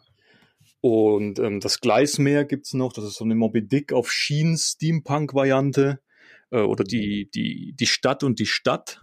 Und 0.82 1.38
ähm, 1.38 1.60
das 1.60 1.80
Gleismeer 1.80 2.44
gibt's 2.44 2.74
noch. 2.74 2.92
Das 2.92 3.04
ist 3.04 3.14
so 3.14 3.24
eine 3.24 3.34
Moby 3.34 3.66
Dick 3.66 3.94
auf 3.94 4.12
Schienen 4.12 4.58
Steampunk-Variante. 4.58 6.00
Äh, 6.50 6.60
oder 6.60 6.84
die, 6.84 7.30
die, 7.34 7.74
die 7.74 7.86
Stadt 7.86 8.22
und 8.22 8.38
die 8.38 8.46
Stadt. 8.46 9.00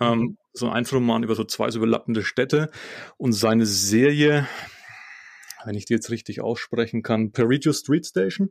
Ähm, 0.00 0.18
mhm. 0.18 0.38
So 0.54 0.66
ein 0.66 0.72
Einzelroman 0.72 1.22
über 1.24 1.34
so 1.34 1.44
zwei 1.44 1.70
so 1.70 1.78
überlappende 1.78 2.22
Städte. 2.22 2.70
Und 3.18 3.34
seine 3.34 3.66
Serie, 3.66 4.48
wenn 5.66 5.74
ich 5.74 5.84
die 5.84 5.92
jetzt 5.92 6.08
richtig 6.08 6.40
aussprechen 6.40 7.02
kann, 7.02 7.32
Peregio 7.32 7.74
Street 7.74 8.06
Station. 8.06 8.50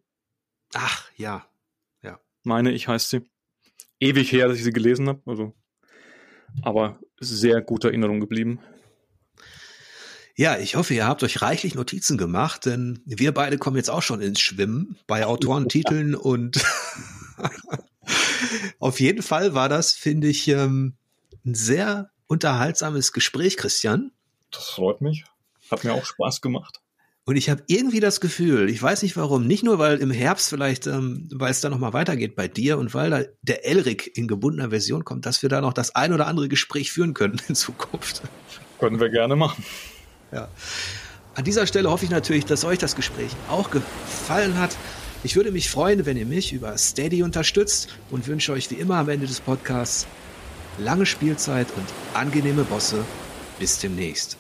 Ach, 0.76 1.10
ja 1.16 1.48
meine 2.46 2.72
ich, 2.72 2.88
heißt 2.88 3.10
sie. 3.10 3.22
Ewig 4.00 4.32
her, 4.32 4.48
dass 4.48 4.58
ich 4.58 4.64
sie 4.64 4.74
gelesen 4.74 5.08
habe, 5.08 5.22
also, 5.26 5.54
aber 6.62 7.00
sehr 7.20 7.62
gute 7.62 7.88
Erinnerung 7.88 8.20
geblieben. 8.20 8.60
Ja, 10.38 10.58
ich 10.58 10.76
hoffe, 10.76 10.94
ihr 10.94 11.08
habt 11.08 11.24
euch 11.24 11.42
reichlich 11.42 11.76
Notizen 11.76 12.18
gemacht, 12.18 12.66
denn 12.66 13.02
wir 13.06 13.34
beide 13.34 13.58
kommen 13.58 13.78
jetzt 13.78 13.90
auch 13.90 14.02
schon 14.02 14.22
ins 14.22 14.42
Schwimmen 14.42 14.98
bei 15.08 15.26
Autorentiteln 15.26 16.14
und 16.16 16.62
auf 18.80 19.00
jeden 19.00 19.22
Fall 19.22 19.54
war 19.54 19.70
das, 19.70 19.94
finde 19.94 20.28
ich, 20.28 20.48
ähm, 20.50 20.98
ein 21.46 21.56
sehr 21.56 22.10
unterhaltsames 22.28 23.14
Gespräch, 23.14 23.56
Christian. 23.56 24.12
Das 24.52 24.66
freut 24.66 25.00
mich. 25.00 25.24
Hat 25.72 25.84
mir 25.84 25.94
auch 25.94 26.06
Spaß 26.06 26.42
gemacht. 26.42 26.82
Und 27.28 27.38
ich 27.38 27.50
habe 27.50 27.64
irgendwie 27.66 28.00
das 28.00 28.22
Gefühl, 28.22 28.70
ich 28.70 28.82
weiß 28.82 29.02
nicht 29.02 29.18
warum, 29.18 29.48
nicht 29.48 29.64
nur 29.64 29.80
weil 29.80 29.98
im 29.98 30.12
Herbst 30.12 30.48
vielleicht, 30.48 30.86
ähm, 30.86 31.28
weil 31.34 31.50
es 31.50 31.60
da 31.60 31.70
nochmal 31.70 31.92
weitergeht 31.94 32.36
bei 32.36 32.48
dir 32.48 32.78
und 32.78 32.94
weil 32.94 33.10
da 33.10 33.22
der 33.42 33.66
Elric 33.66 34.16
in 34.16 34.28
gebundener 34.28 34.70
Version 34.70 35.04
kommt, 35.04 35.26
dass 35.26 35.42
wir 35.42 35.50
da 35.50 35.60
noch 35.60 35.74
das 35.74 35.96
ein 35.96 36.14
oder 36.14 36.28
andere 36.28 36.50
Gespräch 36.50 36.92
führen 36.92 37.16
können 37.16 37.42
in 37.48 37.56
Zukunft. 37.56 38.22
Können 38.80 39.00
wir 39.00 39.10
gerne 39.10 39.36
machen. 39.36 39.64
Ja. 40.32 40.50
An 41.34 41.44
dieser 41.44 41.66
Stelle 41.66 41.90
hoffe 41.90 42.06
ich 42.06 42.12
natürlich, 42.12 42.46
dass 42.46 42.64
euch 42.64 42.78
das 42.78 42.96
Gespräch 42.96 43.32
auch 43.50 43.72
gefallen 43.72 44.60
hat. 44.60 44.78
Ich 45.24 45.36
würde 45.36 45.52
mich 45.52 45.70
freuen, 45.70 46.06
wenn 46.06 46.18
ihr 46.18 46.28
mich 46.28 46.54
über 46.54 46.78
Steady 46.78 47.24
unterstützt 47.24 47.90
und 48.12 48.28
wünsche 48.28 48.54
euch 48.54 48.70
wie 48.70 48.76
immer 48.76 48.98
am 48.98 49.10
Ende 49.10 49.26
des 49.26 49.40
Podcasts 49.40 50.06
lange 50.78 51.08
Spielzeit 51.08 51.68
und 51.76 51.86
angenehme 52.14 52.64
Bosse. 52.64 53.04
Bis 53.58 53.80
demnächst. 53.80 54.38